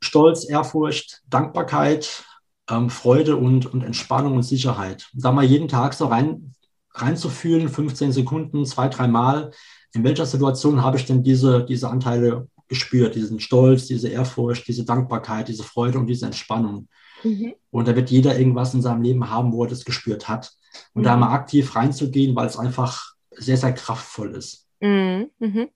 Stolz, 0.00 0.44
Ehrfurcht, 0.46 1.22
Dankbarkeit, 1.28 2.24
ähm, 2.72 2.90
Freude 2.90 3.36
und, 3.36 3.66
und 3.66 3.82
Entspannung 3.82 4.36
und 4.36 4.42
Sicherheit. 4.42 5.08
da 5.12 5.30
mal 5.32 5.44
jeden 5.44 5.68
Tag 5.68 5.94
so 5.94 6.06
rein, 6.06 6.54
reinzufühlen, 6.94 7.68
15 7.68 8.12
Sekunden, 8.12 8.64
zwei, 8.64 8.88
drei 8.88 9.06
Mal, 9.06 9.50
in 9.94 10.04
welcher 10.04 10.26
Situation 10.26 10.82
habe 10.82 10.96
ich 10.96 11.04
denn 11.04 11.22
diese, 11.22 11.64
diese 11.64 11.90
Anteile 11.90 12.48
gespürt, 12.68 13.14
diesen 13.14 13.40
Stolz, 13.40 13.86
diese 13.86 14.08
Ehrfurcht, 14.08 14.66
diese 14.66 14.84
Dankbarkeit, 14.84 15.48
diese 15.48 15.62
Freude 15.62 15.98
und 15.98 16.06
diese 16.06 16.26
Entspannung. 16.26 16.88
Mhm. 17.22 17.54
Und 17.70 17.88
da 17.88 17.94
wird 17.94 18.10
jeder 18.10 18.38
irgendwas 18.38 18.72
in 18.72 18.80
seinem 18.80 19.02
Leben 19.02 19.28
haben, 19.30 19.52
wo 19.52 19.64
er 19.64 19.70
das 19.70 19.84
gespürt 19.84 20.28
hat. 20.28 20.52
Und 20.94 21.02
mhm. 21.02 21.04
da 21.04 21.16
mal 21.16 21.34
aktiv 21.34 21.76
reinzugehen, 21.76 22.34
weil 22.34 22.46
es 22.46 22.58
einfach 22.58 23.12
sehr, 23.30 23.58
sehr 23.58 23.74
kraftvoll 23.74 24.34
ist. 24.34 24.66
Mhm. 24.80 25.30
mhm. 25.38 25.68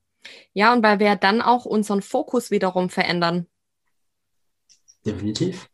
Ja, 0.55 0.73
und 0.73 0.83
weil 0.83 0.99
wir 0.99 1.15
dann 1.15 1.41
auch 1.41 1.67
unseren 1.67 2.03
Fokus 2.03 2.51
wiederum 2.51 2.91
verändern. 2.91 3.47
Definitiv. 5.05 5.69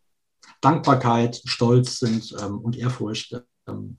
Dankbarkeit, 0.63 1.43
Stolz 1.45 1.99
sind 1.99 2.35
ähm, 2.41 2.59
und 2.59 2.79
Ehrfurcht 2.79 3.37
ähm, 3.69 3.97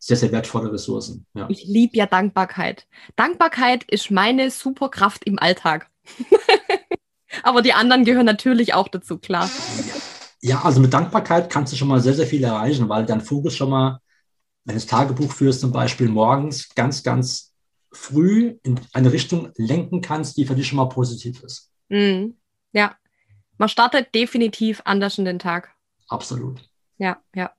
sehr, 0.00 0.16
sehr 0.16 0.32
wertvolle 0.32 0.72
Ressourcen. 0.72 1.26
Ja. 1.34 1.46
Ich 1.48 1.64
liebe 1.64 1.96
ja 1.96 2.06
Dankbarkeit. 2.06 2.86
Dankbarkeit 3.16 3.84
ist 3.84 4.10
meine 4.10 4.50
Superkraft 4.50 5.24
im 5.24 5.38
Alltag. 5.38 5.90
Aber 7.42 7.62
die 7.62 7.72
anderen 7.74 8.04
gehören 8.04 8.26
natürlich 8.26 8.74
auch 8.74 8.88
dazu, 8.88 9.18
klar. 9.18 9.50
Ja, 10.40 10.62
also 10.62 10.80
mit 10.80 10.92
Dankbarkeit 10.92 11.50
kannst 11.50 11.72
du 11.72 11.76
schon 11.76 11.88
mal 11.88 12.00
sehr, 12.00 12.14
sehr 12.14 12.26
viel 12.26 12.42
erreichen, 12.42 12.88
weil 12.88 13.04
dein 13.04 13.20
Fokus 13.20 13.54
schon 13.54 13.70
mal, 13.70 14.00
wenn 14.64 14.74
du 14.74 14.80
das 14.80 14.86
Tagebuch 14.86 15.32
führst, 15.32 15.60
zum 15.60 15.72
Beispiel 15.72 16.08
morgens 16.08 16.74
ganz, 16.74 17.02
ganz 17.02 17.54
früh 17.92 18.58
in 18.62 18.80
eine 18.92 19.12
Richtung 19.12 19.52
lenken 19.56 20.00
kannst, 20.00 20.36
die 20.36 20.46
für 20.46 20.54
dich 20.54 20.68
schon 20.68 20.76
mal 20.76 20.88
positiv 20.88 21.42
ist. 21.42 21.70
Mm, 21.88 22.30
ja, 22.72 22.96
man 23.56 23.68
startet 23.68 24.14
definitiv 24.14 24.80
anders 24.84 25.18
in 25.18 25.24
den 25.24 25.38
Tag. 25.38 25.74
Absolut. 26.08 26.68
Ja, 26.96 27.18
ja. 27.34 27.52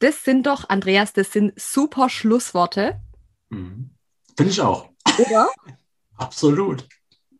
Das 0.00 0.24
sind 0.24 0.46
doch, 0.46 0.68
Andreas, 0.68 1.12
das 1.12 1.32
sind 1.32 1.58
super 1.58 2.08
Schlussworte. 2.08 3.00
Mhm. 3.48 3.90
Finde 4.36 4.52
ich 4.52 4.60
auch. 4.60 4.88
Oder? 5.18 5.48
Absolut. 6.16 6.86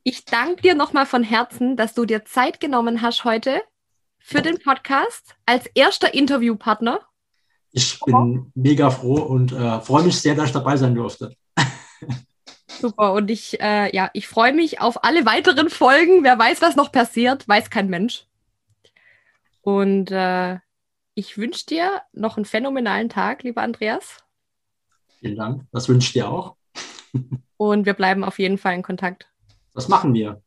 Ich 0.02 0.24
danke 0.24 0.62
dir 0.62 0.74
nochmal 0.74 1.06
von 1.06 1.22
Herzen, 1.22 1.76
dass 1.76 1.94
du 1.94 2.04
dir 2.04 2.24
Zeit 2.24 2.58
genommen 2.58 3.02
hast 3.02 3.24
heute 3.24 3.62
für 4.18 4.42
den 4.42 4.58
Podcast 4.58 5.36
als 5.46 5.66
erster 5.74 6.14
Interviewpartner. 6.14 7.00
Ich 7.72 7.98
bin 8.00 8.50
mega 8.54 8.90
froh 8.90 9.20
und 9.20 9.52
äh, 9.52 9.80
freue 9.80 10.04
mich 10.04 10.20
sehr, 10.20 10.34
dass 10.34 10.46
ich 10.46 10.52
dabei 10.52 10.76
sein 10.76 10.94
durfte. 10.94 11.34
Super. 12.80 13.12
Und 13.12 13.30
ich, 13.30 13.60
äh, 13.60 13.94
ja, 13.94 14.10
ich 14.12 14.28
freue 14.28 14.52
mich 14.52 14.80
auf 14.80 15.04
alle 15.04 15.24
weiteren 15.24 15.70
Folgen. 15.70 16.24
Wer 16.24 16.38
weiß, 16.38 16.60
was 16.62 16.76
noch 16.76 16.92
passiert, 16.92 17.46
weiß 17.48 17.70
kein 17.70 17.88
Mensch. 17.88 18.26
Und 19.62 20.10
äh, 20.10 20.58
ich 21.14 21.38
wünsche 21.38 21.66
dir 21.66 22.02
noch 22.12 22.36
einen 22.36 22.44
phänomenalen 22.44 23.08
Tag, 23.08 23.42
lieber 23.42 23.62
Andreas. 23.62 24.18
Vielen 25.20 25.36
Dank. 25.36 25.66
Das 25.72 25.88
wünsche 25.88 26.06
ich 26.08 26.12
dir 26.12 26.28
auch. 26.28 26.56
Und 27.56 27.86
wir 27.86 27.94
bleiben 27.94 28.24
auf 28.24 28.38
jeden 28.38 28.58
Fall 28.58 28.74
in 28.74 28.82
Kontakt. 28.82 29.28
Das 29.74 29.88
machen 29.88 30.14
wir. 30.14 30.42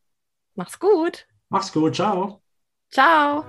Mach's 0.54 0.78
gut. 0.78 1.26
Mach's 1.48 1.72
gut. 1.72 1.94
Ciao. 1.94 2.42
Ciao. 2.90 3.44